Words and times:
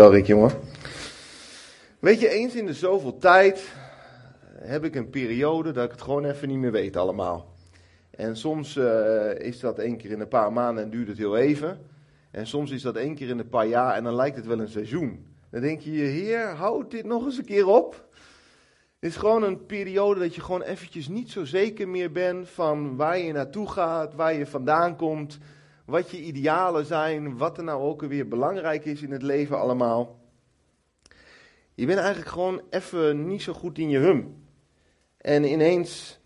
Jongen. 0.00 0.50
Weet 1.98 2.20
je, 2.20 2.28
eens 2.28 2.54
in 2.54 2.66
de 2.66 2.74
zoveel 2.74 3.18
tijd 3.18 3.72
heb 4.54 4.84
ik 4.84 4.94
een 4.94 5.10
periode 5.10 5.72
dat 5.72 5.84
ik 5.84 5.90
het 5.90 6.02
gewoon 6.02 6.24
even 6.24 6.48
niet 6.48 6.58
meer 6.58 6.72
weet 6.72 6.96
allemaal. 6.96 7.54
En 8.10 8.36
soms 8.36 8.76
uh, 8.76 9.38
is 9.38 9.60
dat 9.60 9.78
één 9.78 9.96
keer 9.96 10.10
in 10.10 10.20
een 10.20 10.28
paar 10.28 10.52
maanden 10.52 10.84
en 10.84 10.90
duurt 10.90 11.08
het 11.08 11.18
heel 11.18 11.36
even. 11.36 11.80
En 12.30 12.46
soms 12.46 12.70
is 12.70 12.82
dat 12.82 12.96
één 12.96 13.14
keer 13.14 13.28
in 13.28 13.38
een 13.38 13.48
paar 13.48 13.66
jaar 13.66 13.94
en 13.94 14.04
dan 14.04 14.14
lijkt 14.14 14.36
het 14.36 14.46
wel 14.46 14.60
een 14.60 14.68
seizoen. 14.68 15.26
Dan 15.50 15.60
denk 15.60 15.80
je, 15.80 15.90
heer, 15.90 16.46
houd 16.46 16.90
dit 16.90 17.04
nog 17.04 17.24
eens 17.24 17.38
een 17.38 17.44
keer 17.44 17.66
op. 17.66 18.08
Het 19.00 19.10
is 19.10 19.16
gewoon 19.16 19.42
een 19.42 19.66
periode 19.66 20.20
dat 20.20 20.34
je 20.34 20.40
gewoon 20.40 20.62
eventjes 20.62 21.08
niet 21.08 21.30
zo 21.30 21.44
zeker 21.44 21.88
meer 21.88 22.12
bent 22.12 22.48
van 22.48 22.96
waar 22.96 23.18
je 23.18 23.32
naartoe 23.32 23.68
gaat, 23.68 24.14
waar 24.14 24.34
je 24.34 24.46
vandaan 24.46 24.96
komt, 24.96 25.38
wat 25.90 26.10
je 26.10 26.22
idealen 26.22 26.86
zijn, 26.86 27.36
wat 27.36 27.58
er 27.58 27.64
nou 27.64 27.82
ook 27.82 28.02
weer 28.02 28.28
belangrijk 28.28 28.84
is 28.84 29.02
in 29.02 29.12
het 29.12 29.22
leven 29.22 29.58
allemaal. 29.58 30.18
Je 31.74 31.86
bent 31.86 31.98
eigenlijk 31.98 32.28
gewoon 32.30 32.62
even 32.70 33.26
niet 33.26 33.42
zo 33.42 33.52
goed 33.52 33.78
in 33.78 33.88
je 33.88 33.98
hum. 33.98 34.44
En 35.16 35.44
ineens 35.44 36.20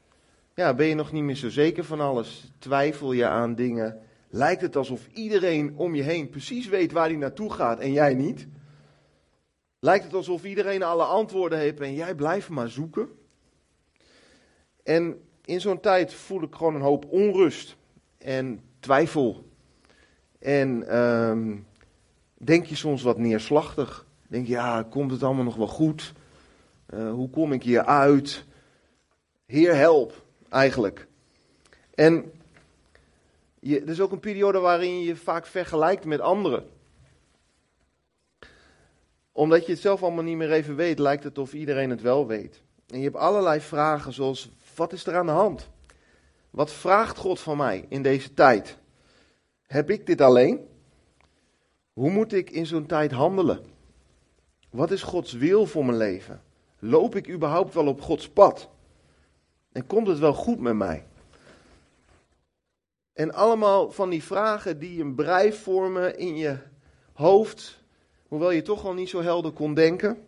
ja, 0.54 0.74
ben 0.74 0.86
je 0.86 0.94
nog 0.94 1.12
niet 1.12 1.22
meer 1.22 1.36
zo 1.36 1.48
zeker 1.48 1.84
van 1.84 2.00
alles. 2.00 2.52
Twijfel 2.58 3.12
je 3.12 3.26
aan 3.26 3.54
dingen. 3.54 4.00
Lijkt 4.28 4.62
het 4.62 4.76
alsof 4.76 5.06
iedereen 5.12 5.74
om 5.76 5.94
je 5.94 6.02
heen 6.02 6.28
precies 6.28 6.68
weet 6.68 6.92
waar 6.92 7.08
hij 7.08 7.16
naartoe 7.16 7.52
gaat 7.52 7.78
en 7.80 7.92
jij 7.92 8.14
niet. 8.14 8.46
Lijkt 9.78 10.04
het 10.04 10.14
alsof 10.14 10.44
iedereen 10.44 10.82
alle 10.82 11.04
antwoorden 11.04 11.58
heeft 11.58 11.80
en 11.80 11.94
jij 11.94 12.14
blijft 12.14 12.48
maar 12.48 12.68
zoeken. 12.68 13.08
En 14.82 15.22
in 15.44 15.60
zo'n 15.60 15.80
tijd 15.80 16.14
voel 16.14 16.42
ik 16.42 16.54
gewoon 16.54 16.74
een 16.74 16.80
hoop 16.80 17.04
onrust 17.04 17.76
en 18.18 18.60
twijfel. 18.80 19.52
En 20.44 20.98
um, 20.98 21.66
denk 22.34 22.66
je 22.66 22.74
soms 22.74 23.02
wat 23.02 23.18
neerslachtig. 23.18 24.06
Denk 24.26 24.46
je, 24.46 24.52
ja, 24.52 24.82
komt 24.82 25.10
het 25.10 25.22
allemaal 25.22 25.44
nog 25.44 25.56
wel 25.56 25.66
goed? 25.66 26.12
Uh, 26.94 27.12
hoe 27.12 27.30
kom 27.30 27.52
ik 27.52 27.62
hier 27.62 27.84
uit? 27.84 28.44
Heer, 29.46 29.74
help, 29.74 30.24
eigenlijk. 30.48 31.06
En 31.94 32.32
je, 33.60 33.80
er 33.80 33.88
is 33.88 34.00
ook 34.00 34.12
een 34.12 34.20
periode 34.20 34.58
waarin 34.58 34.98
je 34.98 35.04
je 35.04 35.16
vaak 35.16 35.46
vergelijkt 35.46 36.04
met 36.04 36.20
anderen. 36.20 36.66
Omdat 39.32 39.66
je 39.66 39.72
het 39.72 39.80
zelf 39.80 40.02
allemaal 40.02 40.24
niet 40.24 40.36
meer 40.36 40.52
even 40.52 40.76
weet, 40.76 40.98
lijkt 40.98 41.24
het 41.24 41.38
of 41.38 41.52
iedereen 41.52 41.90
het 41.90 42.00
wel 42.00 42.26
weet. 42.26 42.62
En 42.88 42.98
je 42.98 43.04
hebt 43.04 43.16
allerlei 43.16 43.60
vragen 43.60 44.12
zoals, 44.12 44.50
wat 44.74 44.92
is 44.92 45.06
er 45.06 45.16
aan 45.16 45.26
de 45.26 45.32
hand? 45.32 45.68
Wat 46.50 46.72
vraagt 46.72 47.16
God 47.16 47.40
van 47.40 47.56
mij 47.56 47.86
in 47.88 48.02
deze 48.02 48.34
tijd? 48.34 48.82
Heb 49.66 49.90
ik 49.90 50.06
dit 50.06 50.20
alleen? 50.20 50.68
Hoe 51.92 52.10
moet 52.10 52.32
ik 52.32 52.50
in 52.50 52.66
zo'n 52.66 52.86
tijd 52.86 53.10
handelen? 53.10 53.64
Wat 54.70 54.90
is 54.90 55.02
Gods 55.02 55.32
wil 55.32 55.66
voor 55.66 55.84
mijn 55.84 55.98
leven? 55.98 56.42
Loop 56.78 57.16
ik 57.16 57.30
überhaupt 57.30 57.74
wel 57.74 57.86
op 57.86 58.00
Gods 58.00 58.28
pad? 58.28 58.68
En 59.72 59.86
komt 59.86 60.06
het 60.06 60.18
wel 60.18 60.34
goed 60.34 60.60
met 60.60 60.74
mij? 60.74 61.06
En 63.12 63.32
allemaal 63.32 63.90
van 63.90 64.10
die 64.10 64.22
vragen 64.22 64.78
die 64.78 65.00
een 65.00 65.14
brei 65.14 65.52
vormen 65.52 66.18
in 66.18 66.36
je 66.36 66.58
hoofd, 67.12 67.82
hoewel 68.28 68.50
je 68.50 68.62
toch 68.62 68.84
al 68.84 68.94
niet 68.94 69.08
zo 69.08 69.22
helder 69.22 69.52
kon 69.52 69.74
denken. 69.74 70.26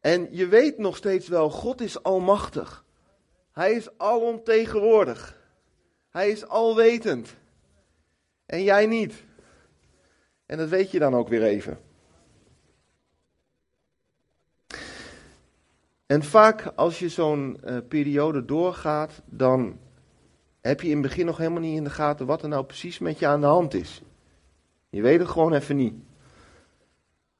En 0.00 0.28
je 0.30 0.46
weet 0.46 0.78
nog 0.78 0.96
steeds 0.96 1.28
wel, 1.28 1.50
God 1.50 1.80
is 1.80 2.02
almachtig. 2.02 2.84
Hij 3.52 3.72
is 3.72 3.98
alomtegenwoordig. 3.98 5.38
Hij 6.16 6.30
is 6.30 6.48
alwetend. 6.48 7.34
En 8.46 8.62
jij 8.62 8.86
niet. 8.86 9.14
En 10.46 10.58
dat 10.58 10.68
weet 10.68 10.90
je 10.90 10.98
dan 10.98 11.14
ook 11.14 11.28
weer 11.28 11.42
even. 11.42 11.78
En 16.06 16.22
vaak 16.22 16.72
als 16.74 16.98
je 16.98 17.08
zo'n 17.08 17.60
uh, 17.64 17.76
periode 17.88 18.44
doorgaat, 18.44 19.22
dan 19.24 19.78
heb 20.60 20.80
je 20.80 20.88
in 20.88 20.92
het 20.92 21.02
begin 21.02 21.26
nog 21.26 21.36
helemaal 21.36 21.60
niet 21.60 21.76
in 21.76 21.84
de 21.84 21.90
gaten 21.90 22.26
wat 22.26 22.42
er 22.42 22.48
nou 22.48 22.64
precies 22.64 22.98
met 22.98 23.18
je 23.18 23.26
aan 23.26 23.40
de 23.40 23.46
hand 23.46 23.74
is. 23.74 24.02
Je 24.88 25.02
weet 25.02 25.18
het 25.18 25.28
gewoon 25.28 25.52
even 25.52 25.76
niet. 25.76 25.94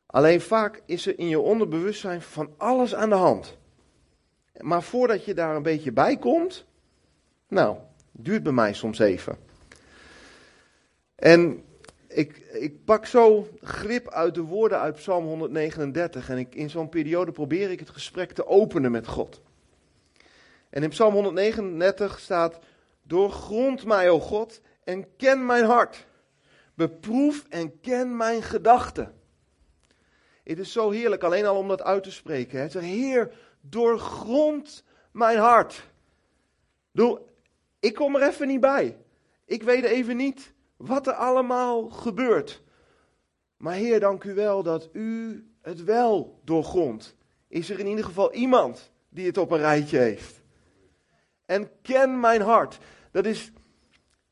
Alleen 0.07 0.41
vaak 0.41 0.83
is 0.87 1.07
er 1.07 1.19
in 1.19 1.29
je 1.29 1.41
onderbewustzijn 1.41 2.23
van 2.23 2.51
alles 2.57 2.95
aan 2.95 3.09
de 3.09 3.15
hand. 3.15 3.59
Maar 4.61 4.83
voordat 4.83 5.25
je 5.25 5.35
daar 5.35 5.57
een 5.57 5.63
beetje 5.63 5.93
bij 5.93 6.17
komt, 6.17 6.67
nou, 7.49 7.77
duurt 8.19 8.43
bij 8.43 8.53
mij 8.53 8.73
soms 8.73 8.99
even. 8.99 9.39
En 11.15 11.65
ik, 12.09 12.37
ik 12.39 12.85
pak 12.85 13.07
zo 13.07 13.49
grip 13.63 14.11
uit 14.11 14.35
de 14.35 14.41
woorden 14.41 14.81
uit 14.81 14.95
Psalm 14.95 15.25
139 15.25 16.29
en 16.29 16.39
ik, 16.39 16.55
in 16.55 16.71
zo'n 16.71 16.89
periode 16.89 17.33
probeer 17.33 17.71
ik 17.71 17.79
het 17.79 17.91
gesprek 17.91 18.33
te 18.33 18.47
openen 18.47 18.91
met 18.91 19.07
God. 19.07 19.41
En 20.71 20.83
in 20.83 20.89
Psalm 20.89 21.15
139 21.15 22.19
staat, 22.19 22.59
doorgrond 23.03 23.85
mij, 23.85 24.11
o 24.11 24.21
God, 24.21 24.61
en 24.85 25.17
ken 25.17 25.47
mijn 25.47 25.65
hart. 25.65 26.07
Beproef 26.75 27.45
en 27.49 27.81
ken 27.81 28.17
mijn 28.17 28.43
gedachten. 28.43 29.15
Het 30.45 30.59
is 30.59 30.73
zo 30.73 30.91
heerlijk 30.91 31.23
alleen 31.23 31.47
al 31.47 31.57
om 31.57 31.69
dat 31.69 31.83
uit 31.83 32.03
te 32.03 32.11
spreken. 32.11 32.71
Zeg, 32.71 32.83
Heer, 32.83 33.33
doorgrond 33.61 34.85
mijn 35.13 35.39
hart. 35.39 35.83
Doe, 36.93 37.21
ik 37.81 37.95
kom 37.95 38.17
er 38.17 38.29
even 38.29 38.47
niet 38.47 38.61
bij. 38.61 38.97
Ik 39.45 39.63
weet 39.63 39.85
even 39.85 40.17
niet 40.17 40.53
wat 40.77 41.07
er 41.07 41.13
allemaal 41.13 41.89
gebeurt. 41.91 42.63
Maar 43.57 43.75
Heer, 43.75 44.01
dank 44.01 44.25
u 44.25 44.35
wel 44.35 44.63
dat 44.63 44.89
u 44.93 45.45
het 45.63 45.85
wel 45.85 46.41
doorgrondt. 46.45 47.17
Is 47.49 47.71
er 47.71 47.79
in 47.79 47.87
ieder 47.87 48.05
geval 48.05 48.33
iemand 48.33 48.93
die 49.09 49.27
het 49.27 49.39
op 49.39 49.51
een 49.51 49.59
rijtje 49.59 49.99
heeft? 49.99 50.43
En 51.47 51.71
ken 51.83 52.21
mijn 52.21 52.41
hart. 52.41 52.79
Dat 53.11 53.27
is, 53.27 53.53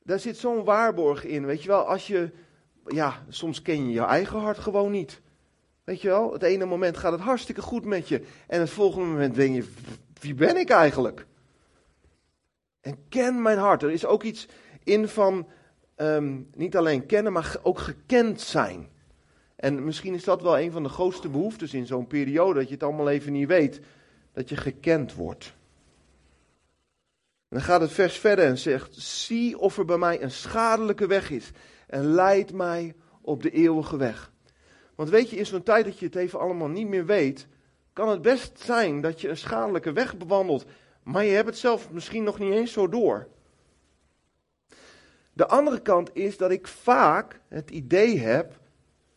daar 0.02 0.18
zit 0.18 0.36
zo'n 0.36 0.64
waarborg 0.64 1.24
in. 1.24 1.46
Weet 1.46 1.62
je 1.62 1.68
wel, 1.68 1.82
als 1.88 2.06
je, 2.06 2.30
ja, 2.86 3.24
soms 3.28 3.62
ken 3.62 3.86
je 3.86 3.92
je 3.92 4.04
eigen 4.04 4.38
hart 4.38 4.58
gewoon 4.58 4.90
niet. 4.90 5.22
Weet 5.84 6.00
je 6.00 6.08
wel, 6.08 6.32
het 6.32 6.42
ene 6.42 6.64
moment 6.64 6.96
gaat 6.96 7.12
het 7.12 7.20
hartstikke 7.20 7.62
goed 7.62 7.84
met 7.84 8.08
je. 8.08 8.22
En 8.46 8.60
het 8.60 8.70
volgende 8.70 9.08
moment 9.08 9.34
denk 9.34 9.54
je, 9.54 9.68
wie 10.20 10.34
ben 10.34 10.56
ik 10.56 10.70
eigenlijk? 10.70 11.26
En 12.84 12.98
ken 13.08 13.42
mijn 13.42 13.58
hart. 13.58 13.82
Er 13.82 13.90
is 13.90 14.06
ook 14.06 14.22
iets 14.22 14.48
in 14.82 15.08
van 15.08 15.48
um, 15.96 16.48
niet 16.54 16.76
alleen 16.76 17.06
kennen, 17.06 17.32
maar 17.32 17.56
ook 17.62 17.78
gekend 17.78 18.40
zijn. 18.40 18.88
En 19.56 19.84
misschien 19.84 20.14
is 20.14 20.24
dat 20.24 20.42
wel 20.42 20.58
een 20.58 20.72
van 20.72 20.82
de 20.82 20.88
grootste 20.88 21.28
behoeftes 21.28 21.74
in 21.74 21.86
zo'n 21.86 22.06
periode, 22.06 22.58
dat 22.58 22.68
je 22.68 22.74
het 22.74 22.82
allemaal 22.82 23.08
even 23.08 23.32
niet 23.32 23.48
weet, 23.48 23.80
dat 24.32 24.48
je 24.48 24.56
gekend 24.56 25.14
wordt. 25.14 25.54
En 27.48 27.60
dan 27.60 27.60
gaat 27.60 27.80
het 27.80 27.92
vers 27.92 28.18
verder 28.18 28.44
en 28.44 28.58
zegt: 28.58 28.94
Zie 28.94 29.58
of 29.58 29.78
er 29.78 29.84
bij 29.84 29.98
mij 29.98 30.22
een 30.22 30.30
schadelijke 30.30 31.06
weg 31.06 31.30
is 31.30 31.50
en 31.86 32.04
leid 32.04 32.52
mij 32.52 32.94
op 33.20 33.42
de 33.42 33.50
eeuwige 33.50 33.96
weg. 33.96 34.32
Want 34.94 35.08
weet 35.10 35.30
je, 35.30 35.36
in 35.36 35.46
zo'n 35.46 35.62
tijd 35.62 35.84
dat 35.84 35.98
je 35.98 36.06
het 36.06 36.16
even 36.16 36.40
allemaal 36.40 36.68
niet 36.68 36.88
meer 36.88 37.06
weet, 37.06 37.46
kan 37.92 38.08
het 38.08 38.22
best 38.22 38.60
zijn 38.60 39.00
dat 39.00 39.20
je 39.20 39.28
een 39.28 39.36
schadelijke 39.36 39.92
weg 39.92 40.16
bewandelt, 40.16 40.64
maar 41.04 41.24
je 41.24 41.32
hebt 41.32 41.48
het 41.48 41.58
zelf 41.58 41.90
misschien 41.90 42.24
nog 42.24 42.38
niet 42.38 42.52
eens 42.52 42.72
zo 42.72 42.88
door. 42.88 43.28
De 45.32 45.46
andere 45.46 45.80
kant 45.80 46.10
is 46.12 46.36
dat 46.36 46.50
ik 46.50 46.66
vaak 46.66 47.40
het 47.48 47.70
idee 47.70 48.18
heb 48.18 48.58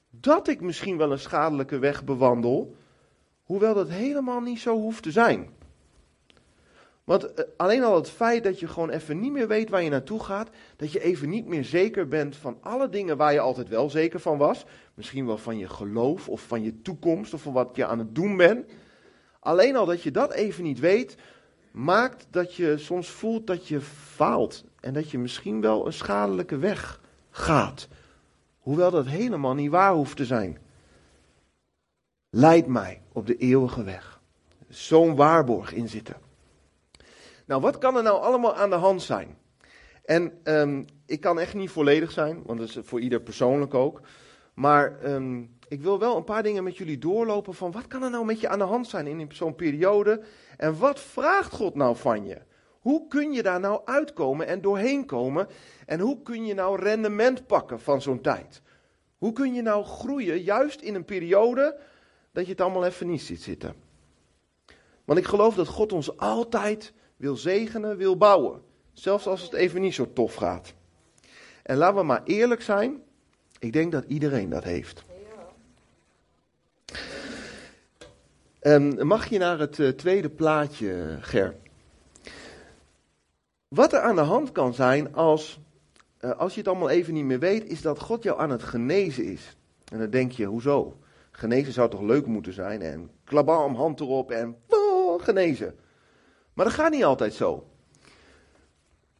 dat 0.10 0.48
ik 0.48 0.62
misschien 0.62 0.98
wel 0.98 1.12
een 1.12 1.20
schadelijke 1.20 1.80
weg 1.80 2.04
bewandel, 2.04 2.76
hoewel 3.44 3.74
dat 3.74 3.90
helemaal 3.90 4.42
niet 4.42 4.60
zo 4.60 4.76
hoeft 4.76 5.04
te 5.04 5.12
zijn. 5.12 5.56
Want 7.04 7.34
eh, 7.34 7.46
alleen 7.58 7.84
al 7.84 7.96
het 7.96 8.10
feit 8.10 8.44
dat 8.44 8.60
je 8.60 8.68
gewoon 8.68 8.90
even 8.90 9.20
niet 9.20 9.32
meer 9.32 9.48
weet 9.48 9.70
waar 9.70 9.84
je 9.84 9.90
naartoe 9.90 10.24
gaat, 10.24 10.50
dat 10.76 10.92
je 10.92 11.02
even 11.02 11.30
niet 11.30 11.46
meer 11.46 11.64
zeker 11.64 12.08
bent 12.08 12.36
van 12.36 12.58
alle 12.62 12.90
dingen 12.90 13.18
waar 13.18 13.34
je 13.34 13.40
altijd 13.40 13.70
wel 13.70 13.90
zeker 13.90 14.20
van 14.20 14.38
was, 14.38 14.66
misschien 14.94 15.26
wel 15.26 15.38
van 15.38 15.58
je 15.58 15.70
geloof 15.70 16.30
of 16.30 16.42
van 16.42 16.64
je 16.64 16.82
toekomst 16.82 17.34
of 17.34 17.42
van 17.42 17.54
wat 17.54 17.76
je 17.76 17.86
aan 17.86 18.00
het 18.00 18.16
doen 18.16 18.38
bent. 18.38 18.72
Alleen 19.40 19.76
al 19.76 19.86
dat 19.86 20.02
je 20.02 20.12
dat 20.12 20.34
even 20.34 20.64
niet 20.64 20.80
weet, 20.80 21.16
maakt 21.78 22.28
dat 22.30 22.56
je 22.56 22.78
soms 22.78 23.10
voelt 23.10 23.48
dat 23.48 23.68
je 23.68 23.82
faalt 23.82 24.64
en 24.80 24.94
dat 24.94 25.12
je 25.12 25.18
misschien 25.18 25.62
wel 25.62 25.86
een 25.86 25.94
schadelijke 25.94 26.58
weg 26.58 27.02
gaat. 27.30 27.88
Hoewel 28.60 28.92
dat 28.92 29.06
helemaal 29.06 29.54
niet 29.54 29.72
waar 29.72 29.94
hoeft 29.94 30.18
te 30.18 30.26
zijn. 30.26 30.58
Leid 32.30 32.68
mij 32.68 33.02
op 33.12 33.28
de 33.28 33.38
eeuwige 33.38 33.84
weg. 33.84 34.22
Zo'n 34.68 35.16
waarborg 35.16 35.74
in 35.74 35.90
zitten. 35.90 36.16
Nou, 37.46 37.62
wat 37.62 37.78
kan 37.78 37.98
er 37.98 38.04
nou 38.04 38.22
allemaal 38.22 38.56
aan 38.56 38.70
de 38.70 38.76
hand 38.76 39.02
zijn? 39.02 39.38
En 40.06 40.40
um, 40.44 40.86
ik 41.06 41.22
kan 41.22 41.40
echt 41.40 41.54
niet 41.54 41.70
volledig 41.70 42.12
zijn, 42.12 42.44
want 42.46 42.60
dat 42.60 42.68
is 42.68 42.78
voor 42.82 43.00
ieder 43.00 43.22
persoonlijk 43.22 43.74
ook. 43.74 44.02
Maar 44.54 45.14
um, 45.14 45.58
ik 45.68 45.82
wil 45.82 46.00
wel 46.00 46.18
een 46.18 46.24
paar 46.24 46.44
dingen 46.44 46.64
met 46.64 46.78
jullie 46.78 46.98
doorlopen 46.98 47.54
van 47.54 47.72
wat 47.72 47.88
kan 47.88 48.04
er 48.04 48.10
nou 48.10 48.26
met 48.26 48.40
je 48.40 48.50
aan 48.50 48.60
de 48.60 48.66
hand 48.66 48.88
zijn 48.88 49.08
in 49.08 49.30
zo'n 49.32 49.56
periode? 49.56 50.24
En 50.58 50.78
wat 50.78 51.00
vraagt 51.00 51.54
God 51.54 51.76
nou 51.76 51.96
van 51.96 52.26
je? 52.26 52.38
Hoe 52.80 53.08
kun 53.08 53.34
je 53.34 53.44
daar 53.44 53.60
nou 53.60 53.82
uitkomen 53.86 54.48
en 54.48 54.62
doorheen 54.62 55.06
komen? 55.06 55.48
En 55.86 56.00
hoe 56.00 56.22
kun 56.22 56.46
je 56.46 56.54
nou 56.54 56.82
rendement 56.82 57.48
pakken 57.48 57.80
van 57.80 58.02
zo'n 58.02 58.22
tijd? 58.22 58.62
Hoe 59.18 59.34
kun 59.34 59.54
je 59.54 59.62
nou 59.62 59.84
groeien, 59.84 60.42
juist 60.42 60.82
in 60.82 60.96
een 60.96 61.06
periode 61.06 61.80
dat 62.32 62.46
je 62.46 62.52
het 62.52 62.62
allemaal 62.62 62.86
even 62.86 63.08
niet 63.08 63.22
ziet 63.22 63.42
zitten? 63.42 63.76
Want 65.06 65.20
ik 65.20 65.26
geloof 65.26 65.56
dat 65.56 65.68
God 65.68 65.94
ons 65.94 66.18
altijd 66.18 66.94
wil 67.18 67.36
zegenen, 67.36 67.98
wil 67.98 68.18
bouwen. 68.18 68.62
Zelfs 68.94 69.28
als 69.28 69.42
het 69.42 69.54
even 69.54 69.82
niet 69.82 69.94
zo 69.94 70.14
tof 70.14 70.36
gaat. 70.36 70.74
En 71.64 71.78
laten 71.78 71.98
we 71.98 72.04
maar 72.04 72.24
eerlijk 72.24 72.62
zijn, 72.62 73.02
ik 73.60 73.74
denk 73.74 73.92
dat 73.92 74.06
iedereen 74.06 74.50
dat 74.50 74.64
heeft. 74.64 75.04
Um, 78.68 79.08
mag 79.08 79.26
je 79.26 79.38
naar 79.38 79.60
het 79.60 79.78
uh, 79.78 79.90
tweede 79.90 80.30
plaatje, 80.30 81.18
Ger? 81.22 81.56
Wat 83.68 83.94
er 83.94 84.00
aan 84.00 84.16
de 84.16 84.22
hand 84.22 84.52
kan 84.52 84.74
zijn 84.74 85.14
als, 85.16 85.60
uh, 86.22 86.32
als 86.32 86.54
je 86.54 86.60
het 86.60 86.70
allemaal 86.70 86.90
even 86.90 87.14
niet 87.14 87.26
meer 87.26 87.40
weet, 87.40 87.66
is 87.66 87.82
dat 87.82 88.00
God 88.00 88.24
jou 88.24 88.40
aan 88.40 88.50
het 88.50 88.64
genezen 88.64 89.24
is. 89.24 89.58
En 89.92 90.00
dan 90.00 90.10
denk 90.10 90.32
je, 90.32 90.46
hoezo? 90.46 90.98
Genezen 91.32 91.74
zou 91.74 91.90
toch 91.90 92.02
leuk 92.02 92.26
moeten 92.26 92.54
zijn? 92.54 92.82
En 92.82 93.10
klabam, 93.24 93.76
hand 93.76 94.00
erop 94.00 94.32
en 94.32 94.56
oh, 94.68 95.24
genezen. 95.24 95.76
Maar 96.54 96.66
dat 96.66 96.74
gaat 96.74 96.92
niet 96.92 97.04
altijd 97.04 97.34
zo. 97.34 97.68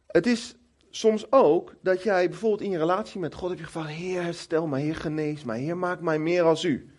Het 0.06 0.26
is 0.26 0.56
soms 0.90 1.32
ook 1.32 1.74
dat 1.80 2.02
jij 2.02 2.28
bijvoorbeeld 2.28 2.62
in 2.62 2.70
je 2.70 2.78
relatie 2.78 3.20
met 3.20 3.34
God 3.34 3.48
heb 3.48 3.58
je 3.58 3.64
gevraagd: 3.64 3.88
Heer, 3.88 4.22
herstel 4.22 4.66
mij, 4.66 4.82
Heer, 4.82 4.96
genees 4.96 5.44
mij, 5.44 5.60
Heer, 5.60 5.76
maak 5.76 6.00
mij 6.00 6.18
meer 6.18 6.42
als 6.42 6.64
u. 6.64 6.92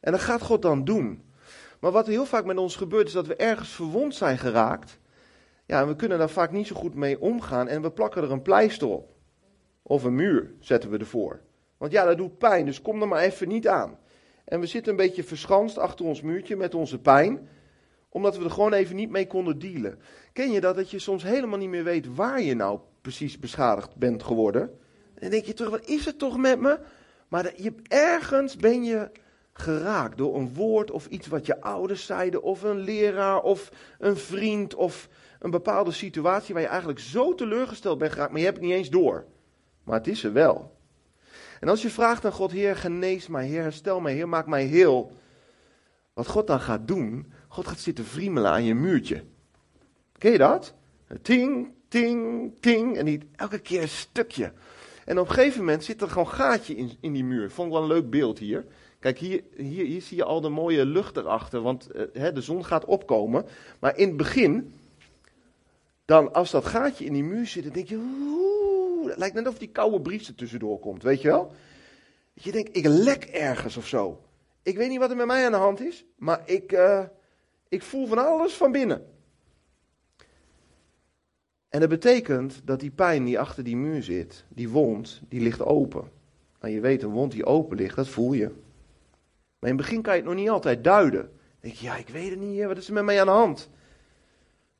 En 0.00 0.12
dat 0.12 0.20
gaat 0.20 0.42
God 0.42 0.62
dan 0.62 0.84
doen. 0.84 1.26
Maar 1.80 1.90
wat 1.90 2.06
heel 2.06 2.24
vaak 2.24 2.44
met 2.44 2.56
ons 2.56 2.76
gebeurt, 2.76 3.06
is 3.06 3.12
dat 3.12 3.26
we 3.26 3.36
ergens 3.36 3.68
verwond 3.68 4.14
zijn 4.14 4.38
geraakt. 4.38 4.98
Ja, 5.66 5.80
en 5.80 5.88
we 5.88 5.96
kunnen 5.96 6.18
daar 6.18 6.30
vaak 6.30 6.50
niet 6.50 6.66
zo 6.66 6.76
goed 6.76 6.94
mee 6.94 7.20
omgaan 7.20 7.68
en 7.68 7.82
we 7.82 7.90
plakken 7.90 8.22
er 8.22 8.32
een 8.32 8.42
pleister 8.42 8.88
op. 8.88 9.16
Of 9.82 10.04
een 10.04 10.14
muur 10.14 10.54
zetten 10.60 10.90
we 10.90 10.98
ervoor. 10.98 11.40
Want 11.76 11.92
ja, 11.92 12.04
dat 12.04 12.16
doet 12.16 12.38
pijn, 12.38 12.66
dus 12.66 12.82
kom 12.82 13.02
er 13.02 13.08
maar 13.08 13.22
even 13.22 13.48
niet 13.48 13.68
aan. 13.68 13.98
En 14.44 14.60
we 14.60 14.66
zitten 14.66 14.90
een 14.92 14.98
beetje 14.98 15.24
verschanst 15.24 15.78
achter 15.78 16.04
ons 16.06 16.20
muurtje 16.20 16.56
met 16.56 16.74
onze 16.74 16.98
pijn, 16.98 17.48
omdat 18.08 18.36
we 18.36 18.44
er 18.44 18.50
gewoon 18.50 18.72
even 18.72 18.96
niet 18.96 19.10
mee 19.10 19.26
konden 19.26 19.58
dealen. 19.58 19.98
Ken 20.32 20.50
je 20.50 20.60
dat, 20.60 20.76
dat 20.76 20.90
je 20.90 20.98
soms 20.98 21.22
helemaal 21.22 21.58
niet 21.58 21.68
meer 21.68 21.84
weet 21.84 22.14
waar 22.14 22.42
je 22.42 22.54
nou 22.54 22.80
precies 23.00 23.38
beschadigd 23.38 23.96
bent 23.96 24.22
geworden? 24.22 24.62
En 25.14 25.20
dan 25.20 25.30
denk 25.30 25.44
je 25.44 25.54
terug, 25.54 25.70
wat 25.70 25.88
is 25.88 26.04
het 26.04 26.18
toch 26.18 26.38
met 26.38 26.60
me? 26.60 26.78
Maar 27.28 27.52
je, 27.56 27.74
ergens 27.88 28.56
ben 28.56 28.84
je 28.84 29.10
geraakt 29.58 30.18
door 30.18 30.36
een 30.36 30.54
woord 30.54 30.90
of 30.90 31.06
iets 31.06 31.26
wat 31.26 31.46
je 31.46 31.60
ouders 31.60 32.06
zeiden, 32.06 32.42
of 32.42 32.62
een 32.62 32.78
leraar, 32.78 33.40
of 33.40 33.72
een 33.98 34.16
vriend, 34.16 34.74
of 34.74 35.08
een 35.38 35.50
bepaalde 35.50 35.92
situatie 35.92 36.54
waar 36.54 36.62
je 36.62 36.68
eigenlijk 36.68 36.98
zo 36.98 37.34
teleurgesteld 37.34 37.98
bent 37.98 38.12
geraakt, 38.12 38.30
maar 38.30 38.40
je 38.40 38.46
hebt 38.46 38.58
het 38.58 38.66
niet 38.66 38.76
eens 38.76 38.90
door. 38.90 39.24
Maar 39.84 39.98
het 39.98 40.06
is 40.06 40.24
er 40.24 40.32
wel. 40.32 40.76
En 41.60 41.68
als 41.68 41.82
je 41.82 41.90
vraagt 41.90 42.24
aan 42.24 42.32
God, 42.32 42.50
Heer, 42.50 42.76
genees 42.76 43.26
mij, 43.28 43.46
Heer, 43.46 43.62
herstel 43.62 44.00
mij, 44.00 44.12
Heer, 44.12 44.28
maak 44.28 44.46
mij 44.46 44.64
heel. 44.64 45.12
Wat 46.14 46.26
God 46.26 46.46
dan 46.46 46.60
gaat 46.60 46.88
doen, 46.88 47.32
God 47.48 47.66
gaat 47.66 47.78
zitten 47.78 48.04
vriemelen 48.04 48.50
aan 48.50 48.64
je 48.64 48.74
muurtje. 48.74 49.24
Ken 50.18 50.32
je 50.32 50.38
dat? 50.38 50.74
Ting, 51.22 51.72
ting, 51.88 52.52
ting. 52.60 52.96
En 52.96 53.04
niet 53.04 53.24
elke 53.36 53.58
keer 53.58 53.82
een 53.82 53.88
stukje. 53.88 54.52
En 55.04 55.18
op 55.18 55.28
een 55.28 55.34
gegeven 55.34 55.58
moment 55.58 55.84
zit 55.84 56.02
er 56.02 56.08
gewoon 56.08 56.28
gaatje 56.28 56.76
in, 56.76 56.96
in 57.00 57.12
die 57.12 57.24
muur. 57.24 57.50
Vond 57.50 57.68
ik 57.68 57.72
wel 57.74 57.82
een 57.82 57.88
leuk 57.88 58.10
beeld 58.10 58.38
hier. 58.38 58.64
Kijk, 58.98 59.18
hier, 59.18 59.42
hier, 59.56 60.02
zie 60.02 60.16
je 60.16 60.24
al 60.24 60.40
de 60.40 60.48
mooie 60.48 60.84
lucht 60.86 61.16
erachter, 61.16 61.60
want 61.60 61.88
uh, 61.94 62.34
de 62.34 62.40
zon 62.40 62.64
gaat 62.64 62.84
opkomen. 62.84 63.46
Maar 63.80 63.96
in 63.96 64.08
het 64.08 64.16
begin, 64.16 64.74
dan 66.04 66.32
als 66.32 66.50
dat 66.50 66.64
gaatje 66.64 67.04
in 67.04 67.12
die 67.12 67.24
muur 67.24 67.46
zit, 67.46 67.62
dan 67.64 67.72
denk 67.72 67.88
je, 67.88 67.96
oeh, 67.96 69.08
het 69.08 69.18
lijkt 69.18 69.34
net 69.34 69.46
of 69.46 69.58
die 69.58 69.68
koude 69.68 70.00
brief 70.00 70.28
er 70.28 70.34
tussendoor 70.34 70.78
komt, 70.78 71.02
weet 71.02 71.22
je 71.22 71.28
wel? 71.28 71.52
Je 72.32 72.52
denkt, 72.52 72.76
ik 72.76 72.86
lek 72.86 73.24
ergens 73.24 73.76
of 73.76 73.86
zo. 73.86 74.20
Ik 74.62 74.76
weet 74.76 74.88
niet 74.88 74.98
wat 74.98 75.10
er 75.10 75.16
met 75.16 75.26
mij 75.26 75.44
aan 75.44 75.52
de 75.52 75.58
hand 75.58 75.80
is, 75.80 76.04
maar 76.16 76.42
ik, 76.44 76.72
uh, 76.72 77.04
ik 77.68 77.82
voel 77.82 78.06
van 78.06 78.18
alles 78.18 78.54
van 78.54 78.72
binnen. 78.72 79.06
En 81.68 81.80
dat 81.80 81.88
betekent 81.88 82.60
dat 82.64 82.80
die 82.80 82.90
pijn 82.90 83.24
die 83.24 83.38
achter 83.38 83.64
die 83.64 83.76
muur 83.76 84.02
zit, 84.02 84.44
die 84.48 84.68
wond, 84.68 85.20
die 85.28 85.40
ligt 85.40 85.62
open. 85.62 86.10
Nou, 86.60 86.74
je 86.74 86.80
weet, 86.80 87.02
een 87.02 87.10
wond 87.10 87.32
die 87.32 87.44
open 87.44 87.76
ligt, 87.76 87.96
dat 87.96 88.08
voel 88.08 88.32
je. 88.32 88.50
Maar 89.58 89.70
in 89.70 89.76
het 89.76 89.86
begin 89.86 90.02
kan 90.02 90.12
je 90.12 90.20
het 90.20 90.28
nog 90.28 90.38
niet 90.38 90.50
altijd 90.50 90.84
duiden. 90.84 91.22
Dan 91.22 91.30
denk 91.60 91.74
je, 91.74 91.84
ja, 91.84 91.96
ik 91.96 92.08
weet 92.08 92.30
het 92.30 92.38
niet, 92.38 92.64
wat 92.64 92.76
is 92.76 92.88
er 92.88 92.94
met 92.94 93.04
mij 93.04 93.20
aan 93.20 93.26
de 93.26 93.32
hand? 93.32 93.68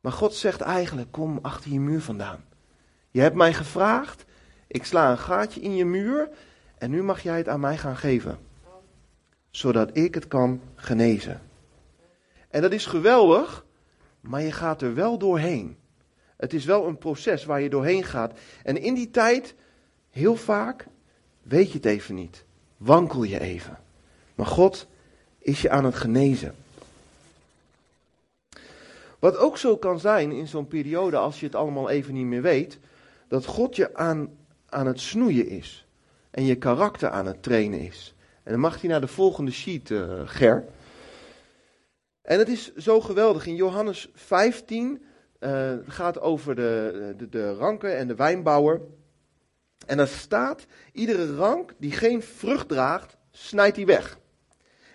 Maar 0.00 0.12
God 0.12 0.34
zegt 0.34 0.60
eigenlijk, 0.60 1.12
kom 1.12 1.38
achter 1.42 1.70
je 1.70 1.80
muur 1.80 2.00
vandaan. 2.00 2.44
Je 3.10 3.20
hebt 3.20 3.36
mij 3.36 3.54
gevraagd, 3.54 4.24
ik 4.66 4.84
sla 4.84 5.10
een 5.10 5.18
gaatje 5.18 5.60
in 5.60 5.76
je 5.76 5.84
muur 5.84 6.28
en 6.78 6.90
nu 6.90 7.02
mag 7.02 7.22
jij 7.22 7.36
het 7.36 7.48
aan 7.48 7.60
mij 7.60 7.78
gaan 7.78 7.96
geven. 7.96 8.38
Zodat 9.50 9.96
ik 9.96 10.14
het 10.14 10.28
kan 10.28 10.60
genezen. 10.74 11.40
En 12.48 12.62
dat 12.62 12.72
is 12.72 12.86
geweldig, 12.86 13.64
maar 14.20 14.42
je 14.42 14.52
gaat 14.52 14.82
er 14.82 14.94
wel 14.94 15.18
doorheen. 15.18 15.76
Het 16.36 16.52
is 16.52 16.64
wel 16.64 16.86
een 16.86 16.98
proces 16.98 17.44
waar 17.44 17.60
je 17.60 17.70
doorheen 17.70 18.04
gaat. 18.04 18.38
En 18.62 18.76
in 18.76 18.94
die 18.94 19.10
tijd, 19.10 19.54
heel 20.10 20.36
vaak, 20.36 20.86
weet 21.42 21.68
je 21.68 21.76
het 21.76 21.86
even 21.86 22.14
niet. 22.14 22.44
Wankel 22.76 23.22
je 23.22 23.40
even. 23.40 23.78
Maar 24.38 24.46
God 24.46 24.86
is 25.38 25.62
je 25.62 25.70
aan 25.70 25.84
het 25.84 25.94
genezen. 25.94 26.54
Wat 29.18 29.36
ook 29.36 29.58
zo 29.58 29.76
kan 29.76 30.00
zijn 30.00 30.32
in 30.32 30.46
zo'n 30.46 30.66
periode, 30.66 31.16
als 31.16 31.40
je 31.40 31.46
het 31.46 31.54
allemaal 31.54 31.90
even 31.90 32.14
niet 32.14 32.26
meer 32.26 32.42
weet, 32.42 32.78
dat 33.28 33.46
God 33.46 33.76
je 33.76 33.94
aan, 33.94 34.36
aan 34.68 34.86
het 34.86 35.00
snoeien 35.00 35.48
is. 35.48 35.86
En 36.30 36.44
je 36.44 36.54
karakter 36.54 37.10
aan 37.10 37.26
het 37.26 37.42
trainen 37.42 37.80
is. 37.80 38.14
En 38.42 38.52
dan 38.52 38.60
mag 38.60 38.80
hij 38.80 38.90
naar 38.90 39.00
de 39.00 39.06
volgende 39.06 39.50
sheet, 39.50 39.90
uh, 39.90 40.20
Ger. 40.24 40.64
En 42.22 42.38
het 42.38 42.48
is 42.48 42.74
zo 42.74 43.00
geweldig. 43.00 43.46
In 43.46 43.54
Johannes 43.54 44.10
15 44.14 45.02
uh, 45.40 45.72
eh, 45.72 45.78
gaat 45.86 46.20
over 46.20 46.54
de, 46.54 47.14
de, 47.16 47.28
de 47.28 47.54
ranken 47.54 47.96
en 47.96 48.08
de 48.08 48.14
wijnbouwer. 48.14 48.80
En 49.86 49.98
er 49.98 50.08
staat, 50.08 50.66
iedere 50.92 51.36
rank 51.36 51.74
die 51.78 51.92
geen 51.92 52.22
vrucht 52.22 52.68
draagt, 52.68 53.16
snijdt 53.30 53.76
hij 53.76 53.86
weg. 53.86 54.18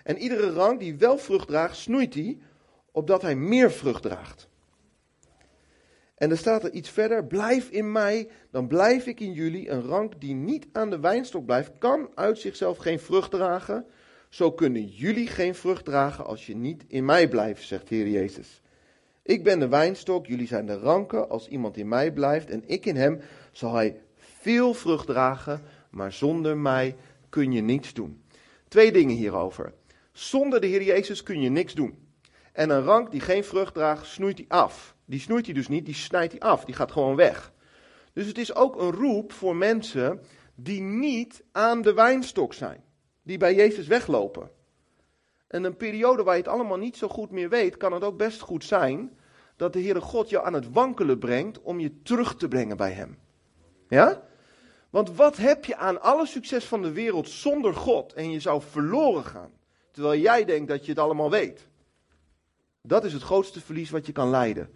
En 0.04 0.18
iedere 0.18 0.52
rank 0.52 0.80
die 0.80 0.96
wel 0.96 1.18
vrucht 1.18 1.48
draagt, 1.48 1.76
snoeit 1.76 2.14
hij, 2.14 2.38
opdat 2.92 3.22
hij 3.22 3.36
meer 3.36 3.72
vrucht 3.72 4.02
draagt. 4.02 4.48
En 6.16 6.32
er 6.32 6.38
staat 6.38 6.64
er 6.64 6.72
iets 6.72 6.90
verder, 6.90 7.26
blijf 7.26 7.70
in 7.70 7.92
mij, 7.92 8.30
dan 8.52 8.68
blijf 8.68 9.06
ik 9.06 9.20
in 9.20 9.32
jullie. 9.32 9.70
Een 9.70 9.82
rank 9.82 10.22
die 10.22 10.34
niet 10.34 10.68
aan 10.72 10.90
de 10.90 11.00
wijnstok 11.00 11.46
blijft, 11.46 11.72
kan 11.78 12.10
uit 12.16 12.40
zichzelf 12.40 12.78
geen 12.78 13.00
vrucht 13.00 13.32
dragen. 13.32 13.86
Zo 14.30 14.52
kunnen 14.52 14.86
jullie 14.86 15.28
geen 15.28 15.56
vrucht 15.56 15.86
dragen 15.86 16.26
als 16.26 16.46
je 16.46 16.56
niet 16.56 16.84
in 16.88 17.06
mij 17.06 17.28
blijft, 17.28 17.64
zegt 17.64 17.90
Heer 17.90 18.08
Jezus. 18.08 18.62
Ik 19.24 19.44
ben 19.44 19.60
de 19.60 19.68
wijnstok, 19.68 20.28
jullie 20.28 20.48
zijn 20.48 20.66
de 20.66 20.78
ranken. 20.78 21.30
Als 21.30 21.48
iemand 21.48 21.78
in 21.78 21.88
mij 21.88 22.12
blijft 22.12 22.50
en 22.50 22.64
ik 22.66 22.86
in 22.86 22.96
hem, 22.96 23.20
zal 23.52 23.74
hij 23.74 24.02
veel 24.18 24.74
vrucht 24.74 25.08
dragen, 25.08 25.62
maar 25.90 26.12
zonder 26.12 26.58
mij 26.58 26.96
kun 27.30 27.52
je 27.52 27.62
niets 27.62 27.94
doen. 27.94 28.24
Twee 28.68 28.92
dingen 28.92 29.16
hierover. 29.16 29.74
Zonder 30.14 30.62
de 30.62 30.68
Heer 30.68 30.84
Jezus 30.84 31.24
kun 31.24 31.42
je 31.42 31.50
niks 31.50 31.74
doen. 31.74 32.08
En 32.52 32.70
een 32.70 32.84
rank 32.84 33.12
die 33.12 33.22
geen 33.22 33.44
vrucht 33.44 33.74
draagt, 33.74 34.06
snoeit 34.06 34.38
hij 34.38 34.48
af. 34.48 34.96
Die 35.06 35.20
snoeit 35.20 35.46
hij 35.46 35.54
dus 35.54 35.68
niet, 35.68 35.86
die 35.86 35.96
snijdt 35.96 36.32
hij 36.32 36.42
af. 36.42 36.66
Die 36.66 36.76
gaat 36.76 36.92
gewoon 36.92 37.16
weg. 37.16 37.54
Dus 38.14 38.28
het 38.28 38.38
is 38.38 38.56
ook 38.56 38.82
een 38.82 38.92
roep 38.92 39.32
voor 39.32 39.56
mensen 39.56 40.22
die 40.56 40.82
niet 40.82 41.44
aan 41.52 41.82
de 41.82 41.94
wijnstok 41.94 42.54
zijn. 42.54 42.84
Die 43.24 43.38
bij 43.38 43.56
Jezus 43.56 43.88
weglopen. 43.88 44.52
En 45.48 45.64
een 45.64 45.78
periode 45.78 46.24
waar 46.24 46.36
je 46.36 46.42
het 46.42 46.52
allemaal 46.52 46.78
niet 46.78 46.98
zo 46.98 47.08
goed 47.08 47.32
meer 47.32 47.50
weet, 47.50 47.78
kan 47.78 47.94
het 47.94 48.04
ook 48.04 48.18
best 48.18 48.40
goed 48.40 48.64
zijn 48.64 49.18
dat 49.56 49.74
de 49.74 49.82
Heere 49.82 50.02
God 50.02 50.30
jou 50.30 50.46
aan 50.46 50.54
het 50.54 50.72
wankelen 50.72 51.20
brengt 51.20 51.62
om 51.62 51.80
je 51.80 52.02
terug 52.02 52.36
te 52.36 52.48
brengen 52.48 52.78
bij 52.78 52.92
Hem. 52.92 53.18
Ja? 53.88 54.24
Want 54.90 55.16
wat 55.16 55.38
heb 55.38 55.66
je 55.66 55.76
aan 55.76 56.02
alle 56.02 56.26
succes 56.26 56.66
van 56.66 56.82
de 56.82 56.92
wereld 56.92 57.30
zonder 57.30 57.74
God 57.74 58.14
en 58.14 58.32
je 58.32 58.40
zou 58.40 58.62
verloren 58.62 59.24
gaan? 59.24 59.52
Terwijl 59.94 60.22
jij 60.22 60.46
denkt 60.46 60.68
dat 60.68 60.86
je 60.86 60.92
het 60.92 61.00
allemaal 61.00 61.30
weet. 61.30 61.68
Dat 62.82 63.04
is 63.06 63.14
het 63.14 63.22
grootste 63.22 63.62
verlies 63.62 63.90
wat 63.90 64.06
je 64.06 64.12
kan 64.12 64.30
lijden. 64.30 64.70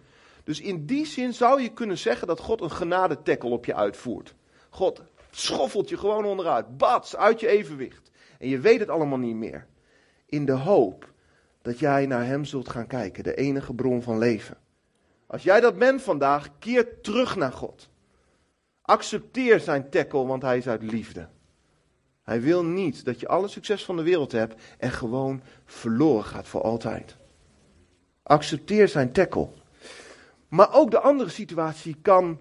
Dus 0.44 0.60
in 0.60 0.86
die 0.86 1.06
zin 1.06 1.34
zou 1.34 1.62
je 1.62 1.72
kunnen 1.72 1.98
zeggen 1.98 2.26
dat 2.26 2.40
God 2.40 2.60
een 2.60 2.70
genadetekkel 2.70 3.50
op 3.50 3.64
je 3.64 3.74
uitvoert. 3.74 4.34
God 4.70 5.02
schoffelt 5.30 5.88
je 5.88 5.98
gewoon 5.98 6.24
onderuit, 6.24 6.76
bats, 6.76 7.16
uit 7.16 7.40
je 7.40 7.48
evenwicht. 7.48 8.10
En 8.38 8.48
je 8.48 8.58
weet 8.58 8.80
het 8.80 8.88
allemaal 8.88 9.18
niet 9.18 9.36
meer. 9.36 9.66
In 10.26 10.44
de 10.44 10.52
hoop 10.52 11.12
dat 11.62 11.78
jij 11.78 12.06
naar 12.06 12.26
Hem 12.26 12.44
zult 12.44 12.68
gaan 12.68 12.86
kijken, 12.86 13.24
de 13.24 13.34
enige 13.34 13.74
bron 13.74 14.02
van 14.02 14.18
leven. 14.18 14.56
Als 15.26 15.42
jij 15.42 15.60
dat 15.60 15.78
bent 15.78 16.02
vandaag, 16.02 16.58
keer 16.58 17.00
terug 17.00 17.36
naar 17.36 17.52
God. 17.52 17.88
Accepteer 18.82 19.60
zijn 19.60 19.90
tekkel, 19.90 20.26
want 20.26 20.42
hij 20.42 20.56
is 20.56 20.68
uit 20.68 20.82
liefde. 20.82 21.28
Hij 22.28 22.40
wil 22.40 22.64
niet 22.64 23.04
dat 23.04 23.20
je 23.20 23.28
alle 23.28 23.48
succes 23.48 23.84
van 23.84 23.96
de 23.96 24.02
wereld 24.02 24.32
hebt 24.32 24.62
en 24.78 24.90
gewoon 24.90 25.42
verloren 25.64 26.24
gaat 26.24 26.48
voor 26.48 26.62
altijd. 26.62 27.16
Accepteer 28.22 28.88
zijn 28.88 29.12
tackle. 29.12 29.48
Maar 30.48 30.74
ook 30.74 30.90
de 30.90 31.00
andere 31.00 31.30
situatie 31.30 31.96
kan, 32.02 32.38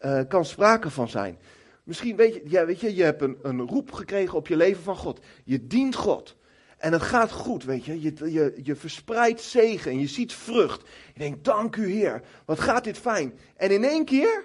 uh, 0.00 0.20
kan 0.28 0.44
sprake 0.44 0.90
van 0.90 1.08
zijn. 1.08 1.38
Misschien 1.82 2.16
weet 2.16 2.34
je, 2.34 2.42
ja, 2.44 2.66
weet 2.66 2.80
je, 2.80 2.94
je 2.94 3.02
hebt 3.02 3.22
een, 3.22 3.38
een 3.42 3.60
roep 3.60 3.92
gekregen 3.92 4.38
op 4.38 4.46
je 4.46 4.56
leven 4.56 4.82
van 4.82 4.96
God. 4.96 5.20
Je 5.44 5.66
dient 5.66 5.94
God. 5.94 6.36
En 6.78 6.92
het 6.92 7.02
gaat 7.02 7.30
goed, 7.30 7.64
weet 7.64 7.84
je. 7.84 8.00
Je, 8.00 8.32
je, 8.32 8.60
je 8.62 8.76
verspreidt 8.76 9.40
zegen 9.40 9.90
en 9.90 10.00
je 10.00 10.08
ziet 10.08 10.32
vrucht. 10.32 10.88
Je 11.14 11.18
denkt, 11.18 11.44
dank 11.44 11.76
u 11.76 11.90
Heer, 11.90 12.22
wat 12.44 12.60
gaat 12.60 12.84
dit 12.84 12.98
fijn. 12.98 13.38
En 13.56 13.70
in 13.70 13.84
één 13.84 14.04
keer, 14.04 14.44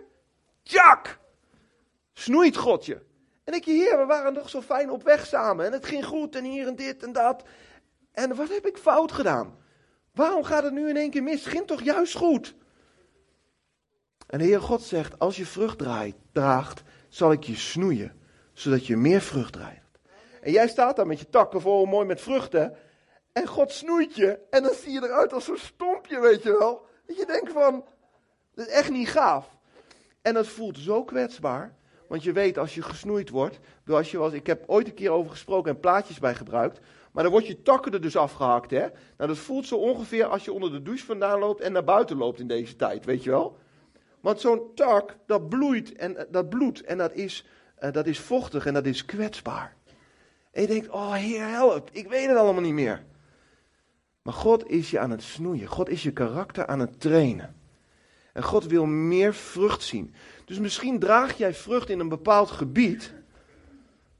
tjak, 0.63 1.19
snoeit 2.13 2.57
God 2.57 2.85
je. 2.85 3.01
En 3.45 3.53
ik 3.53 3.65
Heer, 3.65 3.97
we 3.97 4.05
waren 4.05 4.33
nog 4.33 4.49
zo 4.49 4.61
fijn 4.61 4.89
op 4.89 5.03
weg 5.03 5.25
samen. 5.25 5.65
En 5.65 5.71
het 5.71 5.85
ging 5.85 6.05
goed 6.05 6.35
en 6.35 6.43
hier 6.43 6.67
en 6.67 6.75
dit 6.75 7.03
en 7.03 7.11
dat. 7.11 7.43
En 8.11 8.35
wat 8.35 8.49
heb 8.49 8.65
ik 8.65 8.77
fout 8.77 9.11
gedaan? 9.11 9.57
Waarom 10.13 10.43
gaat 10.43 10.63
het 10.63 10.73
nu 10.73 10.89
in 10.89 10.97
één 10.97 11.09
keer 11.09 11.23
mis? 11.23 11.43
Het 11.43 11.53
ging 11.53 11.67
toch 11.67 11.81
juist 11.81 12.15
goed? 12.15 12.55
En 14.27 14.39
de 14.39 14.45
Heer 14.45 14.61
God 14.61 14.81
zegt, 14.81 15.19
als 15.19 15.35
je 15.37 15.45
vrucht 15.45 15.77
draait, 15.77 16.15
draagt, 16.31 16.83
zal 17.09 17.31
ik 17.31 17.43
je 17.43 17.55
snoeien, 17.55 18.21
zodat 18.53 18.87
je 18.87 18.97
meer 18.97 19.21
vrucht 19.21 19.53
draait. 19.53 19.81
En 20.41 20.51
jij 20.51 20.67
staat 20.67 20.95
daar 20.95 21.07
met 21.07 21.19
je 21.19 21.29
takken 21.29 21.61
vol, 21.61 21.85
mooi 21.85 22.05
met 22.05 22.21
vruchten. 22.21 22.77
En 23.31 23.47
God 23.47 23.71
snoeit 23.71 24.15
je. 24.15 24.39
En 24.49 24.63
dan 24.63 24.73
zie 24.73 24.91
je 24.91 25.03
eruit 25.03 25.33
als 25.33 25.45
zo'n 25.45 25.57
stompje, 25.57 26.19
weet 26.19 26.43
je 26.43 26.57
wel. 26.57 26.85
Dat 27.05 27.17
je 27.17 27.25
denkt 27.25 27.51
van, 27.51 27.85
dat 28.53 28.67
is 28.67 28.73
echt 28.73 28.89
niet 28.89 29.09
gaaf. 29.09 29.57
En 30.21 30.33
dat 30.33 30.47
voelt 30.47 30.77
zo 30.77 31.03
kwetsbaar. 31.03 31.75
Want 32.07 32.23
je 32.23 32.31
weet 32.31 32.57
als 32.57 32.75
je 32.75 32.81
gesnoeid 32.81 33.29
wordt. 33.29 33.59
Als 33.87 34.11
je 34.11 34.17
was, 34.17 34.33
ik 34.33 34.47
heb 34.47 34.63
ooit 34.67 34.87
een 34.87 34.93
keer 34.93 35.11
over 35.11 35.31
gesproken 35.31 35.71
en 35.71 35.79
plaatjes 35.79 36.19
bij 36.19 36.35
gebruikt. 36.35 36.79
Maar 37.11 37.23
dan 37.23 37.31
wordt 37.31 37.47
je 37.47 37.61
takken 37.61 37.91
er 37.91 38.01
dus 38.01 38.17
afgehakt. 38.17 38.71
Hè? 38.71 38.87
Nou, 39.17 39.29
dat 39.29 39.37
voelt 39.37 39.65
zo 39.65 39.75
ongeveer 39.75 40.25
als 40.25 40.45
je 40.45 40.53
onder 40.53 40.71
de 40.71 40.81
douche 40.81 41.05
vandaan 41.05 41.39
loopt 41.39 41.61
en 41.61 41.71
naar 41.71 41.83
buiten 41.83 42.17
loopt 42.17 42.39
in 42.39 42.47
deze 42.47 42.75
tijd, 42.75 43.05
weet 43.05 43.23
je 43.23 43.29
wel. 43.29 43.57
Want 44.19 44.41
zo'n 44.41 44.71
tak, 44.75 45.17
dat 45.25 45.49
bloeit 45.49 45.95
en 45.95 46.17
eh, 46.17 46.25
dat 46.29 46.49
bloedt 46.49 46.83
en 46.83 46.97
dat 46.97 47.13
is, 47.13 47.45
uh, 47.79 47.91
dat 47.91 48.05
is 48.05 48.19
vochtig 48.19 48.65
en 48.65 48.73
dat 48.73 48.85
is 48.85 49.05
kwetsbaar. 49.05 49.75
En 50.51 50.61
je 50.61 50.67
denkt, 50.67 50.89
oh 50.89 51.13
Heer, 51.13 51.47
help, 51.47 51.89
ik 51.91 52.07
weet 52.07 52.27
het 52.27 52.37
allemaal 52.37 52.61
niet 52.61 52.73
meer. 52.73 53.05
Maar 54.21 54.33
God 54.33 54.69
is 54.69 54.91
je 54.91 54.99
aan 54.99 55.11
het 55.11 55.23
snoeien. 55.23 55.67
God 55.67 55.89
is 55.89 56.03
je 56.03 56.11
karakter 56.11 56.65
aan 56.65 56.79
het 56.79 56.99
trainen. 56.99 57.55
En 58.33 58.43
God 58.43 58.65
wil 58.65 58.85
meer 58.85 59.33
vrucht 59.33 59.81
zien. 59.81 60.13
Dus 60.45 60.59
misschien 60.59 60.99
draag 60.99 61.37
jij 61.37 61.53
vrucht 61.53 61.89
in 61.89 61.99
een 61.99 62.09
bepaald 62.09 62.51
gebied. 62.51 63.13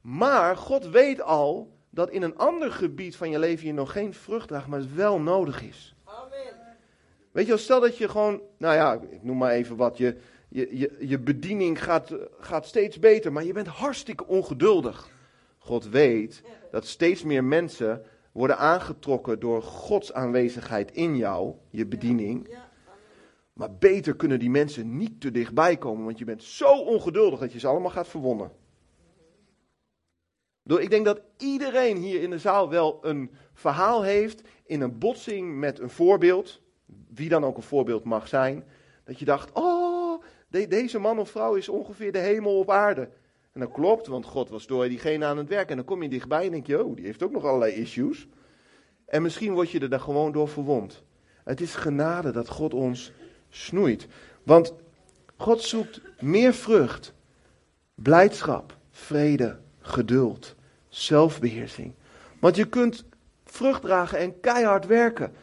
Maar 0.01 0.57
God 0.57 0.89
weet 0.89 1.21
al 1.21 1.73
dat 1.89 2.09
in 2.09 2.21
een 2.21 2.37
ander 2.37 2.71
gebied 2.71 3.15
van 3.15 3.29
je 3.29 3.39
leven 3.39 3.67
je 3.67 3.73
nog 3.73 3.91
geen 3.91 4.13
vrucht 4.13 4.47
draagt, 4.47 4.67
maar 4.67 4.79
het 4.79 4.95
wel 4.95 5.19
nodig 5.19 5.63
is. 5.63 5.95
Amen. 6.03 6.53
Weet 7.31 7.47
je, 7.47 7.57
stel 7.57 7.79
dat 7.79 7.97
je 7.97 8.09
gewoon, 8.09 8.41
nou 8.57 8.75
ja, 8.75 8.93
ik 8.93 9.23
noem 9.23 9.37
maar 9.37 9.51
even 9.51 9.75
wat, 9.75 9.97
je, 9.97 10.17
je, 10.49 10.77
je, 10.77 10.95
je 10.99 11.19
bediening 11.19 11.83
gaat, 11.83 12.15
gaat 12.39 12.65
steeds 12.65 12.99
beter, 12.99 13.31
maar 13.31 13.43
je 13.43 13.53
bent 13.53 13.67
hartstikke 13.67 14.25
ongeduldig. 14.25 15.09
God 15.57 15.89
weet 15.89 16.43
dat 16.71 16.85
steeds 16.85 17.23
meer 17.23 17.43
mensen 17.43 18.05
worden 18.31 18.57
aangetrokken 18.57 19.39
door 19.39 19.61
Gods 19.61 20.13
aanwezigheid 20.13 20.91
in 20.91 21.17
jou, 21.17 21.53
je 21.69 21.85
bediening. 21.85 22.47
Maar 23.55 23.75
beter 23.75 24.15
kunnen 24.15 24.39
die 24.39 24.49
mensen 24.49 24.97
niet 24.97 25.21
te 25.21 25.31
dichtbij 25.31 25.77
komen, 25.77 26.05
want 26.05 26.17
je 26.17 26.25
bent 26.25 26.43
zo 26.43 26.77
ongeduldig 26.77 27.39
dat 27.39 27.53
je 27.53 27.59
ze 27.59 27.67
allemaal 27.67 27.91
gaat 27.91 28.07
verwonnen. 28.07 28.51
Ik 30.63 30.89
denk 30.89 31.05
dat 31.05 31.21
iedereen 31.37 31.97
hier 31.97 32.21
in 32.21 32.29
de 32.29 32.39
zaal 32.39 32.69
wel 32.69 32.99
een 33.01 33.31
verhaal 33.53 34.03
heeft 34.03 34.41
in 34.65 34.81
een 34.81 34.97
botsing 34.97 35.59
met 35.59 35.79
een 35.79 35.89
voorbeeld, 35.89 36.61
wie 37.13 37.29
dan 37.29 37.45
ook 37.45 37.57
een 37.57 37.63
voorbeeld 37.63 38.03
mag 38.03 38.27
zijn, 38.27 38.63
dat 39.03 39.19
je 39.19 39.25
dacht, 39.25 39.51
oh, 39.53 40.23
deze 40.49 40.99
man 40.99 41.19
of 41.19 41.29
vrouw 41.29 41.55
is 41.55 41.69
ongeveer 41.69 42.11
de 42.11 42.19
hemel 42.19 42.59
op 42.59 42.69
aarde. 42.69 43.09
En 43.51 43.59
dat 43.59 43.71
klopt, 43.71 44.07
want 44.07 44.25
God 44.25 44.49
was 44.49 44.67
door 44.67 44.87
diegene 44.87 45.25
aan 45.25 45.37
het 45.37 45.49
werk. 45.49 45.69
En 45.69 45.75
dan 45.75 45.85
kom 45.85 46.03
je 46.03 46.09
dichtbij 46.09 46.45
en 46.45 46.51
denk 46.51 46.67
je, 46.67 46.83
oh, 46.83 46.95
die 46.95 47.05
heeft 47.05 47.23
ook 47.23 47.31
nog 47.31 47.43
allerlei 47.43 47.73
issues. 47.73 48.27
En 49.05 49.21
misschien 49.21 49.53
word 49.53 49.69
je 49.69 49.79
er 49.79 49.89
dan 49.89 50.01
gewoon 50.01 50.31
door 50.31 50.47
verwond. 50.47 51.03
Het 51.43 51.61
is 51.61 51.75
genade 51.75 52.31
dat 52.31 52.49
God 52.49 52.73
ons 52.73 53.11
snoeit. 53.55 54.07
Want 54.43 54.73
God 55.37 55.61
zoekt 55.61 56.01
meer 56.19 56.53
vrucht, 56.53 57.13
blijdschap, 57.95 58.77
vrede, 58.91 59.57
geduld, 59.79 60.55
zelfbeheersing. 60.89 61.93
Want 62.39 62.55
je 62.55 62.65
kunt 62.65 63.05
vrucht 63.45 63.81
dragen 63.81 64.17
en 64.17 64.39
keihard 64.39 64.85
werken. 64.85 65.33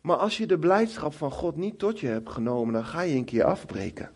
Maar 0.00 0.16
als 0.16 0.36
je 0.36 0.46
de 0.46 0.58
blijdschap 0.58 1.14
van 1.14 1.30
God 1.30 1.56
niet 1.56 1.78
tot 1.78 2.00
je 2.00 2.06
hebt 2.06 2.30
genomen, 2.30 2.72
dan 2.72 2.84
ga 2.84 3.00
je 3.00 3.14
een 3.14 3.24
keer 3.24 3.44
afbreken. 3.44 4.10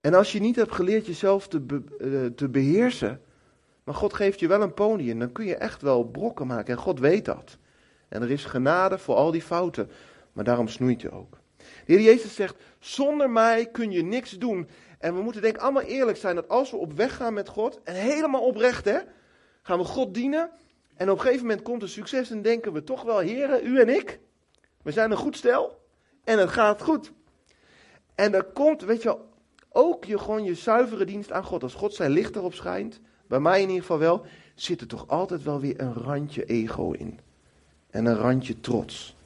En 0.00 0.14
als 0.14 0.32
je 0.32 0.40
niet 0.40 0.56
hebt 0.56 0.74
geleerd 0.74 1.06
jezelf 1.06 1.48
te, 1.48 1.82
eh, 1.98 2.36
te 2.36 2.48
beheersen, 2.48 3.20
maar 3.84 3.94
God 3.94 4.14
geeft 4.14 4.40
je 4.40 4.48
wel 4.48 4.62
een 4.62 4.74
podium, 4.74 5.18
dan 5.18 5.32
kun 5.32 5.44
je 5.44 5.56
echt 5.56 5.82
wel 5.82 6.04
brokken 6.04 6.46
maken. 6.46 6.74
En 6.74 6.80
God 6.80 7.00
weet 7.00 7.24
dat. 7.24 7.58
En 8.08 8.22
er 8.22 8.30
is 8.30 8.44
genade 8.44 8.98
voor 8.98 9.14
al 9.14 9.30
die 9.30 9.42
fouten, 9.42 9.90
maar 10.32 10.44
daarom 10.44 10.68
snoeit 10.68 11.00
je 11.00 11.10
ook. 11.10 11.38
De 11.86 11.92
Heer 11.92 12.00
Jezus 12.00 12.34
zegt, 12.34 12.56
zonder 12.78 13.30
mij 13.30 13.66
kun 13.66 13.90
je 13.90 14.02
niks 14.02 14.30
doen. 14.30 14.68
En 14.98 15.14
we 15.14 15.22
moeten 15.22 15.42
denk 15.42 15.54
ik 15.54 15.62
allemaal 15.62 15.82
eerlijk 15.82 16.18
zijn 16.18 16.34
dat 16.34 16.48
als 16.48 16.70
we 16.70 16.76
op 16.76 16.92
weg 16.92 17.16
gaan 17.16 17.34
met 17.34 17.48
God, 17.48 17.80
en 17.82 17.94
helemaal 17.94 18.42
oprecht 18.42 18.84
hè, 18.84 18.98
gaan 19.62 19.78
we 19.78 19.84
God 19.84 20.14
dienen. 20.14 20.50
En 20.96 21.10
op 21.10 21.16
een 21.16 21.22
gegeven 21.22 21.46
moment 21.46 21.62
komt 21.62 21.82
er 21.82 21.88
succes 21.88 22.30
en 22.30 22.42
denken 22.42 22.72
we 22.72 22.84
toch 22.84 23.02
wel, 23.02 23.18
heren, 23.18 23.66
u 23.66 23.80
en 23.80 23.88
ik, 23.88 24.18
we 24.82 24.92
zijn 24.92 25.10
een 25.10 25.16
goed 25.16 25.36
stel 25.36 25.82
en 26.24 26.38
het 26.38 26.50
gaat 26.50 26.82
goed. 26.82 27.12
En 28.14 28.34
er 28.34 28.44
komt, 28.44 28.82
weet 28.82 29.02
je 29.02 29.08
wel, 29.08 29.28
ook 29.70 30.04
je, 30.04 30.18
gewoon 30.18 30.44
je 30.44 30.54
zuivere 30.54 31.04
dienst 31.04 31.32
aan 31.32 31.44
God. 31.44 31.62
Als 31.62 31.74
God 31.74 31.94
zijn 31.94 32.10
licht 32.10 32.36
erop 32.36 32.54
schijnt, 32.54 33.00
bij 33.26 33.40
mij 33.40 33.60
in 33.60 33.68
ieder 33.68 33.80
geval 33.80 33.98
wel, 33.98 34.26
zit 34.54 34.80
er 34.80 34.86
toch 34.86 35.08
altijd 35.08 35.42
wel 35.42 35.60
weer 35.60 35.80
een 35.80 35.94
randje 35.94 36.44
ego 36.44 36.90
in. 36.92 37.20
En 37.90 38.06
een 38.06 38.16
randje 38.16 38.60
trots. 38.60 39.16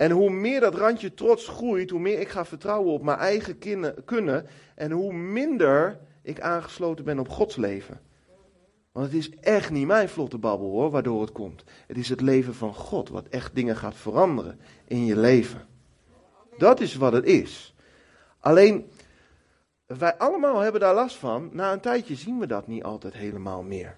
En 0.00 0.10
hoe 0.10 0.30
meer 0.30 0.60
dat 0.60 0.74
randje 0.74 1.14
trots 1.14 1.48
groeit, 1.48 1.90
hoe 1.90 2.00
meer 2.00 2.20
ik 2.20 2.28
ga 2.28 2.44
vertrouwen 2.44 2.92
op 2.92 3.02
mijn 3.02 3.18
eigen 3.18 3.58
kunnen. 4.04 4.46
En 4.74 4.90
hoe 4.90 5.12
minder 5.12 6.00
ik 6.22 6.40
aangesloten 6.40 7.04
ben 7.04 7.18
op 7.18 7.28
Gods 7.28 7.56
leven. 7.56 8.00
Want 8.92 9.06
het 9.06 9.14
is 9.14 9.30
echt 9.30 9.70
niet 9.70 9.86
mijn 9.86 10.08
vlotte 10.08 10.38
babbel 10.38 10.70
hoor, 10.70 10.90
waardoor 10.90 11.20
het 11.20 11.32
komt. 11.32 11.64
Het 11.86 11.96
is 11.96 12.08
het 12.08 12.20
leven 12.20 12.54
van 12.54 12.74
God 12.74 13.08
wat 13.08 13.28
echt 13.28 13.54
dingen 13.54 13.76
gaat 13.76 13.94
veranderen 13.94 14.60
in 14.86 15.04
je 15.04 15.16
leven. 15.16 15.66
Dat 16.58 16.80
is 16.80 16.94
wat 16.94 17.12
het 17.12 17.24
is. 17.24 17.74
Alleen, 18.38 18.90
wij 19.86 20.16
allemaal 20.16 20.58
hebben 20.58 20.80
daar 20.80 20.94
last 20.94 21.16
van. 21.16 21.50
Na 21.52 21.72
een 21.72 21.80
tijdje 21.80 22.14
zien 22.14 22.38
we 22.38 22.46
dat 22.46 22.66
niet 22.66 22.82
altijd 22.82 23.14
helemaal 23.14 23.62
meer. 23.62 23.96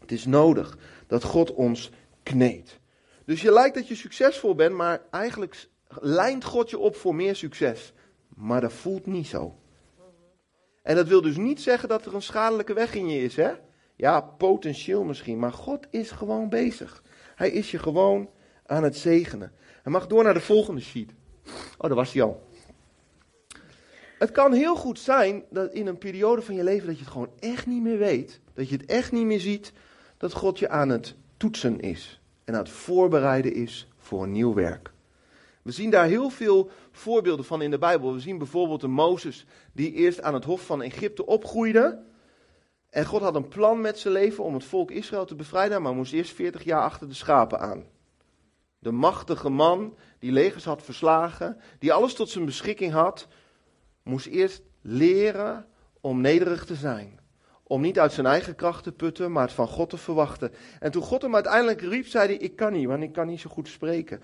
Het 0.00 0.12
is 0.12 0.26
nodig 0.26 0.78
dat 1.06 1.24
God 1.24 1.54
ons 1.54 1.90
kneedt. 2.22 2.80
Dus 3.26 3.42
je 3.42 3.52
lijkt 3.52 3.74
dat 3.74 3.88
je 3.88 3.94
succesvol 3.94 4.54
bent, 4.54 4.74
maar 4.74 5.02
eigenlijk 5.10 5.68
lijnt 5.88 6.44
God 6.44 6.70
je 6.70 6.78
op 6.78 6.96
voor 6.96 7.14
meer 7.14 7.36
succes. 7.36 7.92
Maar 8.28 8.60
dat 8.60 8.72
voelt 8.72 9.06
niet 9.06 9.26
zo. 9.26 9.58
En 10.82 10.96
dat 10.96 11.08
wil 11.08 11.22
dus 11.22 11.36
niet 11.36 11.60
zeggen 11.60 11.88
dat 11.88 12.06
er 12.06 12.14
een 12.14 12.22
schadelijke 12.22 12.74
weg 12.74 12.94
in 12.94 13.08
je 13.08 13.22
is, 13.22 13.36
hè? 13.36 13.52
Ja, 13.96 14.20
potentieel 14.20 15.04
misschien, 15.04 15.38
maar 15.38 15.52
God 15.52 15.86
is 15.90 16.10
gewoon 16.10 16.48
bezig. 16.48 17.02
Hij 17.34 17.50
is 17.50 17.70
je 17.70 17.78
gewoon 17.78 18.30
aan 18.66 18.82
het 18.82 18.96
zegenen. 18.96 19.52
Hij 19.82 19.92
mag 19.92 20.06
door 20.06 20.24
naar 20.24 20.34
de 20.34 20.40
volgende 20.40 20.80
sheet. 20.80 21.10
Oh, 21.78 21.86
daar 21.86 21.94
was 21.94 22.12
hij 22.12 22.22
al. 22.22 22.48
Het 24.18 24.32
kan 24.32 24.52
heel 24.52 24.76
goed 24.76 24.98
zijn 24.98 25.44
dat 25.50 25.72
in 25.72 25.86
een 25.86 25.98
periode 25.98 26.42
van 26.42 26.54
je 26.54 26.64
leven 26.64 26.86
dat 26.86 26.96
je 26.96 27.02
het 27.02 27.12
gewoon 27.12 27.32
echt 27.38 27.66
niet 27.66 27.82
meer 27.82 27.98
weet, 27.98 28.40
dat 28.54 28.68
je 28.68 28.76
het 28.76 28.84
echt 28.84 29.12
niet 29.12 29.26
meer 29.26 29.40
ziet, 29.40 29.72
dat 30.16 30.32
God 30.32 30.58
je 30.58 30.68
aan 30.68 30.88
het 30.88 31.14
toetsen 31.36 31.80
is 31.80 32.20
en 32.46 32.54
aan 32.54 32.60
het 32.60 32.70
voorbereiden 32.70 33.54
is 33.54 33.88
voor 33.96 34.22
een 34.22 34.32
nieuw 34.32 34.54
werk. 34.54 34.92
We 35.62 35.72
zien 35.72 35.90
daar 35.90 36.06
heel 36.06 36.30
veel 36.30 36.70
voorbeelden 36.90 37.44
van 37.44 37.62
in 37.62 37.70
de 37.70 37.78
Bijbel. 37.78 38.12
We 38.12 38.20
zien 38.20 38.38
bijvoorbeeld 38.38 38.82
een 38.82 38.90
Mozes 38.90 39.46
die 39.72 39.92
eerst 39.92 40.22
aan 40.22 40.34
het 40.34 40.44
hof 40.44 40.66
van 40.66 40.82
Egypte 40.82 41.26
opgroeide. 41.26 42.02
En 42.90 43.04
God 43.04 43.20
had 43.20 43.34
een 43.34 43.48
plan 43.48 43.80
met 43.80 43.98
zijn 43.98 44.14
leven 44.14 44.44
om 44.44 44.54
het 44.54 44.64
volk 44.64 44.90
Israël 44.90 45.24
te 45.24 45.34
bevrijden, 45.34 45.82
maar 45.82 45.94
moest 45.94 46.12
eerst 46.12 46.32
40 46.32 46.62
jaar 46.62 46.82
achter 46.82 47.08
de 47.08 47.14
schapen 47.14 47.60
aan. 47.60 47.84
De 48.78 48.92
machtige 48.92 49.48
man 49.48 49.96
die 50.18 50.32
legers 50.32 50.64
had 50.64 50.82
verslagen, 50.82 51.60
die 51.78 51.92
alles 51.92 52.14
tot 52.14 52.28
zijn 52.28 52.44
beschikking 52.44 52.92
had, 52.92 53.28
moest 54.02 54.26
eerst 54.26 54.62
leren 54.80 55.66
om 56.00 56.20
nederig 56.20 56.64
te 56.64 56.74
zijn. 56.74 57.18
Om 57.66 57.80
niet 57.80 57.98
uit 57.98 58.12
zijn 58.12 58.26
eigen 58.26 58.54
kracht 58.54 58.82
te 58.82 58.92
putten, 58.92 59.32
maar 59.32 59.42
het 59.42 59.52
van 59.52 59.68
God 59.68 59.90
te 59.90 59.96
verwachten. 59.96 60.52
En 60.80 60.90
toen 60.90 61.02
God 61.02 61.22
hem 61.22 61.34
uiteindelijk 61.34 61.80
riep, 61.80 62.06
zei 62.06 62.26
hij: 62.26 62.36
Ik 62.36 62.56
kan 62.56 62.72
niet, 62.72 62.86
want 62.86 63.02
ik 63.02 63.12
kan 63.12 63.26
niet 63.26 63.40
zo 63.40 63.50
goed 63.50 63.68
spreken. 63.68 64.20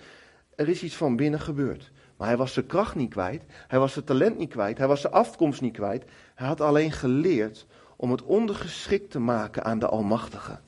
Er 0.54 0.68
is 0.68 0.82
iets 0.82 0.96
van 0.96 1.16
binnen 1.16 1.40
gebeurd. 1.40 1.90
Maar 2.16 2.28
hij 2.28 2.36
was 2.36 2.52
zijn 2.52 2.66
kracht 2.66 2.94
niet 2.94 3.10
kwijt. 3.10 3.42
Hij 3.68 3.78
was 3.78 3.92
zijn 3.92 4.04
talent 4.04 4.38
niet 4.38 4.50
kwijt. 4.50 4.78
Hij 4.78 4.86
was 4.86 5.00
zijn 5.00 5.12
afkomst 5.12 5.60
niet 5.60 5.72
kwijt. 5.72 6.04
Hij 6.34 6.46
had 6.46 6.60
alleen 6.60 6.92
geleerd 6.92 7.66
om 7.96 8.10
het 8.10 8.22
ondergeschikt 8.22 9.10
te 9.10 9.18
maken 9.18 9.64
aan 9.64 9.78
de 9.78 9.86
Almachtige. 9.86 10.58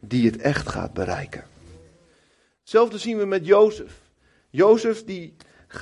Die 0.00 0.26
het 0.26 0.36
echt 0.36 0.68
gaat 0.68 0.92
bereiken. 0.92 1.44
Hetzelfde 2.60 2.98
zien 2.98 3.18
we 3.18 3.24
met 3.24 3.46
Jozef. 3.46 4.00
Jozef 4.50 5.04
die 5.04 5.36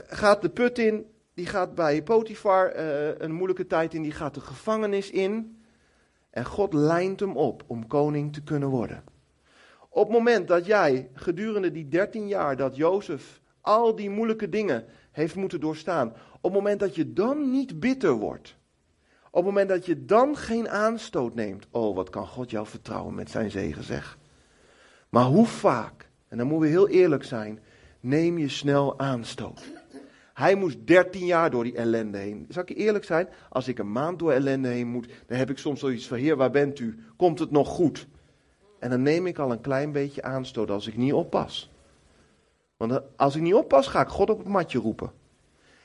gaat 0.06 0.42
de 0.42 0.48
put 0.48 0.78
in 0.78 1.06
die 1.34 1.46
gaat 1.46 1.74
bij 1.74 2.02
Potifar 2.02 2.76
uh, 2.76 3.18
een 3.18 3.32
moeilijke 3.32 3.66
tijd 3.66 3.94
in, 3.94 4.02
die 4.02 4.12
gaat 4.12 4.34
de 4.34 4.40
gevangenis 4.40 5.10
in. 5.10 5.55
En 6.36 6.44
God 6.44 6.72
lijnt 6.72 7.20
hem 7.20 7.36
op 7.36 7.62
om 7.66 7.86
koning 7.86 8.32
te 8.32 8.42
kunnen 8.42 8.68
worden. 8.68 9.04
Op 9.88 10.02
het 10.02 10.12
moment 10.12 10.48
dat 10.48 10.66
jij 10.66 11.10
gedurende 11.12 11.70
die 11.70 11.88
13 11.88 12.28
jaar 12.28 12.56
dat 12.56 12.76
Jozef 12.76 13.40
al 13.60 13.94
die 13.94 14.10
moeilijke 14.10 14.48
dingen 14.48 14.84
heeft 15.10 15.34
moeten 15.34 15.60
doorstaan, 15.60 16.08
op 16.08 16.42
het 16.42 16.52
moment 16.52 16.80
dat 16.80 16.94
je 16.94 17.12
dan 17.12 17.50
niet 17.50 17.80
bitter 17.80 18.12
wordt, 18.12 18.56
op 19.26 19.34
het 19.34 19.44
moment 19.44 19.68
dat 19.68 19.86
je 19.86 20.04
dan 20.04 20.36
geen 20.36 20.68
aanstoot 20.68 21.34
neemt, 21.34 21.66
oh 21.70 21.94
wat 21.94 22.10
kan 22.10 22.26
God 22.26 22.50
jou 22.50 22.66
vertrouwen 22.66 23.14
met 23.14 23.30
zijn 23.30 23.50
zegen 23.50 23.84
zeg. 23.84 24.18
Maar 25.08 25.24
hoe 25.24 25.46
vaak, 25.46 26.10
en 26.28 26.38
dan 26.38 26.46
moeten 26.46 26.68
we 26.68 26.74
heel 26.74 26.88
eerlijk 26.88 27.24
zijn, 27.24 27.60
neem 28.00 28.38
je 28.38 28.48
snel 28.48 28.98
aanstoot. 28.98 29.72
Hij 30.36 30.54
moest 30.54 30.86
13 30.86 31.26
jaar 31.26 31.50
door 31.50 31.64
die 31.64 31.76
ellende 31.76 32.18
heen. 32.18 32.46
Zal 32.48 32.62
ik 32.62 32.76
eerlijk 32.76 33.04
zijn? 33.04 33.28
Als 33.48 33.68
ik 33.68 33.78
een 33.78 33.92
maand 33.92 34.18
door 34.18 34.32
ellende 34.32 34.68
heen 34.68 34.88
moet, 34.88 35.08
dan 35.26 35.38
heb 35.38 35.50
ik 35.50 35.58
soms 35.58 35.80
zoiets 35.80 36.08
van: 36.08 36.18
Heer, 36.18 36.36
waar 36.36 36.50
bent 36.50 36.78
u? 36.78 36.98
Komt 37.16 37.38
het 37.38 37.50
nog 37.50 37.68
goed? 37.68 38.06
En 38.78 38.90
dan 38.90 39.02
neem 39.02 39.26
ik 39.26 39.38
al 39.38 39.52
een 39.52 39.60
klein 39.60 39.92
beetje 39.92 40.22
aanstoot 40.22 40.70
als 40.70 40.86
ik 40.86 40.96
niet 40.96 41.12
oppas. 41.12 41.72
Want 42.76 43.00
als 43.16 43.36
ik 43.36 43.42
niet 43.42 43.54
oppas, 43.54 43.86
ga 43.86 44.00
ik 44.00 44.08
God 44.08 44.30
op 44.30 44.38
het 44.38 44.48
matje 44.48 44.78
roepen. 44.78 45.12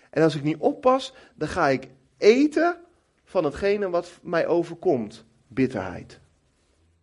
En 0.09 0.23
als 0.23 0.35
ik 0.35 0.43
niet 0.43 0.57
oppas, 0.57 1.13
dan 1.35 1.47
ga 1.47 1.67
ik 1.67 1.87
eten 2.17 2.77
van 3.23 3.43
hetgene 3.43 3.89
wat 3.89 4.19
mij 4.21 4.47
overkomt: 4.47 5.25
bitterheid. 5.47 6.19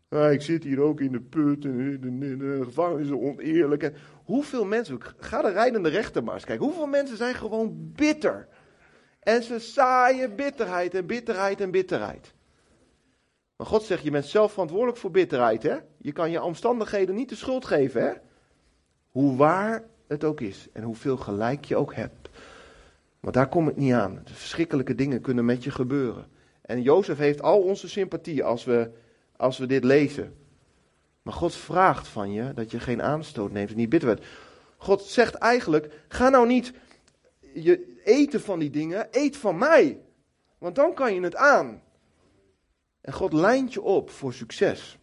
Ik 0.09 0.43
zit 0.43 0.65
hier 0.65 0.81
ook 0.81 1.01
in 1.01 1.13
de 1.13 1.21
put 1.21 1.65
en 1.65 2.01
de, 2.39 2.61
gevangenis 2.65 3.07
is 3.07 3.13
oneerlijk. 3.13 3.93
Hoeveel 4.29 4.65
mensen, 4.65 4.99
ga 5.19 5.43
de 5.43 5.51
rijdende 5.51 5.89
rechter 5.89 6.25
maar 6.25 6.35
eens 6.35 6.45
kijken. 6.45 6.65
Hoeveel 6.65 6.87
mensen 6.87 7.17
zijn 7.17 7.35
gewoon 7.35 7.93
bitter? 7.95 8.49
En 9.21 9.43
ze 9.43 9.59
zaaien 9.59 10.37
bitterheid 10.37 10.95
en 10.95 11.07
bitterheid 11.07 11.61
en 11.61 11.71
bitterheid. 11.71 12.35
Maar 13.57 13.67
God 13.67 13.83
zegt, 13.83 14.03
je 14.03 14.11
bent 14.11 14.25
zelf 14.25 14.53
verantwoordelijk 14.53 14.99
voor 14.99 15.11
bitterheid. 15.11 15.63
Hè? 15.63 15.77
Je 15.99 16.13
kan 16.13 16.31
je 16.31 16.43
omstandigheden 16.43 17.15
niet 17.15 17.29
de 17.29 17.35
schuld 17.35 17.65
geven. 17.65 18.03
Hè? 18.03 18.13
Hoe 19.07 19.37
waar 19.37 19.85
het 20.07 20.25
ook 20.25 20.41
is 20.41 20.69
en 20.73 20.83
hoeveel 20.83 21.17
gelijk 21.17 21.65
je 21.65 21.77
ook 21.77 21.95
hebt. 21.95 22.29
Want 23.21 23.35
daar 23.35 23.49
komt 23.49 23.67
het 23.67 23.77
niet 23.77 23.93
aan. 23.93 24.23
Verschrikkelijke 24.25 24.95
dingen 24.95 25.21
kunnen 25.21 25.45
met 25.45 25.65
je 25.65 25.71
gebeuren. 25.71 26.27
En 26.63 26.83
Jozef 26.83 27.19
heeft 27.19 27.43
al 27.43 27.61
onze 27.61 27.89
sympathie 27.89 28.45
als 28.45 28.65
we 28.65 28.91
als 29.37 29.59
we 29.59 29.67
dit 29.67 29.85
lezen. 29.85 30.37
Maar 31.29 31.37
God 31.37 31.55
vraagt 31.55 32.09
van 32.09 32.33
je 32.33 32.53
dat 32.53 32.71
je 32.71 32.81
geen 32.81 33.03
aanstoot 33.03 33.53
neemt 33.53 33.71
en 33.71 33.77
niet 33.77 33.89
bitter 33.89 34.09
wordt. 34.09 34.27
God 34.77 35.03
zegt 35.03 35.35
eigenlijk: 35.35 36.05
ga 36.09 36.29
nou 36.29 36.47
niet 36.47 36.73
je 37.55 38.01
eten 38.05 38.41
van 38.41 38.59
die 38.59 38.71
dingen, 38.71 39.09
eet 39.11 39.37
van 39.37 39.59
mij. 39.59 40.01
Want 40.59 40.75
dan 40.75 40.95
kan 40.95 41.15
je 41.15 41.21
het 41.21 41.37
aan. 41.37 41.83
En 43.01 43.13
God 43.13 43.33
lijnt 43.33 43.73
je 43.73 43.83
op 43.83 44.11
voor 44.11 44.33
succes. 44.33 44.99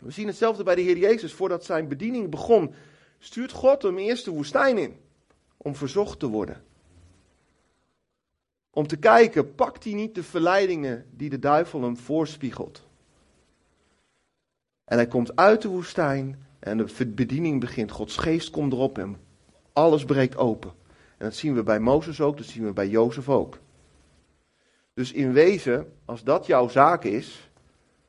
We 0.00 0.10
zien 0.10 0.26
hetzelfde 0.26 0.62
bij 0.62 0.74
de 0.74 0.80
Heer 0.80 0.96
Jezus. 0.96 1.32
Voordat 1.32 1.64
zijn 1.64 1.88
bediening 1.88 2.30
begon, 2.30 2.74
stuurt 3.18 3.52
God 3.52 3.82
hem 3.82 3.98
eerst 3.98 4.24
de 4.24 4.30
woestijn 4.30 4.78
in. 4.78 5.00
Om 5.56 5.74
verzocht 5.74 6.18
te 6.18 6.26
worden. 6.26 6.64
Om 8.70 8.86
te 8.86 8.96
kijken, 8.96 9.54
pakt 9.54 9.84
hij 9.84 9.92
niet 9.92 10.14
de 10.14 10.22
verleidingen 10.22 11.06
die 11.10 11.30
de 11.30 11.38
duivel 11.38 11.82
hem 11.82 11.96
voorspiegelt. 11.96 12.88
En 14.90 14.96
hij 14.96 15.06
komt 15.06 15.36
uit 15.36 15.62
de 15.62 15.68
woestijn 15.68 16.46
en 16.58 16.76
de 16.76 17.06
bediening 17.06 17.60
begint. 17.60 17.90
Gods 17.90 18.16
geest 18.16 18.50
komt 18.50 18.72
erop 18.72 18.98
en 18.98 19.16
alles 19.72 20.04
breekt 20.04 20.36
open. 20.36 20.72
En 21.18 21.24
dat 21.26 21.34
zien 21.34 21.54
we 21.54 21.62
bij 21.62 21.80
Mozes 21.80 22.20
ook, 22.20 22.36
dat 22.36 22.46
zien 22.46 22.64
we 22.64 22.72
bij 22.72 22.88
Jozef 22.88 23.28
ook. 23.28 23.58
Dus 24.94 25.12
in 25.12 25.32
wezen, 25.32 25.92
als 26.04 26.24
dat 26.24 26.46
jouw 26.46 26.68
zaak 26.68 27.04
is, 27.04 27.50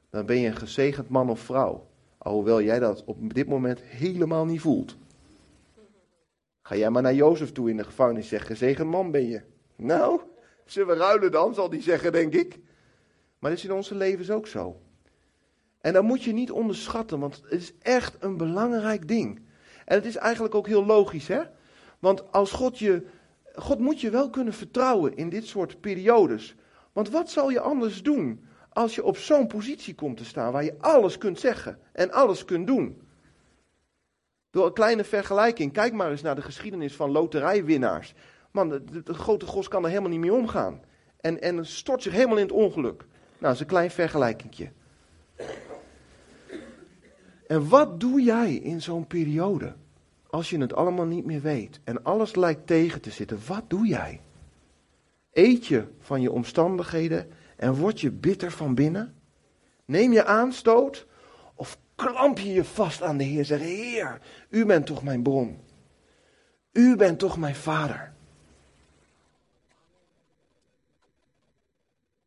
dan 0.10 0.26
ben 0.26 0.40
je 0.40 0.48
een 0.48 0.56
gezegend 0.56 1.10
man 1.10 1.30
of 1.30 1.40
vrouw. 1.40 1.88
Alhoewel 2.18 2.62
jij 2.62 2.80
dat 2.80 3.04
op 3.06 3.34
dit 3.34 3.48
moment 3.48 3.82
helemaal 3.82 4.46
niet 4.46 4.62
voelt. 4.62 4.98
Ga 6.62 6.76
jij 6.76 6.90
maar 6.90 7.02
naar 7.02 7.14
Jozef 7.14 7.52
toe 7.52 7.70
in 7.70 7.78
de 7.78 7.84
gevangenis 7.84 8.28
zeggen, 8.28 8.48
gezegend 8.48 8.90
man 8.90 9.12
ben 9.12 9.28
je. 9.28 9.42
Nou, 9.76 10.22
zullen 10.66 10.88
we 10.88 11.04
ruilen 11.04 11.32
dan, 11.32 11.54
zal 11.54 11.70
die 11.70 11.82
zeggen, 11.82 12.12
denk 12.12 12.34
ik. 12.34 12.60
Maar 13.40 13.50
dat 13.50 13.60
is 13.60 13.66
in 13.66 13.74
onze 13.74 13.96
levens 13.96 14.30
ook 14.30 14.48
zo. 14.48 14.82
En 15.82 15.94
dat 15.94 16.04
moet 16.04 16.24
je 16.24 16.34
niet 16.34 16.52
onderschatten, 16.52 17.20
want 17.20 17.36
het 17.36 17.52
is 17.52 17.74
echt 17.80 18.16
een 18.20 18.38
belangrijk 18.38 19.08
ding. 19.08 19.42
En 19.86 19.96
het 19.96 20.06
is 20.06 20.16
eigenlijk 20.16 20.56
ook 20.56 20.68
heel 20.68 20.86
logisch, 20.86 21.28
hè? 21.28 21.42
Want 22.00 22.32
als 22.32 22.52
God 22.52 22.80
je. 22.80 23.08
God 23.56 23.80
moet 23.80 24.02
je 24.02 24.10
wel 24.10 24.30
kunnen 24.30 24.54
vertrouwen 24.54 25.16
in 25.16 25.30
dit 25.30 25.46
soort 25.46 25.82
periodes. 25.82 26.56
Want 26.94 27.10
wat 27.10 27.30
zal 27.30 27.50
je 27.50 27.60
anders 27.60 28.04
doen 28.04 28.46
als 28.70 28.96
je 28.96 29.04
op 29.04 29.18
zo'n 29.18 29.48
positie 29.48 29.96
komt 29.96 30.18
te 30.18 30.26
staan 30.26 30.52
waar 30.52 30.64
je 30.64 30.76
alles 30.80 31.18
kunt 31.18 31.40
zeggen 31.40 31.80
en 31.92 32.12
alles 32.12 32.46
kunt 32.46 32.68
doen? 32.68 33.02
Door 34.50 34.66
een 34.66 34.74
kleine 34.74 35.04
vergelijking, 35.04 35.74
kijk 35.74 35.94
maar 35.94 36.12
eens 36.12 36.22
naar 36.22 36.36
de 36.36 36.42
geschiedenis 36.42 36.96
van 36.96 37.12
loterijwinnaars. 37.12 38.14
Man, 38.52 38.70
de, 38.70 39.14
grote 39.14 39.46
gos 39.46 39.68
kan 39.68 39.84
er 39.84 39.90
helemaal 39.90 40.10
niet 40.10 40.20
mee 40.20 40.34
omgaan. 40.34 40.82
En, 41.20 41.42
en 41.42 41.66
stort 41.66 42.02
zich 42.02 42.14
helemaal 42.14 42.38
in 42.38 42.44
het 42.44 42.52
ongeluk. 42.52 42.98
Nou, 42.98 43.08
dat 43.40 43.54
is 43.54 43.60
een 43.60 43.66
klein 43.66 43.92
vergelijkingje. 43.92 44.72
En 47.52 47.68
wat 47.70 48.00
doe 48.00 48.22
jij 48.22 48.54
in 48.54 48.82
zo'n 48.82 49.08
periode? 49.08 49.74
Als 50.30 50.50
je 50.50 50.58
het 50.58 50.74
allemaal 50.74 51.06
niet 51.06 51.26
meer 51.26 51.42
weet 51.42 51.80
en 51.84 52.04
alles 52.04 52.36
lijkt 52.36 52.68
tegen 52.68 53.02
te 53.02 53.12
zitten, 53.12 53.40
wat 53.48 53.64
doe 53.68 53.88
jij? 53.88 54.22
Eet 55.34 55.68
je 55.68 55.88
van 56.00 56.22
je 56.22 56.32
omstandigheden 56.32 57.32
en 57.56 57.74
word 57.74 58.02
je 58.02 58.12
bitter 58.12 58.52
van 58.52 58.76
binnen? 58.76 59.16
Neem 59.86 60.14
je 60.14 60.26
aanstoot 60.26 61.08
of 61.56 61.78
klamp 61.96 62.40
je 62.40 62.54
je 62.54 62.64
vast 62.64 63.02
aan 63.02 63.18
de 63.18 63.24
Heer? 63.24 63.46
Zeg, 63.46 63.60
Heer, 63.60 64.22
u 64.50 64.66
bent 64.66 64.86
toch 64.86 65.04
mijn 65.04 65.22
bron. 65.22 65.60
U 66.72 66.96
bent 66.96 67.20
toch 67.20 67.38
mijn 67.38 67.56
vader. 67.56 68.14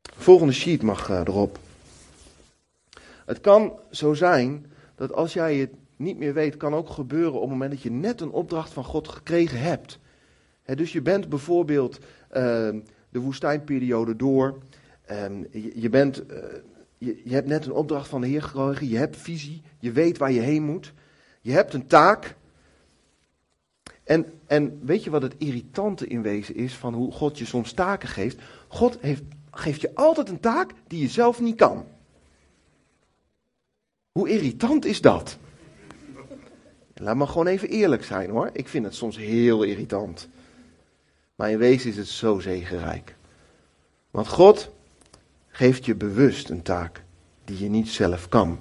Volgende 0.03 0.53
sheet 0.53 0.83
mag 0.83 1.09
uh, 1.09 1.19
erop. 1.19 1.59
Het 3.25 3.41
kan 3.41 3.79
zo 3.91 4.15
zijn 4.15 4.73
dat 4.95 5.13
als 5.13 5.33
jij 5.33 5.57
het 5.57 5.71
niet 5.97 6.19
meer 6.19 6.35
weet, 6.35 6.57
kan 6.57 6.75
ook 6.75 6.89
gebeuren 6.89 7.35
op 7.35 7.41
het 7.41 7.51
moment 7.51 7.71
dat 7.71 7.83
je 7.83 7.91
net 7.91 8.21
een 8.21 8.31
opdracht 8.31 8.73
van 8.73 8.85
God 8.85 9.09
gekregen 9.09 9.61
hebt. 9.61 9.99
dus 10.65 10.93
je 10.93 11.03
bent 11.03 11.29
bijvoorbeeld 11.29 11.99
ehm, 12.29 12.81
de 13.09 13.19
woestijnperiode 13.21 14.17
door. 14.17 14.59
Ehm, 15.05 15.45
je, 15.75 15.89
bent, 15.89 16.27
eh, 16.27 16.39
je, 16.99 17.21
je, 17.25 17.35
hebt 17.35 17.49
net 17.49 17.67
een 17.67 17.73
opdracht 17.73 18.09
van 18.09 18.21
de 18.21 18.27
Heer 18.27 18.43
gekregen. 18.43 18.89
Je 18.89 18.97
hebt 18.97 19.17
visie. 19.17 19.63
Je 19.79 19.93
weet 19.93 20.19
waar 20.19 20.33
je 20.33 20.41
heen 20.41 20.63
moet. 20.63 20.93
Je 21.41 21.53
hebt 21.53 21.75
een 21.75 21.87
taak. 21.87 22.37
En, 24.05 24.33
en 24.47 24.79
weet 24.83 25.05
je 25.05 25.11
wat 25.11 25.23
het 25.23 25.35
irritante 25.39 26.07
in 26.07 26.23
wezen 26.23 26.55
is 26.55 26.75
van 26.75 26.95
hoe 26.95 27.13
God 27.13 27.39
je 27.39 27.45
soms 27.45 27.73
taken 27.73 28.09
geeft? 28.09 28.39
God 28.69 28.99
heeft, 29.01 29.23
geeft 29.51 29.81
je 29.81 29.95
altijd 29.95 30.29
een 30.29 30.41
taak 30.41 30.73
die 30.87 31.01
je 31.01 31.09
zelf 31.09 31.41
niet 31.41 31.57
kan. 31.57 31.85
Hoe 34.19 34.29
irritant 34.29 34.85
is 34.85 35.01
dat? 35.01 35.39
Laat 36.95 37.17
me 37.17 37.27
gewoon 37.27 37.47
even 37.47 37.69
eerlijk 37.69 38.05
zijn 38.05 38.31
hoor. 38.31 38.51
Ik 38.53 38.69
vind 38.69 38.85
het 38.85 38.95
soms 38.95 39.17
heel 39.17 39.63
irritant. 39.63 40.29
Maar 41.35 41.51
in 41.51 41.59
wezen 41.59 41.91
is 41.91 41.97
het 41.97 42.09
zo 42.09 42.39
zegenrijk. 42.39 43.15
Want 44.11 44.29
God 44.29 44.71
geeft 45.49 45.85
je 45.85 45.95
bewust 45.95 46.49
een 46.49 46.63
taak 46.63 47.03
die 47.45 47.59
je 47.59 47.69
niet 47.69 47.89
zelf 47.89 48.29
kan. 48.29 48.59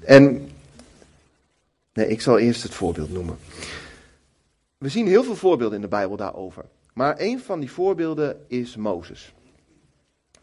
En, 0.00 0.48
nee, 1.92 2.08
ik 2.08 2.20
zal 2.20 2.38
eerst 2.38 2.62
het 2.62 2.74
voorbeeld 2.74 3.12
noemen. 3.12 3.38
We 4.78 4.88
zien 4.88 5.06
heel 5.06 5.24
veel 5.24 5.36
voorbeelden 5.36 5.76
in 5.76 5.82
de 5.82 5.88
Bijbel 5.88 6.16
daarover. 6.16 6.64
Maar 6.92 7.14
een 7.18 7.40
van 7.40 7.60
die 7.60 7.70
voorbeelden 7.70 8.44
is 8.46 8.76
Mozes. 8.76 9.34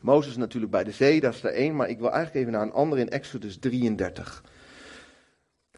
Mozes 0.01 0.37
natuurlijk 0.37 0.71
bij 0.71 0.83
de 0.83 0.91
zee, 0.91 1.19
dat 1.19 1.33
is 1.33 1.43
er 1.43 1.53
één, 1.53 1.75
maar 1.75 1.89
ik 1.89 1.99
wil 1.99 2.11
eigenlijk 2.11 2.35
even 2.35 2.51
naar 2.51 2.67
een 2.67 2.73
ander 2.73 2.99
in 2.99 3.09
Exodus 3.09 3.57
33. 3.57 4.43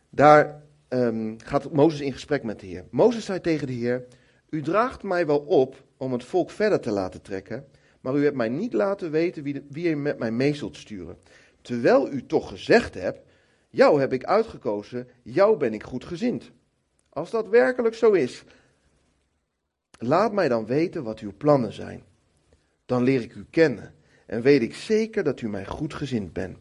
Daar 0.09 0.63
um, 0.89 1.36
gaat 1.43 1.71
Mozes 1.71 1.99
in 1.99 2.13
gesprek 2.13 2.43
met 2.43 2.59
de 2.59 2.65
Heer. 2.65 2.86
Mozes 2.91 3.25
zei 3.25 3.41
tegen 3.41 3.67
de 3.67 3.73
Heer: 3.73 4.05
U 4.49 4.62
draagt 4.62 5.03
mij 5.03 5.25
wel 5.25 5.39
op 5.39 5.83
om 5.97 6.13
het 6.13 6.23
volk 6.23 6.51
verder 6.51 6.79
te 6.79 6.91
laten 6.91 7.21
trekken, 7.21 7.65
maar 8.01 8.15
u 8.15 8.23
hebt 8.23 8.36
mij 8.36 8.49
niet 8.49 8.73
laten 8.73 9.12
weten 9.12 9.43
wie, 9.43 9.65
wie 9.69 9.89
u 9.89 9.95
met 9.95 10.19
mij 10.19 10.31
mee 10.31 10.53
zult 10.53 10.77
sturen. 10.77 11.17
Terwijl 11.62 12.12
u 12.12 12.25
toch 12.25 12.49
gezegd 12.49 12.93
hebt: 12.93 13.19
Jou 13.69 13.99
heb 13.99 14.13
ik 14.13 14.23
uitgekozen, 14.23 15.07
jou 15.23 15.57
ben 15.57 15.73
ik 15.73 15.83
goed 15.83 16.05
gezind. 16.05 16.51
Als 17.09 17.29
dat 17.29 17.47
werkelijk 17.47 17.95
zo 17.95 18.12
is, 18.12 18.43
laat 19.97 20.33
mij 20.33 20.47
dan 20.47 20.65
weten 20.65 21.03
wat 21.03 21.19
uw 21.19 21.33
plannen 21.38 21.73
zijn. 21.73 22.03
Dan 22.86 23.03
leer 23.03 23.21
ik 23.21 23.36
u 23.36 23.45
kennen 23.49 23.93
en 24.25 24.41
weet 24.41 24.62
ik 24.62 24.75
zeker 24.75 25.23
dat 25.23 25.41
u 25.41 25.49
mij 25.49 25.65
goed 25.65 25.93
gezind 25.93 26.33
bent. 26.33 26.57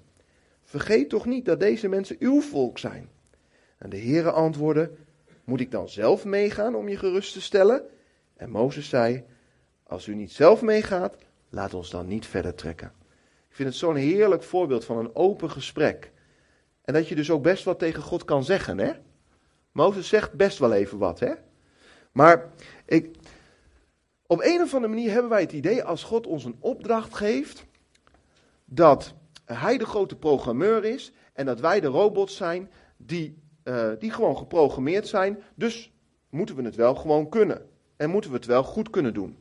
Vergeet 0.63 1.09
toch 1.09 1.27
niet 1.27 1.45
dat 1.45 1.61
deze 1.61 1.89
mensen 1.89 2.17
uw 2.19 2.41
volk 2.41 2.79
zijn. 2.79 3.09
En 3.79 3.91
de 3.91 3.99
Heere 3.99 4.31
antwoordde, 4.31 4.91
moet 5.45 5.61
ik 5.61 5.71
dan 5.71 5.89
zelf 5.89 6.25
meegaan 6.25 6.75
om 6.75 6.89
je 6.89 6.97
gerust 6.97 7.33
te 7.33 7.41
stellen? 7.41 7.83
En 8.37 8.51
Mozes 8.51 8.89
zei, 8.89 9.25
als 9.83 10.07
u 10.07 10.15
niet 10.15 10.33
zelf 10.33 10.63
meegaat, 10.63 11.17
laat 11.49 11.75
ons 11.75 11.91
dan 11.91 12.07
niet 12.07 12.27
verder 12.27 12.55
trekken. 12.55 12.93
Ik 13.49 13.57
vind 13.57 13.69
het 13.69 13.79
zo'n 13.79 13.97
heerlijk 13.97 14.43
voorbeeld 14.43 14.85
van 14.85 14.99
een 14.99 15.15
open 15.15 15.51
gesprek. 15.51 16.11
En 16.85 16.95
dat 16.95 17.09
je 17.09 17.15
dus 17.15 17.31
ook 17.31 17.43
best 17.43 17.65
wat 17.65 17.79
tegen 17.79 18.03
God 18.03 18.25
kan 18.25 18.45
zeggen, 18.45 18.79
hè? 18.79 18.93
Mozes 19.73 20.09
zegt 20.09 20.33
best 20.33 20.59
wel 20.59 20.73
even 20.73 20.99
wat, 20.99 21.21
hè? 21.21 21.33
Maar 22.13 22.51
ik, 22.85 23.17
op 24.33 24.41
een 24.43 24.63
of 24.63 24.75
andere 24.75 24.93
manier 24.93 25.11
hebben 25.11 25.31
wij 25.31 25.41
het 25.41 25.53
idee, 25.53 25.85
als 25.85 26.03
God 26.03 26.27
ons 26.27 26.45
een 26.45 26.57
opdracht 26.59 27.15
geeft, 27.15 27.65
dat 28.65 29.15
hij 29.45 29.79
de 29.79 29.87
grote 29.87 30.17
programmeur 30.17 30.85
is 30.85 31.13
en 31.33 31.47
dat 31.47 31.61
wij 31.61 31.81
de 31.81 31.87
robots 31.87 32.37
zijn 32.37 32.71
die, 32.97 33.43
uh, 33.65 33.89
die 33.99 34.11
gewoon 34.11 34.37
geprogrammeerd 34.37 35.09
zijn. 35.09 35.43
Dus 35.55 35.93
moeten 36.31 36.57
we 36.57 36.63
het 36.63 36.75
wel 36.75 36.95
gewoon 36.95 37.29
kunnen. 37.29 37.69
En 37.97 38.11
moeten 38.11 38.31
we 38.31 38.37
het 38.37 38.47
wel 38.47 38.63
goed 38.63 38.91
kunnen 38.91 39.15
doen. 39.15 39.37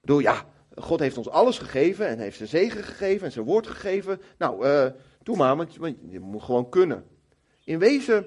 Door 0.00 0.22
ja, 0.22 0.44
God 0.74 1.00
heeft 1.00 1.18
ons 1.18 1.28
alles 1.28 1.58
gegeven 1.58 2.06
en 2.06 2.18
heeft 2.18 2.36
zijn 2.36 2.48
zegen 2.48 2.84
gegeven 2.84 3.26
en 3.26 3.32
zijn 3.32 3.44
woord 3.44 3.66
gegeven. 3.66 4.20
Nou, 4.38 4.66
uh, 4.66 4.86
doe 5.22 5.36
maar, 5.36 5.56
want 5.56 5.74
je 6.08 6.20
moet 6.20 6.42
gewoon 6.42 6.68
kunnen. 6.68 7.04
In 7.64 7.78
wezen 7.78 8.26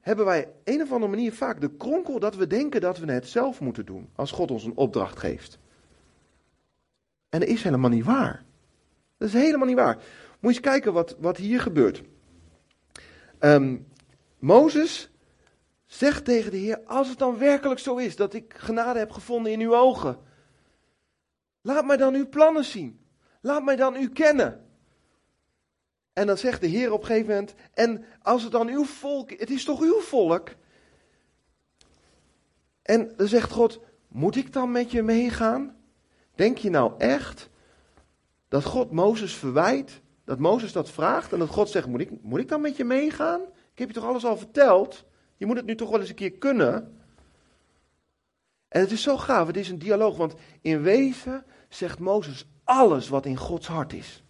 hebben 0.00 0.24
wij 0.24 0.48
een 0.64 0.82
of 0.82 0.92
andere 0.92 1.10
manier 1.10 1.32
vaak 1.32 1.60
de 1.60 1.76
kronkel 1.76 2.18
dat 2.18 2.36
we 2.36 2.46
denken 2.46 2.80
dat 2.80 2.98
we 2.98 3.12
het 3.12 3.28
zelf 3.28 3.60
moeten 3.60 3.86
doen. 3.86 4.08
Als 4.14 4.30
God 4.30 4.50
ons 4.50 4.64
een 4.64 4.76
opdracht 4.76 5.18
geeft. 5.18 5.58
En 7.28 7.40
dat 7.40 7.48
is 7.48 7.62
helemaal 7.62 7.90
niet 7.90 8.04
waar. 8.04 8.44
Dat 9.16 9.28
is 9.28 9.34
helemaal 9.34 9.66
niet 9.66 9.76
waar. 9.76 9.94
Moet 9.94 10.04
je 10.40 10.48
eens 10.48 10.60
kijken 10.60 10.92
wat, 10.92 11.16
wat 11.18 11.36
hier 11.36 11.60
gebeurt. 11.60 12.02
Um, 13.40 13.86
Mozes 14.38 15.10
zegt 15.86 16.24
tegen 16.24 16.50
de 16.50 16.56
Heer: 16.56 16.80
Als 16.84 17.08
het 17.08 17.18
dan 17.18 17.38
werkelijk 17.38 17.80
zo 17.80 17.96
is 17.96 18.16
dat 18.16 18.34
ik 18.34 18.54
genade 18.56 18.98
heb 18.98 19.10
gevonden 19.10 19.52
in 19.52 19.60
uw 19.60 19.76
ogen, 19.76 20.18
laat 21.60 21.84
mij 21.84 21.96
dan 21.96 22.14
uw 22.14 22.28
plannen 22.28 22.64
zien. 22.64 23.00
Laat 23.40 23.64
mij 23.64 23.76
dan 23.76 23.96
u 23.96 24.08
kennen. 24.08 24.69
En 26.20 26.26
dan 26.26 26.38
zegt 26.38 26.60
de 26.60 26.66
Heer 26.66 26.92
op 26.92 27.00
een 27.00 27.06
gegeven 27.06 27.28
moment: 27.28 27.54
En 27.74 28.04
als 28.22 28.42
het 28.42 28.52
dan 28.52 28.68
uw 28.68 28.84
volk, 28.84 29.30
het 29.30 29.50
is 29.50 29.64
toch 29.64 29.80
uw 29.80 30.00
volk? 30.00 30.48
En 32.82 33.12
dan 33.16 33.28
zegt 33.28 33.50
God: 33.50 33.80
Moet 34.08 34.36
ik 34.36 34.52
dan 34.52 34.72
met 34.72 34.90
je 34.90 35.02
meegaan? 35.02 35.76
Denk 36.34 36.58
je 36.58 36.70
nou 36.70 36.92
echt 36.98 37.48
dat 38.48 38.64
God 38.64 38.90
Mozes 38.90 39.34
verwijt? 39.34 40.00
Dat 40.24 40.38
Mozes 40.38 40.72
dat 40.72 40.90
vraagt 40.90 41.32
en 41.32 41.38
dat 41.38 41.48
God 41.48 41.68
zegt: 41.68 41.86
Moet 41.86 42.00
ik, 42.00 42.10
moet 42.22 42.40
ik 42.40 42.48
dan 42.48 42.60
met 42.60 42.76
je 42.76 42.84
meegaan? 42.84 43.40
Ik 43.72 43.78
heb 43.78 43.88
je 43.88 43.94
toch 43.94 44.06
alles 44.08 44.24
al 44.24 44.36
verteld? 44.36 45.04
Je 45.36 45.46
moet 45.46 45.56
het 45.56 45.66
nu 45.66 45.74
toch 45.74 45.90
wel 45.90 46.00
eens 46.00 46.08
een 46.08 46.14
keer 46.14 46.32
kunnen? 46.32 47.00
En 48.68 48.80
het 48.80 48.90
is 48.90 49.02
zo 49.02 49.16
gaaf, 49.16 49.46
het 49.46 49.56
is 49.56 49.68
een 49.68 49.78
dialoog, 49.78 50.16
want 50.16 50.34
in 50.60 50.82
wezen 50.82 51.44
zegt 51.68 51.98
Mozes 51.98 52.46
alles 52.64 53.08
wat 53.08 53.26
in 53.26 53.36
Gods 53.36 53.66
hart 53.66 53.92
is. 53.92 54.22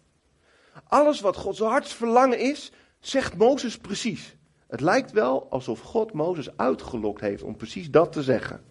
Alles 0.87 1.21
wat 1.21 1.37
Gods 1.37 1.59
hartsverlangen 1.59 2.39
is, 2.39 2.73
zegt 3.01 3.37
Mozes 3.37 3.79
precies. 3.79 4.37
Het 4.67 4.81
lijkt 4.81 5.13
wel 5.13 5.47
alsof 5.51 5.81
God 5.81 6.13
Mozes 6.13 6.57
uitgelokt 6.57 7.21
heeft 7.21 7.43
om 7.43 7.57
precies 7.57 7.91
dat 7.91 8.13
te 8.13 8.23
zeggen. 8.23 8.63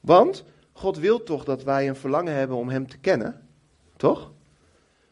Want 0.00 0.44
God 0.72 0.98
wil 0.98 1.22
toch 1.22 1.44
dat 1.44 1.62
wij 1.62 1.88
een 1.88 1.96
verlangen 1.96 2.34
hebben 2.34 2.56
om 2.56 2.68
Hem 2.68 2.88
te 2.88 2.98
kennen, 2.98 3.48
toch? 3.96 4.32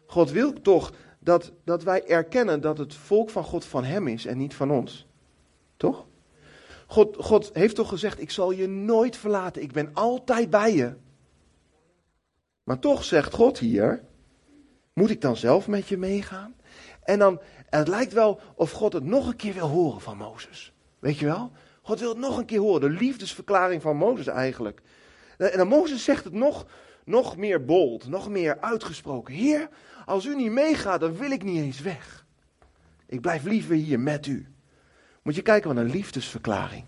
God 0.07 0.31
wil 0.31 0.53
toch 0.53 0.93
dat, 1.19 1.53
dat 1.65 1.83
wij 1.83 2.07
erkennen 2.07 2.61
dat 2.61 2.79
het 2.79 2.95
volk 2.95 3.31
van 3.31 3.45
God 3.45 3.65
van 3.65 3.85
Hem 3.85 4.09
is 4.09 4.27
en 4.27 4.39
niet 4.39 4.55
van 4.55 4.71
ons, 4.71 5.07
toch? 5.77 6.07
God, 6.87 7.17
God 7.19 7.51
heeft 7.53 7.75
toch 7.75 7.89
gezegd: 7.89 8.21
Ik 8.21 8.31
zal 8.31 8.51
je 8.51 8.67
nooit 8.69 9.17
verlaten, 9.17 9.63
ik 9.63 9.73
ben 9.73 9.91
altijd 9.93 10.51
bij 10.51 10.75
je. 10.75 10.95
Maar 12.65 12.79
toch 12.79 13.05
zegt 13.05 13.35
God 13.35 13.59
hier: 13.59 14.05
Moet 14.93 15.11
ik 15.11 15.21
dan 15.21 15.37
zelf 15.37 15.69
met 15.69 15.89
je 15.89 15.97
meegaan? 15.97 16.55
En 17.03 17.19
dan, 17.19 17.41
het 17.69 17.89
lijkt 17.89 18.13
wel 18.13 18.41
of 18.55 18.71
God 18.71 18.93
het 18.93 19.05
nog 19.05 19.27
een 19.27 19.37
keer 19.37 19.55
wil 19.55 19.69
horen 19.69 20.01
van 20.01 20.17
Mozes. 20.17 20.73
Weet 20.99 21.19
je 21.19 21.27
wel? 21.27 21.53
God 21.83 22.01
wil 22.01 22.09
het 22.09 22.19
nog 22.19 22.39
een 22.39 22.45
keer 22.45 22.61
horen, 22.61 22.81
de 22.81 22.89
liefdesverklaring 22.89 23.83
van 23.83 23.97
Mozes 23.97 24.27
eigenlijk. 24.27 24.81
En 25.39 25.57
dan 25.59 25.69
Mozes 25.69 26.05
zegt 26.05 26.25
het 26.25 26.33
nog, 26.33 26.67
nog 27.05 27.37
meer 27.37 27.65
bold, 27.65 28.09
nog 28.09 28.29
meer 28.29 28.61
uitgesproken. 28.61 29.35
Heer, 29.35 29.69
als 30.07 30.25
u 30.25 30.37
niet 30.37 30.51
meegaat, 30.51 31.01
dan 31.01 31.17
wil 31.17 31.31
ik 31.31 31.43
niet 31.43 31.63
eens 31.63 31.81
weg. 31.81 32.27
Ik 33.07 33.21
blijf 33.21 33.45
liever 33.45 33.75
hier 33.75 34.01
met 34.01 34.27
u. 34.27 34.55
Moet 35.23 35.35
je 35.35 35.43
kijken 35.43 35.75
wat 35.75 35.85
een 35.85 35.91
liefdesverklaring. 35.91 36.85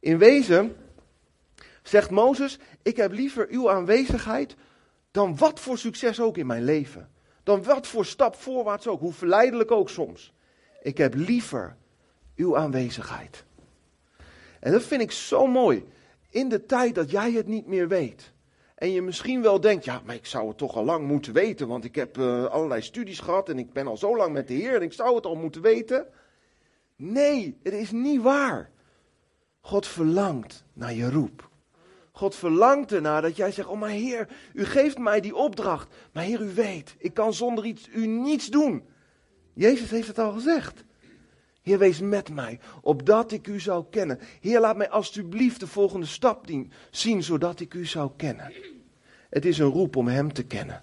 In 0.00 0.18
wezen 0.18 0.76
zegt 1.82 2.10
Mozes: 2.10 2.58
Ik 2.82 2.96
heb 2.96 3.12
liever 3.12 3.46
uw 3.50 3.70
aanwezigheid 3.70 4.56
dan 5.16 5.36
wat 5.36 5.60
voor 5.60 5.78
succes 5.78 6.20
ook 6.20 6.36
in 6.36 6.46
mijn 6.46 6.64
leven. 6.64 7.10
Dan 7.42 7.62
wat 7.62 7.86
voor 7.86 8.06
stap 8.06 8.34
voorwaarts 8.34 8.86
ook, 8.86 9.00
hoe 9.00 9.12
verleidelijk 9.12 9.70
ook 9.70 9.88
soms. 9.88 10.32
Ik 10.82 10.98
heb 10.98 11.14
liever 11.14 11.76
uw 12.36 12.56
aanwezigheid. 12.56 13.44
En 14.60 14.72
dat 14.72 14.82
vind 14.82 15.02
ik 15.02 15.12
zo 15.12 15.46
mooi. 15.46 15.84
In 16.30 16.48
de 16.48 16.66
tijd 16.66 16.94
dat 16.94 17.10
jij 17.10 17.32
het 17.32 17.46
niet 17.46 17.66
meer 17.66 17.88
weet. 17.88 18.32
En 18.74 18.90
je 18.90 19.02
misschien 19.02 19.42
wel 19.42 19.60
denkt, 19.60 19.84
ja, 19.84 20.02
maar 20.04 20.14
ik 20.14 20.26
zou 20.26 20.48
het 20.48 20.58
toch 20.58 20.76
al 20.76 20.84
lang 20.84 21.06
moeten 21.06 21.32
weten, 21.32 21.68
want 21.68 21.84
ik 21.84 21.94
heb 21.94 22.18
uh, 22.18 22.44
allerlei 22.44 22.82
studies 22.82 23.20
gehad 23.20 23.48
en 23.48 23.58
ik 23.58 23.72
ben 23.72 23.86
al 23.86 23.96
zo 23.96 24.16
lang 24.16 24.32
met 24.32 24.48
de 24.48 24.54
Heer 24.54 24.74
en 24.74 24.82
ik 24.82 24.92
zou 24.92 25.14
het 25.14 25.26
al 25.26 25.36
moeten 25.36 25.62
weten. 25.62 26.06
Nee, 26.96 27.58
het 27.62 27.72
is 27.72 27.90
niet 27.90 28.22
waar. 28.22 28.70
God 29.60 29.86
verlangt 29.86 30.64
naar 30.72 30.94
je 30.94 31.10
roep. 31.10 31.45
God 32.16 32.34
verlangt 32.34 32.92
ernaar 32.92 33.22
dat 33.22 33.36
jij 33.36 33.52
zegt: 33.52 33.68
Oh, 33.68 33.80
maar 33.80 33.88
Heer, 33.88 34.28
u 34.54 34.64
geeft 34.64 34.98
mij 34.98 35.20
die 35.20 35.34
opdracht. 35.34 35.94
Maar 36.12 36.24
Heer, 36.24 36.40
u 36.40 36.54
weet, 36.54 36.94
ik 36.98 37.14
kan 37.14 37.34
zonder 37.34 37.64
iets, 37.64 37.88
u 37.92 38.06
niets 38.06 38.46
doen. 38.46 38.84
Jezus 39.52 39.90
heeft 39.90 40.06
het 40.06 40.18
al 40.18 40.32
gezegd. 40.32 40.84
Heer, 41.62 41.78
wees 41.78 42.00
met 42.00 42.30
mij, 42.30 42.58
opdat 42.80 43.32
ik 43.32 43.46
u 43.46 43.60
zou 43.60 43.84
kennen. 43.90 44.18
Heer, 44.40 44.60
laat 44.60 44.76
mij 44.76 44.90
alstublieft 44.90 45.60
de 45.60 45.66
volgende 45.66 46.06
stap 46.06 46.46
zien, 46.90 47.22
zodat 47.22 47.60
ik 47.60 47.74
u 47.74 47.86
zou 47.86 48.10
kennen. 48.16 48.52
Het 49.30 49.44
is 49.44 49.58
een 49.58 49.70
roep 49.70 49.96
om 49.96 50.08
Hem 50.08 50.32
te 50.32 50.44
kennen. 50.44 50.82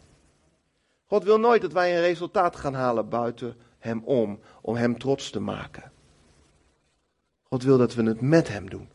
God 1.05 1.23
wil 1.23 1.39
nooit 1.39 1.61
dat 1.61 1.73
wij 1.73 1.95
een 1.95 2.01
resultaat 2.01 2.55
gaan 2.55 2.73
halen 2.73 3.09
buiten 3.09 3.55
Hem 3.79 4.03
om, 4.03 4.39
om 4.61 4.75
Hem 4.75 4.97
trots 4.97 5.29
te 5.29 5.39
maken. 5.39 5.91
God 7.43 7.63
wil 7.63 7.77
dat 7.77 7.93
we 7.93 8.03
het 8.03 8.21
met 8.21 8.47
Hem 8.47 8.69
doen. 8.69 8.89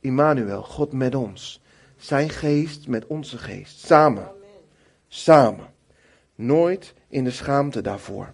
Immanuel, 0.00 0.62
God 0.62 0.92
met 0.92 1.14
ons. 1.14 1.61
Zijn 2.02 2.30
geest 2.30 2.88
met 2.88 3.06
onze 3.06 3.38
geest. 3.38 3.78
Samen. 3.78 4.30
Samen. 5.08 5.66
Nooit 6.34 6.94
in 7.08 7.24
de 7.24 7.30
schaamte 7.30 7.80
daarvoor. 7.80 8.32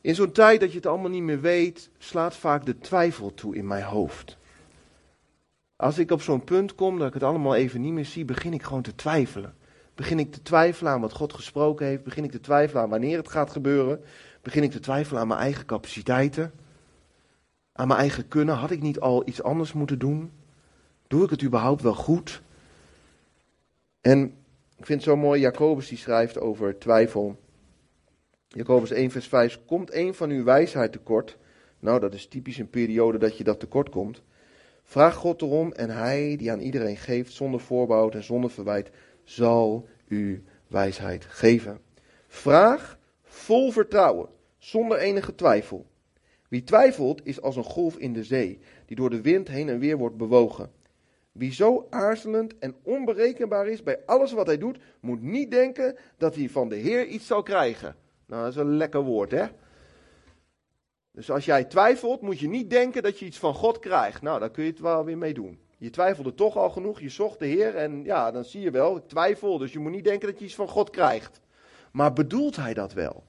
In 0.00 0.14
zo'n 0.14 0.32
tijd 0.32 0.60
dat 0.60 0.70
je 0.70 0.76
het 0.76 0.86
allemaal 0.86 1.10
niet 1.10 1.22
meer 1.22 1.40
weet, 1.40 1.90
slaat 1.98 2.36
vaak 2.36 2.66
de 2.66 2.78
twijfel 2.78 3.34
toe 3.34 3.56
in 3.56 3.66
mijn 3.66 3.82
hoofd. 3.82 4.36
Als 5.76 5.98
ik 5.98 6.10
op 6.10 6.22
zo'n 6.22 6.44
punt 6.44 6.74
kom 6.74 6.98
dat 6.98 7.08
ik 7.08 7.14
het 7.14 7.22
allemaal 7.22 7.54
even 7.54 7.80
niet 7.80 7.92
meer 7.92 8.04
zie, 8.04 8.24
begin 8.24 8.52
ik 8.52 8.62
gewoon 8.62 8.82
te 8.82 8.94
twijfelen. 8.94 9.54
Begin 9.94 10.18
ik 10.18 10.32
te 10.32 10.42
twijfelen 10.42 10.92
aan 10.92 11.00
wat 11.00 11.12
God 11.12 11.32
gesproken 11.32 11.86
heeft. 11.86 12.04
Begin 12.04 12.24
ik 12.24 12.30
te 12.30 12.40
twijfelen 12.40 12.82
aan 12.82 12.90
wanneer 12.90 13.16
het 13.16 13.28
gaat 13.28 13.50
gebeuren. 13.50 14.04
Begin 14.42 14.62
ik 14.62 14.70
te 14.70 14.80
twijfelen 14.80 15.20
aan 15.20 15.28
mijn 15.28 15.40
eigen 15.40 15.66
capaciteiten. 15.66 16.52
Aan 17.72 17.88
mijn 17.88 18.00
eigen 18.00 18.28
kunnen. 18.28 18.54
Had 18.54 18.70
ik 18.70 18.82
niet 18.82 19.00
al 19.00 19.28
iets 19.28 19.42
anders 19.42 19.72
moeten 19.72 19.98
doen? 19.98 20.32
Doe 21.06 21.24
ik 21.24 21.30
het 21.30 21.42
überhaupt 21.42 21.82
wel 21.82 21.94
goed? 21.94 22.42
En 24.00 24.24
ik 24.76 24.86
vind 24.86 25.00
het 25.00 25.08
zo 25.08 25.16
mooi, 25.16 25.40
Jacobus 25.40 25.88
die 25.88 25.98
schrijft 25.98 26.40
over 26.40 26.78
twijfel. 26.78 27.40
Jacobus 28.48 28.90
1 28.90 29.10
vers 29.10 29.26
5. 29.26 29.60
Komt 29.66 29.94
een 29.94 30.14
van 30.14 30.30
uw 30.30 30.44
wijsheid 30.44 30.92
tekort? 30.92 31.38
Nou, 31.78 32.00
dat 32.00 32.14
is 32.14 32.26
typisch 32.26 32.58
een 32.58 32.70
periode 32.70 33.18
dat 33.18 33.36
je 33.36 33.44
dat 33.44 33.60
tekort 33.60 33.88
komt. 33.88 34.22
Vraag 34.82 35.14
God 35.14 35.42
erom 35.42 35.72
en 35.72 35.90
hij 35.90 36.36
die 36.36 36.52
aan 36.52 36.60
iedereen 36.60 36.96
geeft 36.96 37.32
zonder 37.32 37.60
voorbehoud 37.60 38.14
en 38.14 38.24
zonder 38.24 38.50
verwijt, 38.50 38.90
zal 39.24 39.88
u 40.06 40.44
wijsheid 40.66 41.24
geven. 41.24 41.80
Vraag 42.26 42.98
vol 43.22 43.70
vertrouwen, 43.70 44.28
zonder 44.58 44.98
enige 44.98 45.34
twijfel. 45.34 45.86
Wie 46.50 46.64
twijfelt 46.64 47.26
is 47.26 47.40
als 47.40 47.56
een 47.56 47.64
golf 47.64 47.96
in 47.96 48.12
de 48.12 48.24
zee, 48.24 48.58
die 48.86 48.96
door 48.96 49.10
de 49.10 49.20
wind 49.20 49.48
heen 49.48 49.68
en 49.68 49.78
weer 49.78 49.96
wordt 49.96 50.16
bewogen. 50.16 50.70
Wie 51.32 51.52
zo 51.52 51.86
aarzelend 51.90 52.58
en 52.58 52.74
onberekenbaar 52.82 53.68
is 53.68 53.82
bij 53.82 53.98
alles 54.06 54.32
wat 54.32 54.46
hij 54.46 54.58
doet, 54.58 54.78
moet 55.00 55.22
niet 55.22 55.50
denken 55.50 55.96
dat 56.16 56.34
hij 56.34 56.48
van 56.48 56.68
de 56.68 56.76
Heer 56.76 57.06
iets 57.06 57.26
zal 57.26 57.42
krijgen. 57.42 57.96
Nou, 58.26 58.42
dat 58.42 58.50
is 58.50 58.58
een 58.58 58.76
lekker 58.76 59.02
woord, 59.02 59.30
hè? 59.30 59.46
Dus 61.10 61.30
als 61.30 61.44
jij 61.44 61.64
twijfelt, 61.64 62.20
moet 62.20 62.38
je 62.38 62.48
niet 62.48 62.70
denken 62.70 63.02
dat 63.02 63.18
je 63.18 63.26
iets 63.26 63.38
van 63.38 63.54
God 63.54 63.78
krijgt. 63.78 64.22
Nou, 64.22 64.40
daar 64.40 64.50
kun 64.50 64.64
je 64.64 64.70
het 64.70 64.80
wel 64.80 65.04
weer 65.04 65.18
mee 65.18 65.34
doen. 65.34 65.60
Je 65.78 65.90
twijfelde 65.90 66.34
toch 66.34 66.56
al 66.56 66.70
genoeg, 66.70 67.00
je 67.00 67.08
zocht 67.08 67.38
de 67.38 67.46
Heer 67.46 67.76
en 67.76 68.04
ja, 68.04 68.30
dan 68.30 68.44
zie 68.44 68.60
je 68.60 68.70
wel, 68.70 68.96
ik 68.96 69.06
twijfel, 69.06 69.58
dus 69.58 69.72
je 69.72 69.78
moet 69.78 69.92
niet 69.92 70.04
denken 70.04 70.28
dat 70.28 70.38
je 70.38 70.44
iets 70.44 70.54
van 70.54 70.68
God 70.68 70.90
krijgt. 70.90 71.40
Maar 71.92 72.12
bedoelt 72.12 72.56
hij 72.56 72.74
dat 72.74 72.92
wel? 72.92 73.24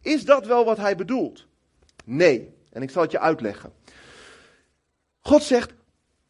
Is 0.00 0.24
dat 0.24 0.46
wel 0.46 0.64
wat 0.64 0.76
hij 0.76 0.96
bedoelt? 0.96 1.47
Nee. 2.08 2.54
En 2.70 2.82
ik 2.82 2.90
zal 2.90 3.02
het 3.02 3.10
je 3.10 3.18
uitleggen. 3.18 3.72
God 5.20 5.42
zegt, 5.42 5.74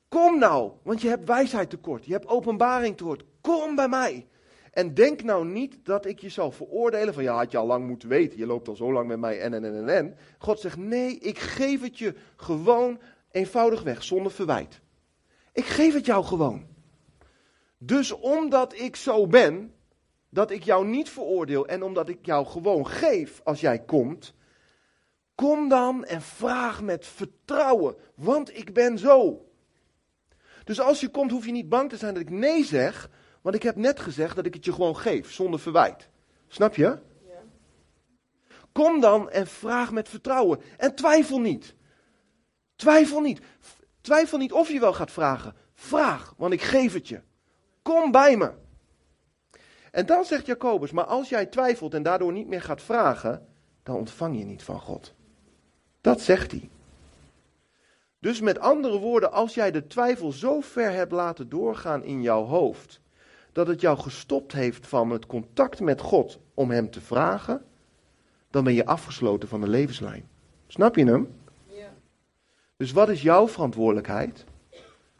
kom 0.08 0.38
nou, 0.38 0.72
want 0.82 1.00
je 1.00 1.08
hebt 1.08 1.28
wijsheid 1.28 1.70
tekort, 1.70 2.04
je 2.04 2.12
hebt 2.12 2.26
openbaring 2.26 2.96
tekort. 2.96 3.24
Kom 3.40 3.74
bij 3.74 3.88
mij. 3.88 4.26
En 4.72 4.94
denk 4.94 5.22
nou 5.22 5.46
niet 5.46 5.78
dat 5.82 6.06
ik 6.06 6.18
je 6.18 6.28
zal 6.28 6.50
veroordelen 6.50 7.14
van 7.14 7.22
ja, 7.22 7.36
had 7.36 7.50
je 7.50 7.58
al 7.58 7.66
lang 7.66 7.86
moeten 7.86 8.08
weten, 8.08 8.38
je 8.38 8.46
loopt 8.46 8.68
al 8.68 8.76
zo 8.76 8.92
lang 8.92 9.08
met 9.08 9.18
mij 9.18 9.40
en 9.40 9.54
en 9.54 9.64
en 9.64 9.74
en 9.74 9.88
en. 9.88 10.16
God 10.38 10.60
zegt 10.60 10.76
nee, 10.76 11.18
ik 11.18 11.38
geef 11.38 11.80
het 11.80 11.98
je 11.98 12.14
gewoon 12.36 13.00
eenvoudig 13.30 13.82
weg, 13.82 14.04
zonder 14.04 14.32
verwijt. 14.32 14.80
Ik 15.52 15.64
geef 15.64 15.94
het 15.94 16.06
jou 16.06 16.24
gewoon. 16.24 16.66
Dus 17.78 18.12
omdat 18.12 18.78
ik 18.78 18.96
zo 18.96 19.26
ben, 19.26 19.74
dat 20.28 20.50
ik 20.50 20.62
jou 20.62 20.86
niet 20.86 21.10
veroordeel 21.10 21.66
en 21.66 21.82
omdat 21.82 22.08
ik 22.08 22.26
jou 22.26 22.46
gewoon 22.46 22.86
geef 22.86 23.40
als 23.44 23.60
jij 23.60 23.78
komt, 23.78 24.34
kom 25.38 25.68
dan 25.68 26.04
en 26.04 26.22
vraag 26.22 26.82
met 26.82 27.06
vertrouwen, 27.06 27.96
want 28.14 28.56
ik 28.56 28.72
ben 28.72 28.98
zo. 28.98 29.46
Dus 30.64 30.80
als 30.80 31.00
je 31.00 31.08
komt, 31.08 31.30
hoef 31.30 31.46
je 31.46 31.52
niet 31.52 31.68
bang 31.68 31.88
te 31.90 31.96
zijn 31.96 32.14
dat 32.14 32.22
ik 32.22 32.30
nee 32.30 32.64
zeg, 32.64 33.10
want 33.42 33.54
ik 33.54 33.62
heb 33.62 33.76
net 33.76 34.00
gezegd 34.00 34.36
dat 34.36 34.46
ik 34.46 34.54
het 34.54 34.64
je 34.64 34.72
gewoon 34.72 34.96
geef, 34.96 35.32
zonder 35.32 35.60
verwijt. 35.60 36.08
Snap 36.48 36.74
je? 36.74 36.82
Ja. 36.82 36.98
Kom 38.72 39.00
dan 39.00 39.30
en 39.30 39.46
vraag 39.46 39.92
met 39.92 40.08
vertrouwen. 40.08 40.60
En 40.76 40.94
twijfel 40.94 41.38
niet. 41.40 41.74
Twijfel 42.76 43.20
niet. 43.20 43.40
Twijfel 44.00 44.38
niet 44.38 44.52
of 44.52 44.68
je 44.68 44.80
wel 44.80 44.92
gaat 44.92 45.12
vragen. 45.12 45.54
Vraag, 45.74 46.34
want 46.36 46.52
ik 46.52 46.62
geef 46.62 46.92
het 46.92 47.08
je. 47.08 47.20
Kom 47.82 48.10
bij 48.10 48.36
me. 48.36 48.52
En 49.90 50.06
dan 50.06 50.24
zegt 50.24 50.46
Jacobus, 50.46 50.90
maar 50.90 51.04
als 51.04 51.28
jij 51.28 51.46
twijfelt 51.46 51.94
en 51.94 52.02
daardoor 52.02 52.32
niet 52.32 52.48
meer 52.48 52.62
gaat 52.62 52.82
vragen, 52.82 53.46
dan 53.82 53.96
ontvang 53.96 54.38
je 54.38 54.44
niet 54.44 54.62
van 54.62 54.80
God. 54.80 55.16
Dat 56.00 56.20
zegt 56.20 56.50
hij. 56.50 56.68
Dus 58.18 58.40
met 58.40 58.58
andere 58.58 58.98
woorden, 58.98 59.32
als 59.32 59.54
jij 59.54 59.70
de 59.70 59.86
twijfel 59.86 60.32
zo 60.32 60.60
ver 60.60 60.92
hebt 60.92 61.12
laten 61.12 61.48
doorgaan 61.48 62.04
in 62.04 62.22
jouw 62.22 62.44
hoofd, 62.44 63.00
dat 63.52 63.66
het 63.66 63.80
jou 63.80 63.98
gestopt 63.98 64.52
heeft 64.52 64.86
van 64.86 65.10
het 65.10 65.26
contact 65.26 65.80
met 65.80 66.00
God 66.00 66.38
om 66.54 66.70
Hem 66.70 66.90
te 66.90 67.00
vragen, 67.00 67.64
dan 68.50 68.64
ben 68.64 68.74
je 68.74 68.86
afgesloten 68.86 69.48
van 69.48 69.60
de 69.60 69.68
levenslijn. 69.68 70.28
Snap 70.66 70.96
je 70.96 71.04
hem? 71.04 71.34
Ja. 71.66 71.92
Dus 72.76 72.92
wat 72.92 73.08
is 73.08 73.22
jouw 73.22 73.48
verantwoordelijkheid? 73.48 74.44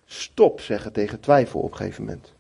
Stop 0.05 0.61
zeggen 0.61 0.93
tegen 0.93 1.21
twijfel 1.21 1.61
op 1.61 1.71
een 1.71 1.77
gegeven 1.77 2.05
moment. 2.05 2.33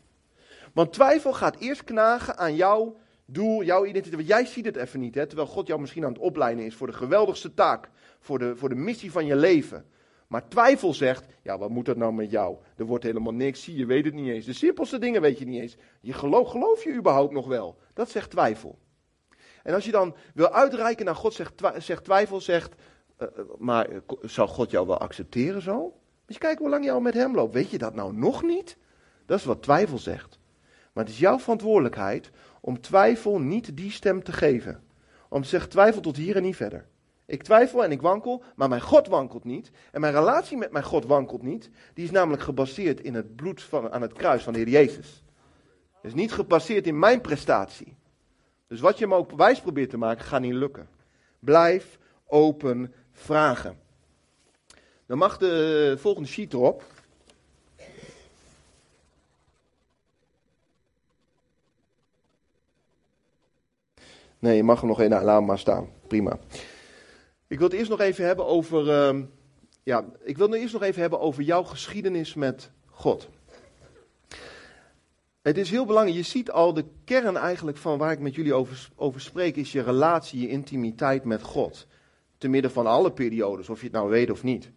Want 0.72 0.92
twijfel 0.92 1.32
gaat 1.32 1.56
eerst 1.56 1.84
knagen 1.84 2.38
aan 2.38 2.54
jouw 2.54 2.96
doel, 3.24 3.62
jouw 3.62 3.84
identiteit. 3.84 4.14
Want 4.14 4.26
jij 4.26 4.44
ziet 4.44 4.64
het 4.64 4.76
even 4.76 5.00
niet, 5.00 5.14
hè? 5.14 5.26
terwijl 5.26 5.48
God 5.48 5.66
jou 5.66 5.80
misschien 5.80 6.04
aan 6.04 6.12
het 6.12 6.20
opleiden 6.20 6.64
is 6.64 6.74
voor 6.74 6.86
de 6.86 6.92
geweldigste 6.92 7.54
taak, 7.54 7.88
voor 8.18 8.38
de, 8.38 8.56
voor 8.56 8.68
de 8.68 8.74
missie 8.74 9.12
van 9.12 9.26
je 9.26 9.36
leven. 9.36 9.86
Maar 10.28 10.48
twijfel 10.48 10.94
zegt, 10.94 11.26
ja, 11.42 11.58
wat 11.58 11.70
moet 11.70 11.84
dat 11.84 11.96
nou 11.96 12.12
met 12.12 12.30
jou? 12.30 12.56
Er 12.76 12.84
wordt 12.84 13.04
helemaal 13.04 13.34
niks, 13.34 13.62
zie 13.62 13.76
je, 13.76 13.86
weet 13.86 14.04
het 14.04 14.14
niet 14.14 14.28
eens. 14.28 14.44
De 14.44 14.52
simpelste 14.52 14.98
dingen 14.98 15.20
weet 15.20 15.38
je 15.38 15.46
niet 15.46 15.60
eens. 15.60 15.76
Je 16.00 16.12
geloof, 16.12 16.48
geloof 16.48 16.84
je 16.84 16.94
überhaupt 16.94 17.32
nog 17.32 17.46
wel? 17.46 17.78
Dat 17.94 18.10
zegt 18.10 18.30
twijfel. 18.30 18.78
En 19.62 19.74
als 19.74 19.84
je 19.84 19.90
dan 19.90 20.16
wil 20.34 20.52
uitreiken 20.52 21.04
naar 21.04 21.14
God, 21.16 21.34
zegt, 21.34 21.62
zegt 21.78 22.04
twijfel, 22.04 22.40
zegt, 22.40 22.74
uh, 23.18 23.28
maar 23.58 23.90
uh, 23.90 23.98
zou 24.22 24.48
God 24.48 24.70
jou 24.70 24.86
wel 24.86 24.98
accepteren 24.98 25.62
zo? 25.62 25.80
Moet 25.82 26.36
je 26.36 26.38
kijken 26.38 26.60
hoe 26.60 26.70
lang 26.70 26.84
je 26.84 26.90
al 26.90 27.00
met 27.00 27.14
hem 27.14 27.34
loopt. 27.34 27.54
Weet 27.54 27.70
je 27.70 27.78
dat 27.78 27.94
nou 27.94 28.12
nog 28.16 28.42
niet? 28.42 28.76
Dat 29.26 29.38
is 29.38 29.44
wat 29.44 29.62
twijfel 29.62 29.98
zegt. 29.98 30.38
Maar 30.92 31.04
het 31.04 31.12
is 31.12 31.18
jouw 31.18 31.38
verantwoordelijkheid 31.38 32.30
om 32.60 32.80
twijfel 32.80 33.40
niet 33.40 33.76
die 33.76 33.90
stem 33.90 34.22
te 34.22 34.32
geven. 34.32 34.82
Om 35.28 35.42
te 35.42 35.66
twijfel 35.66 36.00
tot 36.00 36.16
hier 36.16 36.36
en 36.36 36.42
niet 36.42 36.56
verder. 36.56 36.88
Ik 37.28 37.42
twijfel 37.42 37.84
en 37.84 37.90
ik 37.90 38.00
wankel, 38.00 38.42
maar 38.54 38.68
mijn 38.68 38.80
God 38.80 39.06
wankelt 39.06 39.44
niet. 39.44 39.70
En 39.92 40.00
mijn 40.00 40.12
relatie 40.12 40.56
met 40.56 40.70
mijn 40.70 40.84
God 40.84 41.04
wankelt 41.04 41.42
niet. 41.42 41.70
Die 41.94 42.04
is 42.04 42.10
namelijk 42.10 42.42
gebaseerd 42.42 43.00
in 43.00 43.14
het 43.14 43.36
bloed 43.36 43.62
van, 43.62 43.92
aan 43.92 44.02
het 44.02 44.12
kruis 44.12 44.42
van 44.42 44.52
de 44.52 44.58
Heer 44.58 44.68
Jezus. 44.68 45.22
Is 46.02 46.14
niet 46.14 46.32
gebaseerd 46.32 46.86
in 46.86 46.98
mijn 46.98 47.20
prestatie. 47.20 47.96
Dus 48.66 48.80
wat 48.80 48.98
je 48.98 49.06
me 49.06 49.14
ook 49.14 49.32
wijs 49.32 49.60
probeert 49.60 49.90
te 49.90 49.96
maken, 49.96 50.24
gaat 50.24 50.40
niet 50.40 50.52
lukken. 50.52 50.88
Blijf 51.38 51.98
open 52.26 52.94
vragen. 53.12 53.78
Dan 55.06 55.18
mag 55.18 55.38
de 55.38 55.94
volgende 55.98 56.28
sheet 56.28 56.52
erop. 56.52 56.84
Nee, 64.38 64.56
je 64.56 64.62
mag 64.62 64.80
hem 64.80 64.88
nog 64.88 65.00
één, 65.00 65.22
laat 65.22 65.46
maar 65.46 65.58
staan. 65.58 65.88
Prima. 66.06 66.38
Ik 67.48 67.58
wil 67.58 67.68
het 67.68 67.76
eerst 67.76 67.90
nog 67.90 68.00
even 68.00 68.24
hebben 68.24 68.46
over. 68.46 69.12
Uh, 69.14 69.22
ja, 69.82 70.04
ik 70.22 70.36
wil 70.36 70.50
het 70.50 70.60
eerst 70.60 70.72
nog 70.72 70.82
even 70.82 71.00
hebben 71.00 71.20
over 71.20 71.42
jouw 71.42 71.62
geschiedenis 71.62 72.34
met 72.34 72.70
God. 72.86 73.28
Het 75.42 75.58
is 75.58 75.70
heel 75.70 75.84
belangrijk. 75.84 76.16
Je 76.16 76.24
ziet 76.24 76.50
al 76.50 76.74
de 76.74 76.84
kern 77.04 77.36
eigenlijk 77.36 77.76
van 77.76 77.98
waar 77.98 78.12
ik 78.12 78.18
met 78.18 78.34
jullie 78.34 78.54
over, 78.54 78.88
over 78.96 79.20
spreek, 79.20 79.56
is 79.56 79.72
je 79.72 79.82
relatie, 79.82 80.40
je 80.40 80.48
intimiteit 80.48 81.24
met 81.24 81.42
God. 81.42 81.86
Te 82.38 82.48
midden 82.48 82.70
van 82.70 82.86
alle 82.86 83.12
periodes, 83.12 83.68
of 83.68 83.78
je 83.78 83.84
het 83.84 83.94
nou 83.94 84.08
weet 84.08 84.30
of 84.30 84.42
niet. 84.42 84.70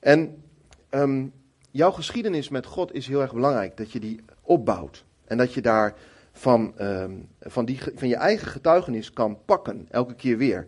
En 0.00 0.42
um, 0.90 1.32
jouw 1.70 1.90
geschiedenis 1.90 2.48
met 2.48 2.66
God 2.66 2.94
is 2.94 3.06
heel 3.06 3.20
erg 3.20 3.32
belangrijk. 3.32 3.76
Dat 3.76 3.92
je 3.92 4.00
die 4.00 4.20
opbouwt. 4.40 5.04
En 5.24 5.36
dat 5.36 5.54
je 5.54 5.60
daar 5.60 5.94
van, 6.32 6.74
um, 6.80 7.28
van, 7.40 7.64
die, 7.64 7.78
van 7.94 8.08
je 8.08 8.16
eigen 8.16 8.46
getuigenis 8.46 9.12
kan 9.12 9.38
pakken, 9.44 9.86
elke 9.90 10.14
keer 10.14 10.36
weer. 10.36 10.66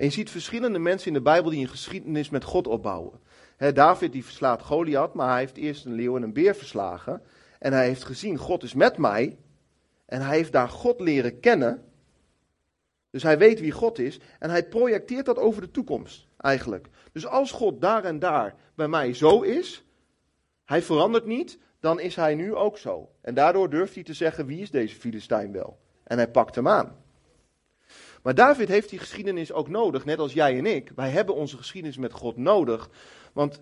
En 0.00 0.06
je 0.06 0.12
ziet 0.12 0.30
verschillende 0.30 0.78
mensen 0.78 1.06
in 1.06 1.12
de 1.12 1.20
Bijbel 1.20 1.50
die 1.50 1.60
een 1.60 1.68
geschiedenis 1.68 2.30
met 2.30 2.44
God 2.44 2.66
opbouwen. 2.66 3.20
David 3.74 4.12
die 4.12 4.24
verslaat 4.24 4.62
Goliath, 4.62 5.14
maar 5.14 5.28
hij 5.28 5.38
heeft 5.38 5.56
eerst 5.56 5.84
een 5.84 5.92
leeuw 5.92 6.16
en 6.16 6.22
een 6.22 6.32
beer 6.32 6.54
verslagen. 6.54 7.22
En 7.58 7.72
hij 7.72 7.86
heeft 7.86 8.04
gezien, 8.04 8.36
God 8.36 8.62
is 8.62 8.74
met 8.74 8.98
mij. 8.98 9.38
En 10.06 10.20
hij 10.20 10.36
heeft 10.36 10.52
daar 10.52 10.68
God 10.68 11.00
leren 11.00 11.40
kennen. 11.40 11.84
Dus 13.10 13.22
hij 13.22 13.38
weet 13.38 13.60
wie 13.60 13.70
God 13.70 13.98
is. 13.98 14.20
En 14.38 14.50
hij 14.50 14.68
projecteert 14.68 15.26
dat 15.26 15.38
over 15.38 15.62
de 15.62 15.70
toekomst, 15.70 16.28
eigenlijk. 16.36 16.88
Dus 17.12 17.26
als 17.26 17.52
God 17.52 17.80
daar 17.80 18.04
en 18.04 18.18
daar 18.18 18.54
bij 18.74 18.88
mij 18.88 19.14
zo 19.14 19.40
is, 19.40 19.84
hij 20.64 20.82
verandert 20.82 21.26
niet, 21.26 21.58
dan 21.80 22.00
is 22.00 22.16
hij 22.16 22.34
nu 22.34 22.54
ook 22.54 22.78
zo. 22.78 23.10
En 23.20 23.34
daardoor 23.34 23.70
durft 23.70 23.94
hij 23.94 24.04
te 24.04 24.14
zeggen, 24.14 24.46
wie 24.46 24.60
is 24.60 24.70
deze 24.70 24.96
Filistijn 24.96 25.52
wel? 25.52 25.78
En 26.04 26.16
hij 26.16 26.30
pakt 26.30 26.54
hem 26.54 26.68
aan. 26.68 26.96
Maar 28.22 28.34
David 28.34 28.68
heeft 28.68 28.90
die 28.90 28.98
geschiedenis 28.98 29.52
ook 29.52 29.68
nodig, 29.68 30.04
net 30.04 30.18
als 30.18 30.32
jij 30.32 30.58
en 30.58 30.66
ik. 30.66 30.92
Wij 30.94 31.10
hebben 31.10 31.34
onze 31.34 31.56
geschiedenis 31.56 31.96
met 31.96 32.12
God 32.12 32.36
nodig. 32.36 32.90
Want 33.32 33.60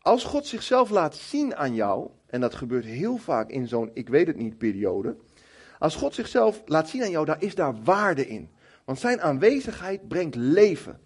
als 0.00 0.24
God 0.24 0.46
zichzelf 0.46 0.90
laat 0.90 1.16
zien 1.16 1.56
aan 1.56 1.74
jou, 1.74 2.10
en 2.26 2.40
dat 2.40 2.54
gebeurt 2.54 2.84
heel 2.84 3.16
vaak 3.16 3.50
in 3.50 3.68
zo'n 3.68 3.90
ik 3.94 4.08
weet 4.08 4.26
het 4.26 4.36
niet 4.36 4.58
periode. 4.58 5.16
Als 5.78 5.94
God 5.94 6.14
zichzelf 6.14 6.62
laat 6.64 6.88
zien 6.88 7.02
aan 7.02 7.10
jou, 7.10 7.24
daar 7.24 7.42
is 7.42 7.54
daar 7.54 7.82
waarde 7.82 8.26
in. 8.28 8.50
Want 8.84 8.98
zijn 8.98 9.20
aanwezigheid 9.20 10.08
brengt 10.08 10.34
leven. 10.34 11.00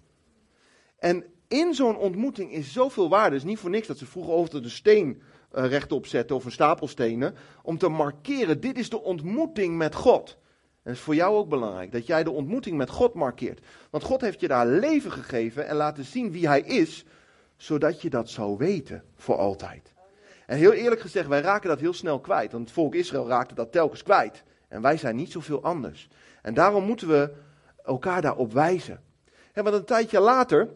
En 0.98 1.24
in 1.48 1.74
zo'n 1.74 1.96
ontmoeting 1.96 2.52
is 2.52 2.72
zoveel 2.72 3.08
waarde. 3.08 3.34
Het 3.34 3.44
is 3.44 3.50
niet 3.50 3.58
voor 3.58 3.70
niks 3.70 3.86
dat 3.86 3.98
ze 3.98 4.06
vroeger 4.06 4.32
over 4.32 4.62
de 4.62 4.68
steen 4.68 5.22
uh, 5.54 5.66
rechtop 5.66 6.06
zetten 6.06 6.36
of 6.36 6.44
een 6.44 6.52
stapel 6.52 6.88
stenen. 6.88 7.34
Om 7.62 7.78
te 7.78 7.88
markeren, 7.88 8.60
dit 8.60 8.78
is 8.78 8.90
de 8.90 9.02
ontmoeting 9.02 9.76
met 9.76 9.94
God. 9.94 10.38
En 10.82 10.90
het 10.90 10.96
is 10.96 11.00
voor 11.00 11.14
jou 11.14 11.36
ook 11.36 11.48
belangrijk 11.48 11.92
dat 11.92 12.06
jij 12.06 12.24
de 12.24 12.30
ontmoeting 12.30 12.76
met 12.76 12.90
God 12.90 13.14
markeert. 13.14 13.66
Want 13.90 14.04
God 14.04 14.20
heeft 14.20 14.40
je 14.40 14.48
daar 14.48 14.66
leven 14.66 15.12
gegeven 15.12 15.66
en 15.66 15.76
laten 15.76 16.04
zien 16.04 16.32
wie 16.32 16.46
Hij 16.46 16.60
is, 16.60 17.04
zodat 17.56 18.02
je 18.02 18.10
dat 18.10 18.30
zou 18.30 18.56
weten 18.56 19.04
voor 19.16 19.36
altijd. 19.36 19.92
En 20.46 20.56
heel 20.56 20.72
eerlijk 20.72 21.00
gezegd, 21.00 21.28
wij 21.28 21.40
raken 21.40 21.68
dat 21.68 21.80
heel 21.80 21.92
snel 21.92 22.20
kwijt. 22.20 22.52
Want 22.52 22.64
het 22.64 22.72
volk 22.72 22.94
Israël 22.94 23.28
raakte 23.28 23.54
dat 23.54 23.72
telkens 23.72 24.02
kwijt. 24.02 24.42
En 24.68 24.82
wij 24.82 24.96
zijn 24.96 25.16
niet 25.16 25.32
zoveel 25.32 25.62
anders. 25.62 26.08
En 26.42 26.54
daarom 26.54 26.84
moeten 26.84 27.08
we 27.08 27.32
elkaar 27.84 28.22
daarop 28.22 28.52
wijzen. 28.52 29.00
En 29.52 29.64
want 29.64 29.76
een 29.76 29.84
tijdje 29.84 30.20
later 30.20 30.68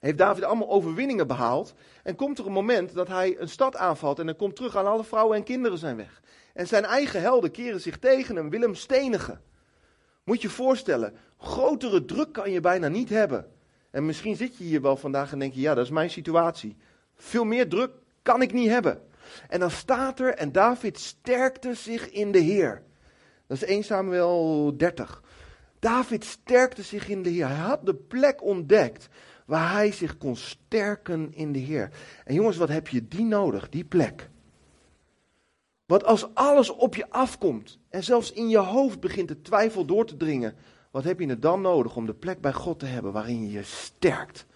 heeft 0.00 0.18
David 0.18 0.44
allemaal 0.44 0.70
overwinningen 0.70 1.26
behaald. 1.26 1.74
En 2.08 2.14
komt 2.14 2.38
er 2.38 2.46
een 2.46 2.52
moment 2.52 2.94
dat 2.94 3.08
hij 3.08 3.36
een 3.38 3.48
stad 3.48 3.76
aanvalt 3.76 4.18
en 4.18 4.26
dan 4.26 4.36
komt 4.36 4.56
terug 4.56 4.76
aan 4.76 4.86
alle 4.86 5.04
vrouwen 5.04 5.36
en 5.36 5.42
kinderen 5.42 5.78
zijn 5.78 5.96
weg. 5.96 6.22
En 6.54 6.66
zijn 6.66 6.84
eigen 6.84 7.20
helden 7.20 7.50
keren 7.50 7.80
zich 7.80 7.98
tegen 7.98 8.36
hem, 8.36 8.50
willen 8.50 8.66
hem 8.66 8.76
stenigen. 8.76 9.40
Moet 10.24 10.42
je 10.42 10.48
voorstellen, 10.48 11.14
grotere 11.38 12.04
druk 12.04 12.32
kan 12.32 12.50
je 12.50 12.60
bijna 12.60 12.88
niet 12.88 13.08
hebben. 13.08 13.46
En 13.90 14.06
misschien 14.06 14.36
zit 14.36 14.56
je 14.56 14.64
hier 14.64 14.82
wel 14.82 14.96
vandaag 14.96 15.32
en 15.32 15.38
denk 15.38 15.54
je, 15.54 15.60
ja, 15.60 15.74
dat 15.74 15.84
is 15.84 15.90
mijn 15.90 16.10
situatie. 16.10 16.76
Veel 17.14 17.44
meer 17.44 17.68
druk 17.68 17.90
kan 18.22 18.42
ik 18.42 18.52
niet 18.52 18.68
hebben. 18.68 19.02
En 19.48 19.60
dan 19.60 19.70
staat 19.70 20.20
er, 20.20 20.34
en 20.34 20.52
David 20.52 20.98
sterkte 20.98 21.74
zich 21.74 22.10
in 22.10 22.32
de 22.32 22.38
Heer. 22.38 22.82
Dat 23.46 23.56
is 23.56 23.64
1 23.64 23.84
Samuel 23.84 24.76
30. 24.76 25.22
David 25.78 26.24
sterkte 26.24 26.82
zich 26.82 27.08
in 27.08 27.22
de 27.22 27.30
Heer. 27.30 27.46
Hij 27.48 27.56
had 27.56 27.86
de 27.86 27.94
plek 27.94 28.42
ontdekt 28.42 29.08
waar 29.48 29.72
hij 29.72 29.92
zich 29.92 30.16
kon 30.16 30.36
sterken 30.36 31.34
in 31.34 31.52
de 31.52 31.58
Heer. 31.58 31.90
En 32.24 32.34
jongens, 32.34 32.56
wat 32.56 32.68
heb 32.68 32.88
je 32.88 33.08
die 33.08 33.24
nodig, 33.24 33.68
die 33.68 33.84
plek? 33.84 34.30
Wat 35.86 36.04
als 36.04 36.34
alles 36.34 36.70
op 36.70 36.94
je 36.94 37.10
afkomt 37.10 37.78
en 37.88 38.04
zelfs 38.04 38.32
in 38.32 38.48
je 38.48 38.58
hoofd 38.58 39.00
begint 39.00 39.28
de 39.28 39.40
twijfel 39.40 39.84
door 39.84 40.06
te 40.06 40.16
dringen, 40.16 40.54
wat 40.90 41.04
heb 41.04 41.20
je 41.20 41.26
er 41.26 41.40
dan 41.40 41.60
nodig 41.60 41.96
om 41.96 42.06
de 42.06 42.14
plek 42.14 42.40
bij 42.40 42.52
God 42.52 42.78
te 42.78 42.86
hebben 42.86 43.12
waarin 43.12 43.42
je 43.42 43.50
je 43.50 43.62
sterkt? 43.62 44.46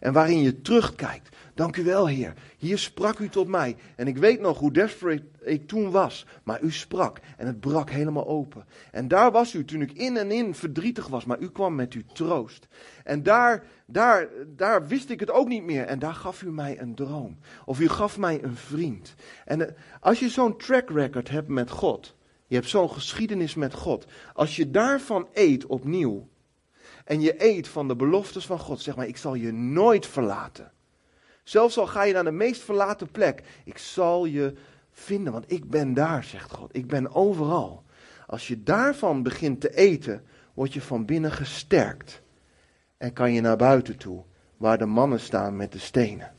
En 0.00 0.12
waarin 0.12 0.42
je 0.42 0.60
terugkijkt. 0.60 1.36
Dank 1.54 1.76
u 1.76 1.84
wel, 1.84 2.08
Heer. 2.08 2.34
Hier 2.58 2.78
sprak 2.78 3.18
u 3.18 3.28
tot 3.28 3.48
mij. 3.48 3.76
En 3.96 4.06
ik 4.06 4.16
weet 4.16 4.40
nog 4.40 4.58
hoe 4.58 4.72
desperate 4.72 5.24
ik 5.40 5.68
toen 5.68 5.90
was. 5.90 6.26
Maar 6.42 6.62
u 6.62 6.72
sprak 6.72 7.20
en 7.36 7.46
het 7.46 7.60
brak 7.60 7.90
helemaal 7.90 8.26
open. 8.26 8.64
En 8.90 9.08
daar 9.08 9.30
was 9.30 9.54
u 9.54 9.64
toen 9.64 9.82
ik 9.82 9.92
in 9.92 10.16
en 10.16 10.30
in 10.30 10.54
verdrietig 10.54 11.06
was. 11.06 11.24
Maar 11.24 11.38
u 11.38 11.50
kwam 11.50 11.74
met 11.74 11.92
uw 11.92 12.02
troost. 12.12 12.68
En 13.04 13.22
daar, 13.22 13.64
daar, 13.86 14.28
daar 14.46 14.86
wist 14.86 15.10
ik 15.10 15.20
het 15.20 15.30
ook 15.30 15.48
niet 15.48 15.64
meer. 15.64 15.84
En 15.84 15.98
daar 15.98 16.14
gaf 16.14 16.42
u 16.42 16.50
mij 16.50 16.80
een 16.80 16.94
droom. 16.94 17.38
Of 17.64 17.80
u 17.80 17.88
gaf 17.88 18.18
mij 18.18 18.42
een 18.42 18.56
vriend. 18.56 19.14
En 19.44 19.68
eh, 19.68 19.74
als 20.00 20.18
je 20.18 20.28
zo'n 20.28 20.56
track 20.56 20.90
record 20.90 21.28
hebt 21.28 21.48
met 21.48 21.70
God. 21.70 22.16
Je 22.46 22.54
hebt 22.54 22.68
zo'n 22.68 22.90
geschiedenis 22.90 23.54
met 23.54 23.74
God. 23.74 24.06
Als 24.32 24.56
je 24.56 24.70
daarvan 24.70 25.28
eet 25.32 25.66
opnieuw. 25.66 26.28
En 27.10 27.20
je 27.20 27.34
eet 27.44 27.68
van 27.68 27.88
de 27.88 27.96
beloftes 27.96 28.46
van 28.46 28.58
God. 28.58 28.80
Zeg 28.80 28.96
maar, 28.96 29.06
ik 29.06 29.16
zal 29.16 29.34
je 29.34 29.52
nooit 29.52 30.06
verlaten. 30.06 30.72
Zelfs 31.42 31.78
al 31.78 31.86
ga 31.86 32.02
je 32.02 32.12
naar 32.12 32.24
de 32.24 32.30
meest 32.30 32.62
verlaten 32.62 33.10
plek. 33.10 33.42
Ik 33.64 33.78
zal 33.78 34.24
je 34.24 34.54
vinden, 34.90 35.32
want 35.32 35.52
ik 35.52 35.70
ben 35.70 35.94
daar, 35.94 36.24
zegt 36.24 36.52
God. 36.52 36.76
Ik 36.76 36.86
ben 36.86 37.14
overal. 37.14 37.82
Als 38.26 38.48
je 38.48 38.62
daarvan 38.62 39.22
begint 39.22 39.60
te 39.60 39.74
eten, 39.74 40.24
word 40.54 40.72
je 40.72 40.80
van 40.80 41.04
binnen 41.04 41.32
gesterkt. 41.32 42.22
En 42.96 43.12
kan 43.12 43.32
je 43.32 43.40
naar 43.40 43.56
buiten 43.56 43.96
toe, 43.96 44.22
waar 44.56 44.78
de 44.78 44.86
mannen 44.86 45.20
staan 45.20 45.56
met 45.56 45.72
de 45.72 45.78
stenen. 45.78 46.32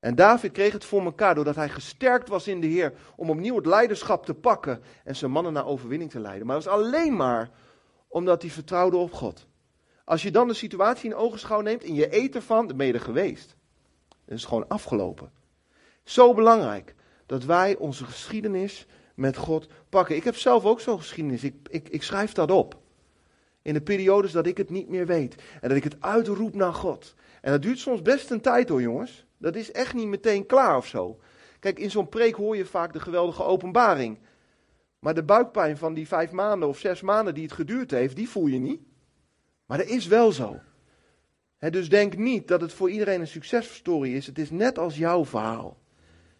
En 0.00 0.14
David 0.14 0.52
kreeg 0.52 0.72
het 0.72 0.84
voor 0.84 1.04
elkaar 1.04 1.34
doordat 1.34 1.56
hij 1.56 1.68
gesterkt 1.68 2.28
was 2.28 2.48
in 2.48 2.60
de 2.60 2.66
Heer 2.66 2.92
om 3.16 3.30
opnieuw 3.30 3.56
het 3.56 3.66
leiderschap 3.66 4.26
te 4.26 4.34
pakken 4.34 4.82
en 5.04 5.16
zijn 5.16 5.30
mannen 5.30 5.52
naar 5.52 5.66
overwinning 5.66 6.10
te 6.10 6.20
leiden. 6.20 6.46
Maar 6.46 6.56
het 6.56 6.64
was 6.64 6.74
alleen 6.74 7.16
maar 7.16 7.50
omdat 8.12 8.42
hij 8.42 8.50
vertrouwde 8.50 8.96
op 8.96 9.12
God. 9.12 9.46
Als 10.04 10.22
je 10.22 10.30
dan 10.30 10.48
de 10.48 10.54
situatie 10.54 11.10
in 11.10 11.16
ogenschouw 11.16 11.60
neemt 11.60 11.84
en 11.84 11.94
je 11.94 12.16
eet 12.16 12.34
ervan, 12.34 12.66
dan 12.66 12.76
ben 12.76 12.86
je 12.86 12.92
er 12.92 13.00
geweest. 13.00 13.56
Het 14.24 14.38
is 14.38 14.44
gewoon 14.44 14.68
afgelopen. 14.68 15.32
Zo 16.04 16.34
belangrijk 16.34 16.94
dat 17.26 17.44
wij 17.44 17.76
onze 17.76 18.04
geschiedenis 18.04 18.86
met 19.14 19.36
God 19.36 19.66
pakken. 19.88 20.16
Ik 20.16 20.24
heb 20.24 20.36
zelf 20.36 20.64
ook 20.64 20.80
zo'n 20.80 20.98
geschiedenis. 20.98 21.44
Ik, 21.44 21.54
ik, 21.68 21.88
ik 21.88 22.02
schrijf 22.02 22.32
dat 22.32 22.50
op. 22.50 22.80
In 23.62 23.74
de 23.74 23.82
periodes 23.82 24.32
dat 24.32 24.46
ik 24.46 24.56
het 24.56 24.70
niet 24.70 24.88
meer 24.88 25.06
weet. 25.06 25.34
En 25.60 25.68
dat 25.68 25.78
ik 25.78 25.84
het 25.84 26.00
uitroep 26.00 26.54
naar 26.54 26.74
God. 26.74 27.14
En 27.40 27.52
dat 27.52 27.62
duurt 27.62 27.78
soms 27.78 28.02
best 28.02 28.30
een 28.30 28.40
tijd 28.40 28.68
hoor, 28.68 28.82
jongens. 28.82 29.26
Dat 29.38 29.56
is 29.56 29.72
echt 29.72 29.94
niet 29.94 30.06
meteen 30.06 30.46
klaar 30.46 30.76
of 30.76 30.86
zo. 30.86 31.18
Kijk, 31.58 31.78
in 31.78 31.90
zo'n 31.90 32.08
preek 32.08 32.34
hoor 32.34 32.56
je 32.56 32.66
vaak 32.66 32.92
de 32.92 33.00
geweldige 33.00 33.42
openbaring. 33.42 34.18
Maar 35.02 35.14
de 35.14 35.22
buikpijn 35.22 35.76
van 35.76 35.94
die 35.94 36.08
vijf 36.08 36.30
maanden 36.30 36.68
of 36.68 36.78
zes 36.78 37.00
maanden 37.00 37.34
die 37.34 37.42
het 37.42 37.52
geduurd 37.52 37.90
heeft, 37.90 38.16
die 38.16 38.28
voel 38.28 38.46
je 38.46 38.58
niet. 38.58 38.80
Maar 39.66 39.78
dat 39.78 39.86
is 39.86 40.06
wel 40.06 40.32
zo. 40.32 40.60
dus 41.58 41.88
denk 41.88 42.16
niet 42.16 42.48
dat 42.48 42.60
het 42.60 42.72
voor 42.72 42.90
iedereen 42.90 43.20
een 43.20 43.26
successtory 43.26 44.14
is. 44.14 44.26
Het 44.26 44.38
is 44.38 44.50
net 44.50 44.78
als 44.78 44.96
jouw 44.96 45.24
verhaal. 45.24 45.78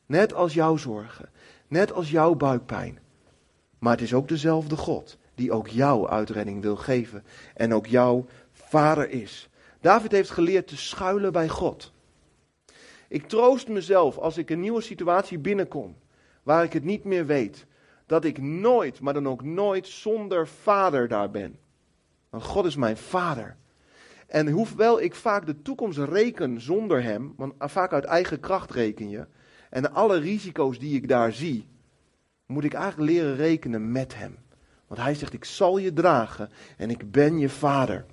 Net 0.06 0.34
als 0.34 0.54
jouw 0.54 0.76
zorgen. 0.76 1.30
Net 1.68 1.92
als 1.92 2.10
jouw 2.10 2.34
buikpijn. 2.34 2.98
Maar 3.78 3.92
het 3.92 4.00
is 4.00 4.14
ook 4.14 4.28
dezelfde 4.28 4.76
God 4.76 5.18
die 5.34 5.52
ook 5.52 5.68
jouw 5.68 6.08
uitredding 6.08 6.62
wil 6.62 6.76
geven. 6.76 7.24
En 7.54 7.74
ook 7.74 7.86
jouw 7.86 8.26
vader 8.52 9.10
is. 9.10 9.48
David 9.80 10.12
heeft 10.12 10.30
geleerd 10.30 10.66
te 10.66 10.76
schuilen 10.76 11.32
bij 11.32 11.48
God. 11.48 11.92
Ik 13.08 13.28
troost 13.28 13.68
mezelf 13.68 14.18
als 14.18 14.38
ik 14.38 14.50
een 14.50 14.60
nieuwe 14.60 14.80
situatie 14.80 15.38
binnenkom. 15.38 15.96
Waar 16.42 16.64
ik 16.64 16.72
het 16.72 16.84
niet 16.84 17.04
meer 17.04 17.26
weet. 17.26 17.66
Dat 18.12 18.24
ik 18.24 18.42
nooit, 18.42 19.00
maar 19.00 19.14
dan 19.14 19.28
ook 19.28 19.44
nooit 19.44 19.86
zonder 19.86 20.48
vader 20.48 21.08
daar 21.08 21.30
ben. 21.30 21.58
Want 22.30 22.42
God 22.42 22.64
is 22.64 22.76
mijn 22.76 22.96
vader. 22.96 23.56
En 24.26 24.48
hoewel 24.48 25.00
ik 25.00 25.14
vaak 25.14 25.46
de 25.46 25.62
toekomst 25.62 25.98
reken 25.98 26.60
zonder 26.60 27.02
hem, 27.02 27.34
want 27.36 27.54
vaak 27.58 27.92
uit 27.92 28.04
eigen 28.04 28.40
kracht 28.40 28.70
reken 28.70 29.08
je, 29.08 29.26
en 29.70 29.92
alle 29.92 30.18
risico's 30.18 30.78
die 30.78 30.96
ik 30.96 31.08
daar 31.08 31.32
zie, 31.32 31.66
moet 32.46 32.64
ik 32.64 32.72
eigenlijk 32.72 33.10
leren 33.10 33.36
rekenen 33.36 33.92
met 33.92 34.14
hem. 34.14 34.38
Want 34.86 35.00
hij 35.00 35.14
zegt, 35.14 35.32
ik 35.32 35.44
zal 35.44 35.78
je 35.78 35.92
dragen 35.92 36.50
en 36.76 36.90
ik 36.90 37.10
ben 37.10 37.38
je 37.38 37.48
vader. 37.48 38.04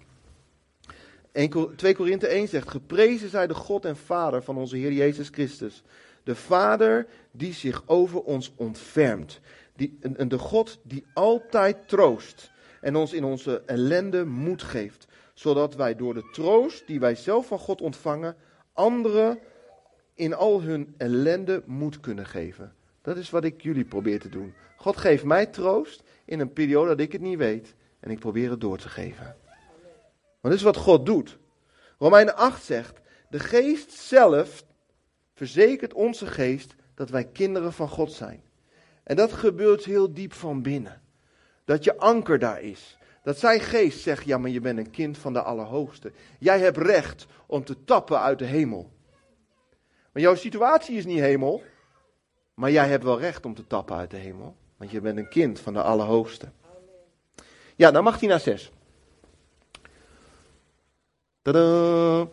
2 1.76 1.96
Korinthe 1.96 2.28
1 2.28 2.48
zegt, 2.48 2.70
geprezen 2.70 3.30
zij 3.30 3.48
de 3.48 3.54
God 3.54 3.86
en 3.86 3.98
Vader 3.98 4.44
van 4.44 4.58
onze 4.58 4.78
Heer 4.78 4.94
Jezus 4.94 5.30
Christus. 5.30 5.84
De 6.24 6.36
Vader 6.36 7.08
die 7.32 7.54
zich 7.54 7.84
over 7.86 8.22
ons 8.22 8.54
ontfermt. 8.56 9.40
Die, 9.80 10.28
de 10.28 10.38
God 10.38 10.80
die 10.84 11.06
altijd 11.14 11.88
troost 11.88 12.52
en 12.82 12.96
ons 12.96 13.14
in 13.14 13.24
onze 13.24 13.62
ellende 13.66 14.26
moed 14.26 14.64
geeft. 14.64 15.08
Zodat 15.34 15.76
wij 15.76 15.96
door 15.96 16.14
de 16.14 16.30
troost 16.32 16.88
die 16.88 17.00
wij 17.00 17.16
zelf 17.16 17.48
van 17.48 17.60
God 17.60 17.82
ontvangen, 17.82 18.36
anderen 18.74 19.40
in 20.14 20.34
al 20.34 20.62
hun 20.62 20.94
ellende 20.98 21.64
moed 21.66 22.00
kunnen 22.00 22.26
geven. 22.26 22.74
Dat 23.02 23.18
is 23.18 23.30
wat 23.30 23.44
ik 23.44 23.62
jullie 23.62 23.86
probeer 23.86 24.20
te 24.20 24.30
doen. 24.30 24.54
God 24.78 24.98
geeft 24.98 25.24
mij 25.24 25.46
troost 25.46 26.04
in 26.26 26.40
een 26.40 26.54
periode 26.54 26.90
dat 26.90 27.00
ik 27.00 27.12
het 27.12 27.22
niet 27.22 27.38
weet. 27.38 27.76
En 28.00 28.12
ik 28.12 28.20
probeer 28.20 28.50
het 28.50 28.62
door 28.62 28.78
te 28.78 28.90
geven. 28.90 29.36
Want 30.16 30.40
dat 30.42 30.54
is 30.54 30.62
wat 30.62 30.78
God 30.78 31.06
doet. 31.06 31.38
Romeinen 31.98 32.36
8 32.36 32.64
zegt: 32.64 33.00
De 33.30 33.40
geest 33.40 33.92
zelf 33.92 34.64
verzekert 35.34 35.94
onze 35.94 36.28
geest 36.28 36.76
dat 36.96 37.10
wij 37.10 37.26
kinderen 37.26 37.74
van 37.74 37.90
God 37.90 38.12
zijn. 38.12 38.44
En 39.10 39.16
dat 39.16 39.34
gebeurt 39.34 39.86
heel 39.86 40.14
diep 40.14 40.34
van 40.34 40.62
binnen. 40.62 41.02
Dat 41.66 41.84
je 41.84 41.98
anker 41.98 42.40
daar 42.40 42.62
is. 42.62 42.98
Dat 43.24 43.40
zijn 43.40 43.60
geest 43.60 44.02
zegt, 44.02 44.26
ja 44.26 44.38
maar 44.38 44.50
je 44.50 44.60
bent 44.60 44.78
een 44.78 44.92
kind 44.92 45.18
van 45.18 45.34
de 45.34 45.42
Allerhoogste. 45.42 46.12
Jij 46.40 46.60
hebt 46.60 46.78
recht 46.78 47.28
om 47.46 47.64
te 47.64 47.84
tappen 47.84 48.20
uit 48.22 48.40
de 48.40 48.46
hemel. 48.46 48.92
Maar 50.12 50.22
jouw 50.22 50.36
situatie 50.36 50.98
is 50.98 51.06
niet 51.06 51.20
hemel. 51.20 51.64
Maar 52.54 52.72
jij 52.72 52.88
hebt 52.88 53.04
wel 53.04 53.20
recht 53.20 53.46
om 53.46 53.56
te 53.56 53.68
tappen 53.68 53.96
uit 53.96 54.12
de 54.12 54.18
hemel. 54.18 54.56
Want 54.78 54.92
je 54.92 55.02
bent 55.02 55.18
een 55.18 55.30
kind 55.30 55.60
van 55.60 55.74
de 55.74 55.82
Allerhoogste. 55.82 56.50
Ja, 57.76 57.92
dan 57.92 58.04
mag 58.04 58.20
hij 58.20 58.30
naar 58.30 58.40
zes. 58.40 58.72
Tadaa. 61.42 62.28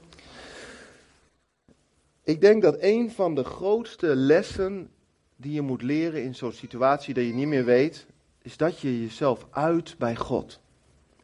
Ik 2.22 2.40
denk 2.40 2.62
dat 2.62 2.76
een 2.78 3.10
van 3.10 3.34
de 3.34 3.44
grootste 3.44 4.16
lessen 4.16 4.90
die 5.37 5.53
je 5.53 5.61
moet 5.61 5.83
leren 5.83 6.22
in 6.22 6.35
zo'n 6.35 6.53
situatie 6.53 7.14
dat 7.14 7.25
je 7.25 7.35
niet 7.35 7.46
meer 7.46 7.64
weet, 7.64 8.07
is 8.42 8.57
dat 8.57 8.81
je 8.81 9.01
jezelf 9.01 9.46
uit 9.51 9.94
bij 9.99 10.16
God. 10.16 10.61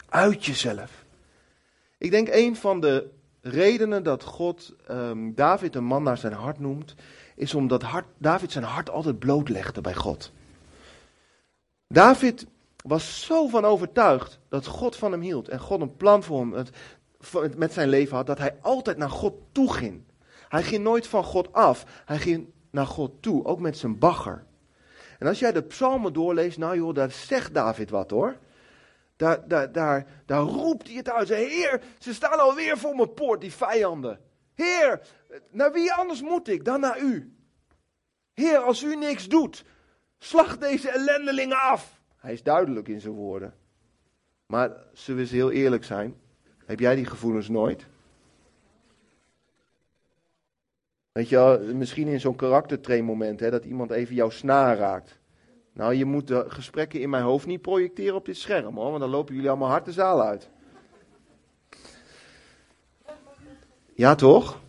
Uit 0.08 0.44
jezelf. 0.44 1.04
Ik 1.98 2.10
denk 2.10 2.28
een 2.30 2.56
van 2.56 2.80
de 2.80 3.08
redenen 3.40 4.02
dat 4.02 4.22
God 4.22 4.74
um, 4.90 5.34
David 5.34 5.74
een 5.74 5.84
man 5.84 6.02
naar 6.02 6.18
zijn 6.18 6.32
hart 6.32 6.58
noemt, 6.58 6.94
is 7.36 7.54
omdat 7.54 7.82
hart, 7.82 8.06
David 8.18 8.52
zijn 8.52 8.64
hart 8.64 8.90
altijd 8.90 9.18
blootlegde 9.18 9.80
bij 9.80 9.94
God. 9.94 10.32
David 11.88 12.46
was 12.76 13.24
zo 13.24 13.48
van 13.48 13.64
overtuigd 13.64 14.38
dat 14.48 14.66
God 14.66 14.96
van 14.96 15.12
hem 15.12 15.20
hield 15.20 15.48
en 15.48 15.60
God 15.60 15.80
een 15.80 15.96
plan 15.96 16.22
voor 16.22 16.40
hem 16.40 16.64
met 17.56 17.72
zijn 17.72 17.88
leven 17.88 18.16
had, 18.16 18.26
dat 18.26 18.38
hij 18.38 18.56
altijd 18.60 18.96
naar 18.96 19.10
God 19.10 19.34
toe 19.52 19.72
ging. 19.72 20.02
Hij 20.48 20.62
ging 20.62 20.82
nooit 20.82 21.06
van 21.06 21.24
God 21.24 21.52
af, 21.52 22.02
hij 22.04 22.18
ging 22.18 22.46
naar 22.72 22.86
God 22.86 23.22
toe, 23.22 23.44
ook 23.44 23.60
met 23.60 23.78
zijn 23.78 23.98
bagger. 23.98 24.44
En 25.18 25.26
als 25.26 25.38
jij 25.38 25.52
de 25.52 25.62
psalmen 25.62 26.12
doorleest, 26.12 26.58
nou 26.58 26.76
joh, 26.76 26.94
daar 26.94 27.10
zegt 27.10 27.54
David 27.54 27.90
wat 27.90 28.10
hoor. 28.10 28.36
Daar, 29.16 29.48
daar, 29.48 29.72
daar, 29.72 30.06
daar 30.26 30.40
roept 30.40 30.86
hij 30.86 30.96
het 30.96 31.10
uit. 31.10 31.28
Heer, 31.28 31.80
ze 31.98 32.14
staan 32.14 32.38
alweer 32.38 32.78
voor 32.78 32.96
mijn 32.96 33.14
poort, 33.14 33.40
die 33.40 33.52
vijanden. 33.52 34.20
Heer, 34.54 35.00
naar 35.50 35.72
wie 35.72 35.92
anders 35.92 36.22
moet 36.22 36.48
ik 36.48 36.64
dan 36.64 36.80
naar 36.80 37.00
u? 37.00 37.36
Heer, 38.32 38.58
als 38.58 38.82
u 38.82 38.96
niks 38.96 39.28
doet, 39.28 39.64
slag 40.18 40.58
deze 40.58 40.90
ellendelingen 40.90 41.60
af. 41.60 42.00
Hij 42.16 42.32
is 42.32 42.42
duidelijk 42.42 42.88
in 42.88 43.00
zijn 43.00 43.14
woorden. 43.14 43.54
Maar 44.46 44.70
zullen 44.92 45.20
we 45.20 45.26
eens 45.26 45.36
heel 45.36 45.50
eerlijk 45.50 45.84
zijn? 45.84 46.20
Heb 46.64 46.80
jij 46.80 46.94
die 46.94 47.06
gevoelens 47.06 47.48
nooit? 47.48 47.86
Weet 51.12 51.28
je 51.28 51.36
wel, 51.36 51.74
misschien 51.74 52.08
in 52.08 52.20
zo'n 52.20 52.36
karaktertrainmoment, 52.36 53.40
hè, 53.40 53.50
dat 53.50 53.64
iemand 53.64 53.90
even 53.90 54.14
jouw 54.14 54.30
snaar 54.30 54.76
raakt. 54.76 55.20
Nou, 55.72 55.94
je 55.94 56.04
moet 56.04 56.26
de 56.26 56.44
gesprekken 56.48 57.00
in 57.00 57.10
mijn 57.10 57.22
hoofd 57.22 57.46
niet 57.46 57.62
projecteren 57.62 58.14
op 58.14 58.24
dit 58.24 58.36
scherm 58.36 58.76
hoor, 58.76 58.88
want 58.88 59.00
dan 59.00 59.10
lopen 59.10 59.34
jullie 59.34 59.48
allemaal 59.50 59.68
hard 59.68 59.84
de 59.84 59.92
zaal 59.92 60.22
uit. 60.22 60.50
Ja, 63.94 64.14
toch? 64.14 64.60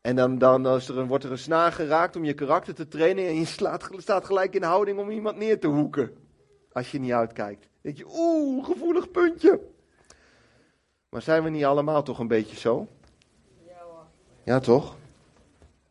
En 0.00 0.16
dan, 0.16 0.38
dan 0.38 0.66
er 0.66 0.98
een, 0.98 1.06
wordt 1.06 1.24
er 1.24 1.30
een 1.30 1.38
snaar 1.38 1.72
geraakt 1.72 2.16
om 2.16 2.24
je 2.24 2.34
karakter 2.34 2.74
te 2.74 2.88
trainen 2.88 3.26
en 3.26 3.34
je 3.34 3.44
slaat, 3.44 3.88
staat 3.96 4.24
gelijk 4.24 4.54
in 4.54 4.62
houding 4.62 4.98
om 4.98 5.10
iemand 5.10 5.36
neer 5.36 5.60
te 5.60 5.66
hoeken. 5.66 6.16
Als 6.72 6.90
je 6.90 6.98
niet 6.98 7.12
uitkijkt. 7.12 7.60
Dan 7.60 7.70
denk 7.80 7.96
je, 7.96 8.06
oeh, 8.18 8.64
gevoelig 8.64 9.10
puntje. 9.10 9.60
Maar 11.08 11.22
zijn 11.22 11.42
we 11.42 11.50
niet 11.50 11.64
allemaal 11.64 12.02
toch 12.02 12.18
een 12.18 12.28
beetje 12.28 12.56
zo? 12.56 12.88
Ja, 14.44 14.58
toch? 14.58 14.96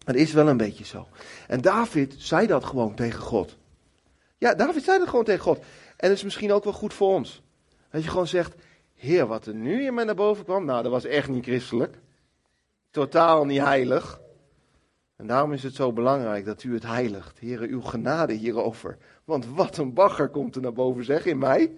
Het 0.05 0.15
is 0.15 0.33
wel 0.33 0.47
een 0.47 0.57
beetje 0.57 0.85
zo. 0.85 1.07
En 1.47 1.61
David 1.61 2.15
zei 2.17 2.47
dat 2.47 2.65
gewoon 2.65 2.95
tegen 2.95 3.21
God. 3.21 3.57
Ja, 4.37 4.53
David 4.53 4.83
zei 4.83 4.99
dat 4.99 5.09
gewoon 5.09 5.25
tegen 5.25 5.43
God. 5.43 5.57
En 5.97 6.09
het 6.09 6.17
is 6.17 6.23
misschien 6.23 6.51
ook 6.51 6.63
wel 6.63 6.73
goed 6.73 6.93
voor 6.93 7.13
ons. 7.13 7.41
Dat 7.89 8.03
je 8.03 8.09
gewoon 8.09 8.27
zegt: 8.27 8.55
Heer, 8.93 9.27
wat 9.27 9.45
er 9.45 9.53
nu 9.53 9.85
in 9.85 9.93
mij 9.93 10.03
naar 10.03 10.15
boven 10.15 10.43
kwam, 10.43 10.65
nou, 10.65 10.83
dat 10.83 10.91
was 10.91 11.05
echt 11.05 11.29
niet 11.29 11.43
christelijk. 11.43 11.97
Totaal 12.91 13.45
niet 13.45 13.61
heilig. 13.61 14.21
En 15.15 15.27
daarom 15.27 15.53
is 15.53 15.63
het 15.63 15.75
zo 15.75 15.93
belangrijk 15.93 16.45
dat 16.45 16.63
u 16.63 16.73
het 16.73 16.83
heiligt. 16.83 17.39
Heer, 17.39 17.59
uw 17.59 17.81
genade 17.81 18.33
hierover. 18.33 18.97
Want 19.23 19.45
wat 19.45 19.77
een 19.77 19.93
bagger 19.93 20.29
komt 20.29 20.55
er 20.55 20.61
naar 20.61 20.73
boven, 20.73 21.03
zeg, 21.03 21.25
in 21.25 21.37
mij. 21.37 21.71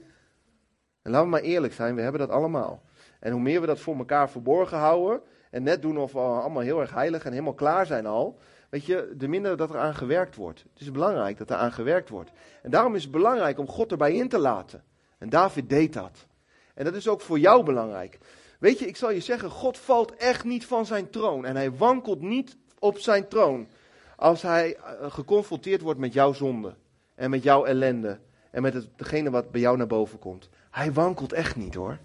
En 1.01 1.11
laten 1.11 1.26
we 1.26 1.32
maar 1.32 1.41
eerlijk 1.41 1.74
zijn, 1.74 1.95
we 1.95 2.01
hebben 2.01 2.21
dat 2.21 2.30
allemaal. 2.30 2.84
En 3.19 3.32
hoe 3.32 3.41
meer 3.41 3.61
we 3.61 3.67
dat 3.67 3.80
voor 3.80 3.97
elkaar 3.97 4.30
verborgen 4.30 4.78
houden, 4.78 5.21
en 5.54 5.64
net 5.64 5.82
doen 5.82 5.97
of 5.97 6.12
we 6.12 6.20
allemaal 6.20 6.62
heel 6.62 6.82
erg 6.82 6.93
heilig 6.93 7.26
en 7.26 7.32
helemaal 7.32 7.54
klaar 7.54 7.86
zijn 7.86 8.06
al, 8.06 8.38
weet 8.70 8.86
je, 8.86 9.14
de 9.18 9.28
minder 9.28 9.58
dat 9.58 9.70
er 9.70 9.78
aan 9.78 9.95
gewerkt 9.95 10.36
wordt. 10.36 10.64
Het 10.74 10.82
is 10.82 10.91
belangrijk 10.91 11.38
dat 11.38 11.49
er 11.49 11.56
aan 11.56 11.72
gewerkt 11.72 12.10
wordt. 12.10 12.32
En 12.62 12.72
daarom 12.72 12.95
is 12.95 13.04
het 13.04 13.12
belangrijk 13.12 13.60
om 13.60 13.68
God 13.68 13.91
erbij 13.91 14.14
in 14.14 14.30
te 14.30 14.38
laten. 14.38 14.84
En 15.18 15.30
David 15.30 15.70
deed 15.70 15.93
dat. 15.93 16.26
En 16.74 16.86
dat 16.86 16.95
is 16.95 17.08
ook 17.08 17.22
voor 17.22 17.39
jou 17.39 17.64
belangrijk. 17.64 18.20
Weet 18.60 18.80
je, 18.80 18.88
ik 18.88 18.95
zal 18.95 19.12
je 19.12 19.20
zeggen, 19.20 19.49
God 19.49 19.78
valt 19.78 20.16
echt 20.16 20.43
niet 20.43 20.66
van 20.66 20.86
zijn 20.86 21.10
troon. 21.10 21.45
En 21.45 21.56
hij 21.56 21.72
wankelt 21.72 22.22
niet 22.22 22.58
op 22.80 22.97
zijn 22.97 23.28
troon. 23.28 23.68
Als 24.16 24.41
hij 24.41 24.76
eh, 24.76 25.12
geconfronteerd 25.12 25.82
wordt 25.82 25.99
met 25.99 26.14
jouw 26.14 26.34
zonde. 26.34 26.76
En 27.16 27.30
met 27.30 27.43
jouw 27.43 27.66
ellende. 27.66 28.20
En 28.51 28.62
met 28.62 28.74
hetgene 28.74 29.30
wat 29.30 29.51
bij 29.51 29.62
jou 29.62 29.78
naar 29.78 29.88
boven 29.88 30.20
komt. 30.20 30.49
Hij 30.72 30.93
wankelt 30.93 31.34
echt 31.34 31.56
niet 31.56 31.74
hoor. 31.74 31.97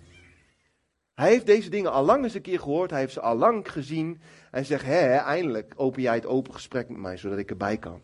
Hij 1.19 1.29
heeft 1.29 1.47
deze 1.47 1.71
dingen 1.71 1.93
al 1.93 2.05
lang 2.05 2.25
eens 2.25 2.35
een 2.35 2.41
keer 2.41 2.59
gehoord. 2.59 2.91
Hij 2.91 3.01
heeft 3.01 3.13
ze 3.13 3.21
al 3.21 3.37
lang 3.37 3.73
gezien. 3.73 4.21
Hij 4.51 4.65
zegt, 4.65 4.85
hè, 4.85 5.17
eindelijk 5.17 5.73
open 5.77 6.03
jij 6.03 6.15
het 6.15 6.27
open 6.27 6.55
gesprek 6.55 6.89
met 6.89 6.99
mij, 6.99 7.17
zodat 7.17 7.39
ik 7.39 7.51
erbij 7.51 7.77
kan. 7.77 8.01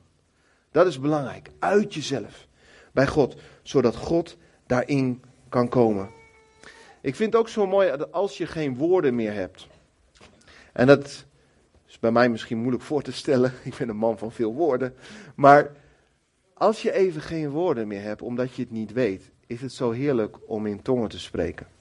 Dat 0.71 0.87
is 0.87 1.01
belangrijk. 1.01 1.51
Uit 1.59 1.95
jezelf. 1.95 2.47
Bij 2.93 3.07
God. 3.07 3.37
Zodat 3.63 3.97
God 3.97 4.37
daarin 4.67 5.23
kan 5.49 5.69
komen. 5.69 6.11
Ik 7.01 7.15
vind 7.15 7.33
het 7.33 7.43
ook 7.43 7.49
zo 7.49 7.67
mooi 7.67 7.97
dat 7.97 8.13
als 8.13 8.39
je 8.39 8.47
geen 8.47 8.77
woorden 8.77 9.15
meer 9.15 9.33
hebt. 9.33 9.67
En 10.73 10.87
dat 10.87 11.25
is 11.87 11.99
bij 11.99 12.13
mij 12.13 12.29
misschien 12.29 12.59
moeilijk 12.59 12.83
voor 12.83 13.03
te 13.03 13.13
stellen. 13.13 13.53
Ik 13.65 13.77
ben 13.79 13.89
een 13.89 13.97
man 13.97 14.19
van 14.19 14.33
veel 14.33 14.55
woorden. 14.55 14.95
Maar 15.35 15.73
als 16.55 16.83
je 16.83 16.93
even 16.93 17.21
geen 17.21 17.51
woorden 17.51 17.89
meer 17.89 18.03
hebt, 18.03 18.23
omdat 18.23 18.55
je 18.55 18.63
het 18.63 18.71
niet 18.71 18.93
weet, 18.93 19.31
is 19.47 19.61
het 19.61 19.73
zo 19.73 19.91
heerlijk 19.91 20.37
om 20.47 20.67
in 20.67 20.83
tongen 20.83 21.09
te 21.09 21.19
spreken. 21.19 21.74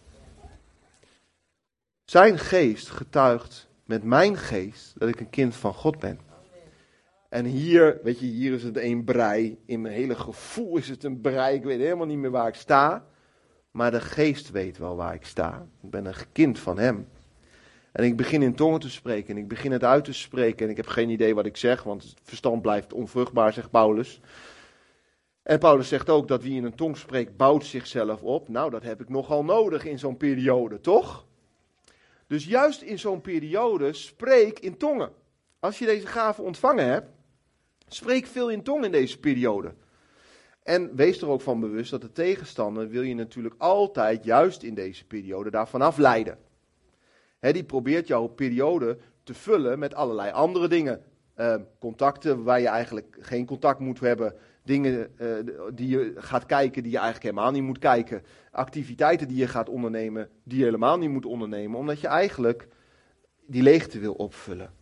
Zijn 2.06 2.40
geest 2.40 2.90
getuigt 2.90 3.70
met 3.86 4.04
mijn 4.04 4.38
geest 4.38 5.00
dat 5.00 5.10
ik 5.10 5.20
een 5.20 5.30
kind 5.30 5.56
van 5.56 5.74
God 5.74 6.00
ben. 6.00 6.20
En 7.30 7.46
hier, 7.46 8.00
weet 8.04 8.20
je, 8.20 8.26
hier 8.26 8.54
is 8.54 8.64
het 8.64 8.78
een 8.78 9.04
brei. 9.04 9.58
In 9.66 9.82
mijn 9.82 9.94
hele 9.94 10.16
gevoel 10.16 10.78
is 10.78 10.90
het 10.90 11.04
een 11.04 11.22
brei. 11.22 11.56
Ik 11.56 11.64
weet 11.64 11.80
helemaal 11.80 12.06
niet 12.06 12.18
meer 12.18 12.32
waar 12.32 12.48
ik 12.48 12.56
sta. 12.56 13.06
Maar 13.72 13.92
de 13.92 14.02
geest 14.02 14.52
weet 14.52 14.78
wel 14.78 14.96
waar 14.96 15.14
ik 15.14 15.26
sta. 15.26 15.68
Ik 15.82 15.90
ben 15.90 16.06
een 16.06 16.14
kind 16.32 16.60
van 16.60 16.78
hem. 16.78 17.08
En 17.92 18.04
ik 18.04 18.18
begin 18.18 18.42
in 18.42 18.56
tongen 18.56 18.80
te 18.80 18.90
spreken. 18.90 19.36
En 19.36 19.42
ik 19.42 19.48
begin 19.48 19.72
het 19.72 19.84
uit 19.84 20.04
te 20.04 20.14
spreken. 20.14 20.66
En 20.66 20.72
ik 20.72 20.78
heb 20.78 20.88
geen 20.88 21.10
idee 21.10 21.36
wat 21.36 21.46
ik 21.46 21.58
zeg, 21.58 21.84
want 21.84 22.04
het 22.04 22.20
verstand 22.24 22.62
blijft 22.62 22.94
onvruchtbaar, 22.94 23.54
zegt 23.54 23.72
Paulus. 23.72 24.22
En 25.44 25.60
Paulus 25.60 25.88
zegt 25.88 26.10
ook 26.10 26.28
dat 26.28 26.44
wie 26.44 26.56
in 26.56 26.64
een 26.64 26.76
tong 26.76 26.98
spreekt, 26.98 27.38
bouwt 27.38 27.66
zichzelf 27.66 28.22
op. 28.22 28.50
Nou, 28.50 28.70
dat 28.70 28.84
heb 28.84 29.02
ik 29.02 29.10
nogal 29.10 29.44
nodig 29.44 29.86
in 29.86 30.00
zo'n 30.00 30.18
periode, 30.18 30.80
toch? 30.80 31.26
Dus 32.34 32.46
juist 32.46 32.82
in 32.82 33.00
zo'n 33.00 33.22
periode 33.22 33.94
spreek 33.94 34.60
in 34.60 34.78
tongen. 34.78 35.12
Als 35.60 35.80
je 35.80 35.86
deze 35.86 36.08
gave 36.08 36.42
ontvangen 36.42 36.86
hebt, 36.86 37.08
spreek 37.88 38.26
veel 38.26 38.50
in 38.50 38.64
tongen 38.64 38.84
in 38.84 38.92
deze 38.92 39.20
periode. 39.20 39.74
En 40.64 40.96
wees 40.96 41.22
er 41.22 41.28
ook 41.28 41.42
van 41.42 41.60
bewust 41.60 41.92
dat 41.92 42.02
de 42.02 42.12
tegenstander 42.12 42.90
wil 42.90 43.02
je 43.02 43.16
natuurlijk 43.16 43.56
altijd, 43.58 44.24
juist 44.24 44.64
in 44.64 44.74
deze 44.74 45.06
periode, 45.06 45.50
daarvan 45.50 45.82
afleiden. 45.82 46.38
Die 47.40 47.64
probeert 47.64 48.08
jouw 48.08 48.28
periode 48.28 48.98
te 49.24 49.34
vullen 49.34 49.80
met 49.80 49.96
allerlei 49.96 50.32
andere 50.32 50.68
dingen. 50.68 51.04
Uh, 51.38 51.56
contacten 51.80 52.44
waar 52.44 52.60
je 52.60 52.68
eigenlijk 52.68 53.18
geen 53.20 53.46
contact 53.46 53.80
moet 53.80 54.00
hebben. 54.00 54.36
Dingen 54.64 55.12
uh, 55.18 55.28
die 55.74 55.88
je 55.88 56.14
gaat 56.16 56.46
kijken 56.46 56.84
die 56.84 56.92
je 56.92 56.98
eigenlijk 56.98 57.26
helemaal 57.26 57.52
niet 57.52 57.64
moet 57.64 57.80
kijken. 57.80 58.24
Activiteiten 58.52 59.28
die 59.28 59.38
je 59.38 59.48
gaat 59.48 59.70
ondernemen 59.70 60.30
die 60.44 60.58
je 60.58 60.64
helemaal 60.64 60.98
niet 60.98 61.10
moet 61.10 61.26
ondernemen. 61.26 61.80
Omdat 61.80 62.00
je 62.00 62.08
eigenlijk 62.08 62.68
die 63.46 63.64
leegte 63.64 64.00
wil 64.00 64.14
opvullen. 64.14 64.74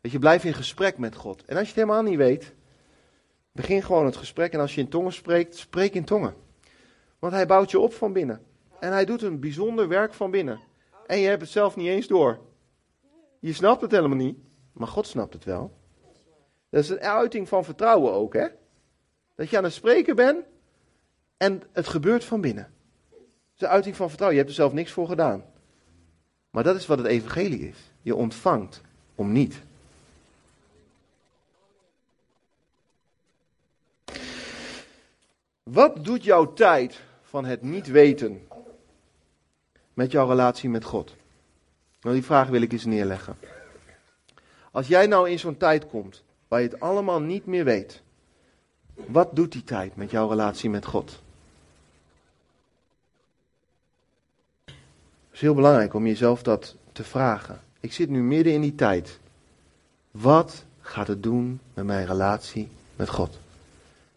Dat 0.00 0.12
je, 0.12 0.18
blijft 0.18 0.44
in 0.44 0.54
gesprek 0.54 0.98
met 0.98 1.14
God. 1.14 1.44
En 1.44 1.56
als 1.56 1.68
je 1.68 1.74
het 1.74 1.82
helemaal 1.82 2.02
niet 2.02 2.16
weet, 2.16 2.54
begin 3.52 3.82
gewoon 3.82 4.04
het 4.04 4.16
gesprek. 4.16 4.52
En 4.52 4.60
als 4.60 4.74
je 4.74 4.80
in 4.80 4.88
tongen 4.88 5.12
spreekt, 5.12 5.56
spreek 5.56 5.94
in 5.94 6.04
tongen. 6.04 6.34
Want 7.18 7.32
hij 7.32 7.46
bouwt 7.46 7.70
je 7.70 7.78
op 7.78 7.92
van 7.92 8.12
binnen. 8.12 8.42
En 8.80 8.92
hij 8.92 9.04
doet 9.04 9.22
een 9.22 9.40
bijzonder 9.40 9.88
werk 9.88 10.14
van 10.14 10.30
binnen. 10.30 10.60
En 11.06 11.18
je 11.18 11.28
hebt 11.28 11.40
het 11.40 11.50
zelf 11.50 11.76
niet 11.76 11.88
eens 11.88 12.06
door. 12.06 12.38
Je 13.38 13.52
snapt 13.52 13.80
het 13.80 13.90
helemaal 13.90 14.16
niet, 14.16 14.36
maar 14.72 14.88
God 14.88 15.06
snapt 15.06 15.32
het 15.32 15.44
wel. 15.44 15.72
Dat 16.70 16.82
is 16.82 16.88
een 16.88 17.00
uiting 17.00 17.48
van 17.48 17.64
vertrouwen 17.64 18.12
ook, 18.12 18.34
hè? 18.34 18.46
Dat 19.34 19.50
je 19.50 19.56
aan 19.56 19.64
het 19.64 19.72
spreken 19.72 20.16
bent 20.16 20.44
en 21.36 21.62
het 21.72 21.88
gebeurt 21.88 22.24
van 22.24 22.40
binnen. 22.40 22.72
Dat 23.10 23.20
is 23.54 23.60
een 23.60 23.68
uiting 23.68 23.96
van 23.96 24.08
vertrouwen. 24.08 24.38
Je 24.38 24.44
hebt 24.44 24.56
er 24.56 24.62
zelf 24.62 24.72
niks 24.72 24.92
voor 24.92 25.06
gedaan. 25.06 25.44
Maar 26.50 26.62
dat 26.62 26.76
is 26.76 26.86
wat 26.86 26.98
het 26.98 27.06
evangelie 27.06 27.68
is. 27.68 27.76
Je 28.02 28.14
ontvangt 28.14 28.80
om 29.14 29.32
niet. 29.32 29.62
Wat 35.62 36.04
doet 36.04 36.24
jouw 36.24 36.52
tijd 36.52 37.00
van 37.22 37.44
het 37.44 37.62
niet 37.62 37.86
weten 37.86 38.46
met 39.94 40.10
jouw 40.10 40.28
relatie 40.28 40.68
met 40.68 40.84
God? 40.84 41.14
Nou, 42.00 42.14
die 42.14 42.24
vraag 42.24 42.48
wil 42.48 42.62
ik 42.62 42.72
eens 42.72 42.84
neerleggen. 42.84 43.36
Als 44.70 44.88
jij 44.88 45.06
nou 45.06 45.30
in 45.30 45.38
zo'n 45.38 45.56
tijd 45.56 45.86
komt 45.86 46.22
waar 46.48 46.60
je 46.60 46.68
het 46.68 46.80
allemaal 46.80 47.20
niet 47.20 47.46
meer 47.46 47.64
weet, 47.64 48.01
wat 48.94 49.36
doet 49.36 49.52
die 49.52 49.64
tijd 49.64 49.96
met 49.96 50.10
jouw 50.10 50.28
relatie 50.28 50.70
met 50.70 50.86
God? 50.86 51.20
Het 54.64 55.40
is 55.40 55.40
heel 55.40 55.54
belangrijk 55.54 55.94
om 55.94 56.06
jezelf 56.06 56.42
dat 56.42 56.76
te 56.92 57.04
vragen. 57.04 57.60
Ik 57.80 57.92
zit 57.92 58.08
nu 58.08 58.22
midden 58.22 58.52
in 58.52 58.60
die 58.60 58.74
tijd. 58.74 59.18
Wat 60.10 60.64
gaat 60.80 61.06
het 61.06 61.22
doen 61.22 61.60
met 61.74 61.84
mijn 61.84 62.06
relatie 62.06 62.68
met 62.96 63.08
God? 63.08 63.38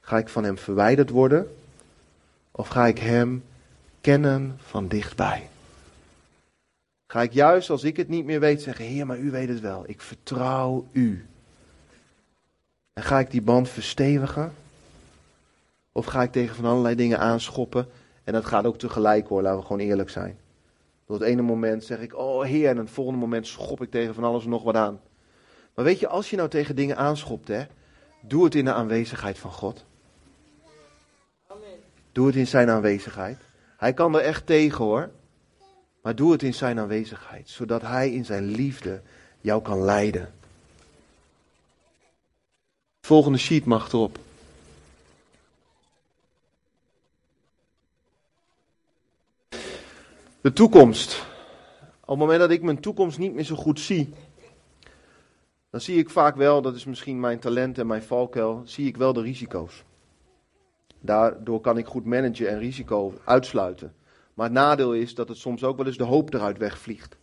Ga 0.01 0.17
ik 0.17 0.29
van 0.29 0.43
Hem 0.43 0.57
verwijderd 0.57 1.09
worden? 1.09 1.55
Of 2.51 2.67
ga 2.67 2.85
ik 2.85 2.97
Hem 2.99 3.43
kennen 4.01 4.59
van 4.61 4.87
dichtbij? 4.87 5.49
Ga 7.07 7.21
ik 7.21 7.33
juist 7.33 7.69
als 7.69 7.83
ik 7.83 7.97
het 7.97 8.07
niet 8.07 8.25
meer 8.25 8.39
weet 8.39 8.61
zeggen, 8.61 8.85
Heer, 8.85 9.05
maar 9.05 9.19
u 9.19 9.31
weet 9.31 9.49
het 9.49 9.59
wel. 9.59 9.83
Ik 9.87 10.01
vertrouw 10.01 10.87
u. 10.91 11.25
En 12.93 13.03
ga 13.03 13.19
ik 13.19 13.31
die 13.31 13.41
band 13.41 13.69
verstevigen? 13.69 14.53
Of 15.97 16.05
ga 16.05 16.23
ik 16.23 16.31
tegen 16.31 16.55
van 16.55 16.65
allerlei 16.65 16.95
dingen 16.95 17.19
aanschoppen? 17.19 17.87
En 18.23 18.33
dat 18.33 18.45
gaat 18.45 18.65
ook 18.65 18.77
tegelijk 18.77 19.27
hoor, 19.27 19.41
laten 19.41 19.59
we 19.59 19.65
gewoon 19.65 19.81
eerlijk 19.81 20.09
zijn. 20.09 20.37
Door 21.05 21.19
het 21.19 21.27
ene 21.27 21.41
moment 21.41 21.83
zeg 21.83 21.99
ik, 21.99 22.17
oh 22.17 22.43
Heer, 22.43 22.69
en 22.69 22.77
het 22.77 22.89
volgende 22.89 23.19
moment 23.19 23.47
schop 23.47 23.81
ik 23.81 23.91
tegen 23.91 24.13
van 24.13 24.23
alles 24.23 24.43
en 24.43 24.49
nog 24.49 24.63
wat 24.63 24.75
aan. 24.75 24.99
Maar 25.73 25.85
weet 25.85 25.99
je, 25.99 26.07
als 26.07 26.29
je 26.29 26.35
nou 26.35 26.49
tegen 26.49 26.75
dingen 26.75 26.97
aanschopt, 26.97 27.47
hè, 27.47 27.63
doe 28.21 28.43
het 28.43 28.55
in 28.55 28.65
de 28.65 28.73
aanwezigheid 28.73 29.37
van 29.37 29.51
God. 29.51 29.85
Doe 32.11 32.27
het 32.27 32.35
in 32.35 32.47
zijn 32.47 32.69
aanwezigheid. 32.69 33.37
Hij 33.77 33.93
kan 33.93 34.15
er 34.15 34.21
echt 34.21 34.45
tegen 34.45 34.85
hoor. 34.85 35.09
Maar 36.01 36.15
doe 36.15 36.31
het 36.31 36.43
in 36.43 36.53
zijn 36.53 36.79
aanwezigheid, 36.79 37.49
zodat 37.49 37.81
hij 37.81 38.11
in 38.11 38.25
zijn 38.25 38.43
liefde 38.43 39.01
jou 39.41 39.61
kan 39.61 39.83
leiden. 39.83 40.33
Volgende 43.01 43.37
sheet 43.37 43.65
mag 43.65 43.93
erop. 43.93 44.19
De 50.45 50.53
toekomst. 50.53 51.25
Op 52.01 52.07
het 52.07 52.17
moment 52.17 52.39
dat 52.39 52.49
ik 52.49 52.61
mijn 52.61 52.79
toekomst 52.79 53.17
niet 53.17 53.33
meer 53.33 53.43
zo 53.43 53.55
goed 53.55 53.79
zie, 53.79 54.13
dan 55.69 55.81
zie 55.81 55.97
ik 55.97 56.09
vaak 56.09 56.35
wel, 56.35 56.61
dat 56.61 56.75
is 56.75 56.85
misschien 56.85 57.19
mijn 57.19 57.39
talent 57.39 57.77
en 57.77 57.87
mijn 57.87 58.03
valkuil, 58.03 58.61
zie 58.65 58.87
ik 58.87 58.97
wel 58.97 59.13
de 59.13 59.21
risico's. 59.21 59.83
Daardoor 60.99 61.61
kan 61.61 61.77
ik 61.77 61.85
goed 61.85 62.05
managen 62.05 62.49
en 62.49 62.59
risico 62.59 63.13
uitsluiten. 63.23 63.93
Maar 64.33 64.45
het 64.45 64.55
nadeel 64.55 64.93
is 64.93 65.15
dat 65.15 65.27
het 65.27 65.37
soms 65.37 65.63
ook 65.63 65.77
wel 65.77 65.85
eens 65.85 65.97
de 65.97 66.03
hoop 66.03 66.33
eruit 66.33 66.57
wegvliegt. 66.57 67.17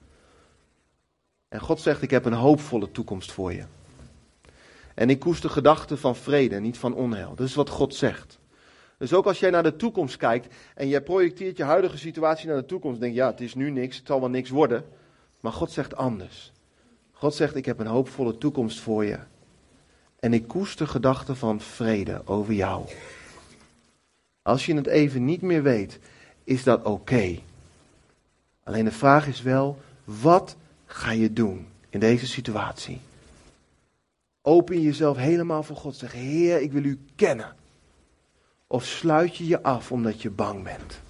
En 1.49 1.61
God 1.61 1.81
zegt: 1.81 2.03
Ik 2.03 2.11
heb 2.11 2.25
een 2.25 2.33
hoopvolle 2.33 2.91
toekomst 2.91 3.33
voor 3.33 3.53
je. 3.53 3.65
En 4.95 5.11
ik 5.11 5.19
koester 5.19 5.51
gedachten 5.51 5.99
van 5.99 6.17
vrede, 6.17 6.61
niet 6.61 6.79
van 6.79 6.95
onheil. 6.95 7.35
Dat 7.35 7.47
is 7.47 7.55
wat 7.55 7.69
God 7.69 7.95
zegt. 7.95 8.41
Dus 9.03 9.15
ook 9.15 9.27
als 9.27 9.41
jij 9.41 9.51
naar 9.51 9.63
de 9.63 9.77
toekomst 9.77 10.17
kijkt 10.17 10.55
en 10.75 10.89
jij 10.89 11.01
projecteert 11.01 11.57
je 11.57 11.65
huidige 11.65 11.99
situatie 11.99 12.49
naar 12.49 12.57
de 12.57 12.67
toekomst, 12.67 13.01
denk 13.01 13.13
je: 13.13 13.19
ja, 13.19 13.31
het 13.31 13.41
is 13.41 13.55
nu 13.55 13.71
niks, 13.71 13.97
het 13.97 14.07
zal 14.07 14.21
wel 14.21 14.29
niks 14.29 14.51
worden. 14.51 14.85
Maar 15.41 15.53
God 15.53 15.71
zegt 15.71 15.97
anders. 15.97 16.53
God 17.13 17.35
zegt: 17.35 17.57
Ik 17.57 17.65
heb 17.65 17.79
een 17.79 17.87
hoopvolle 17.87 18.39
toekomst 18.39 18.81
voor 18.81 19.05
je. 19.05 19.19
En 20.21 20.33
ik 20.33 20.49
koester 20.49 20.87
gedachten 20.87 21.37
van 21.37 21.61
vrede 21.61 22.23
over 22.25 22.53
jou. 22.53 22.85
Als 24.43 24.67
je 24.67 24.75
het 24.75 24.87
even 24.87 25.25
niet 25.25 25.43
meer 25.43 25.63
weet 25.63 25.99
is 26.45 26.63
dat 26.63 26.83
oké. 26.83 27.39
Alleen 28.63 28.85
de 28.85 28.93
vraag 28.93 29.27
is 29.27 29.43
wel, 29.43 29.79
wat 30.05 30.57
ga 30.87 31.11
je 31.11 31.33
doen 31.33 31.67
in 31.89 32.01
deze 32.01 32.27
situatie? 32.27 33.01
Open 34.43 34.77
je 34.77 34.83
jezelf 34.83 35.17
helemaal 35.17 35.63
voor 35.63 35.77
God. 35.77 35.97
Zeg, 35.97 36.13
Heer, 36.13 36.61
ik 36.61 36.73
wil 36.73 36.85
u 36.85 36.99
kennen. 37.17 37.61
Of 38.73 38.85
sluit 38.85 39.37
je 39.37 39.47
je 39.47 39.63
af 39.63 39.93
omdat 39.93 40.23
je 40.23 40.31
bang 40.31 40.63
bent? 40.63 41.01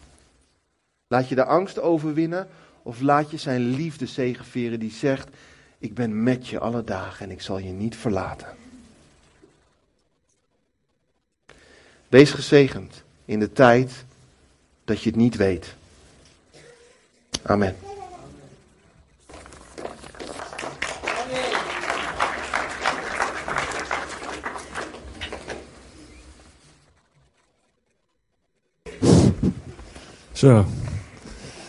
Laat 1.07 1.29
je 1.29 1.35
de 1.35 1.45
angst 1.45 1.81
overwinnen 1.81 2.49
of 2.83 3.01
laat 3.01 3.31
je 3.31 3.37
zijn 3.37 3.61
liefde 3.61 4.07
zegeveren 4.07 4.79
die 4.81 4.91
zegt, 4.91 5.29
ik 5.79 5.95
ben 5.95 6.23
met 6.23 6.49
je 6.49 6.59
alle 6.59 6.85
dagen 6.85 7.27
en 7.27 7.31
ik 7.33 7.41
zal 7.41 7.59
je 7.59 7.71
niet 7.71 7.97
verlaten. 7.97 8.47
Wees 12.09 12.31
gezegend 12.31 13.03
in 13.25 13.39
de 13.39 13.53
tijd 13.53 14.05
dat 14.85 15.03
je 15.03 15.09
het 15.11 15.19
niet 15.19 15.37
weet. 15.37 15.75
Amen. 17.43 17.77
So 30.43 30.67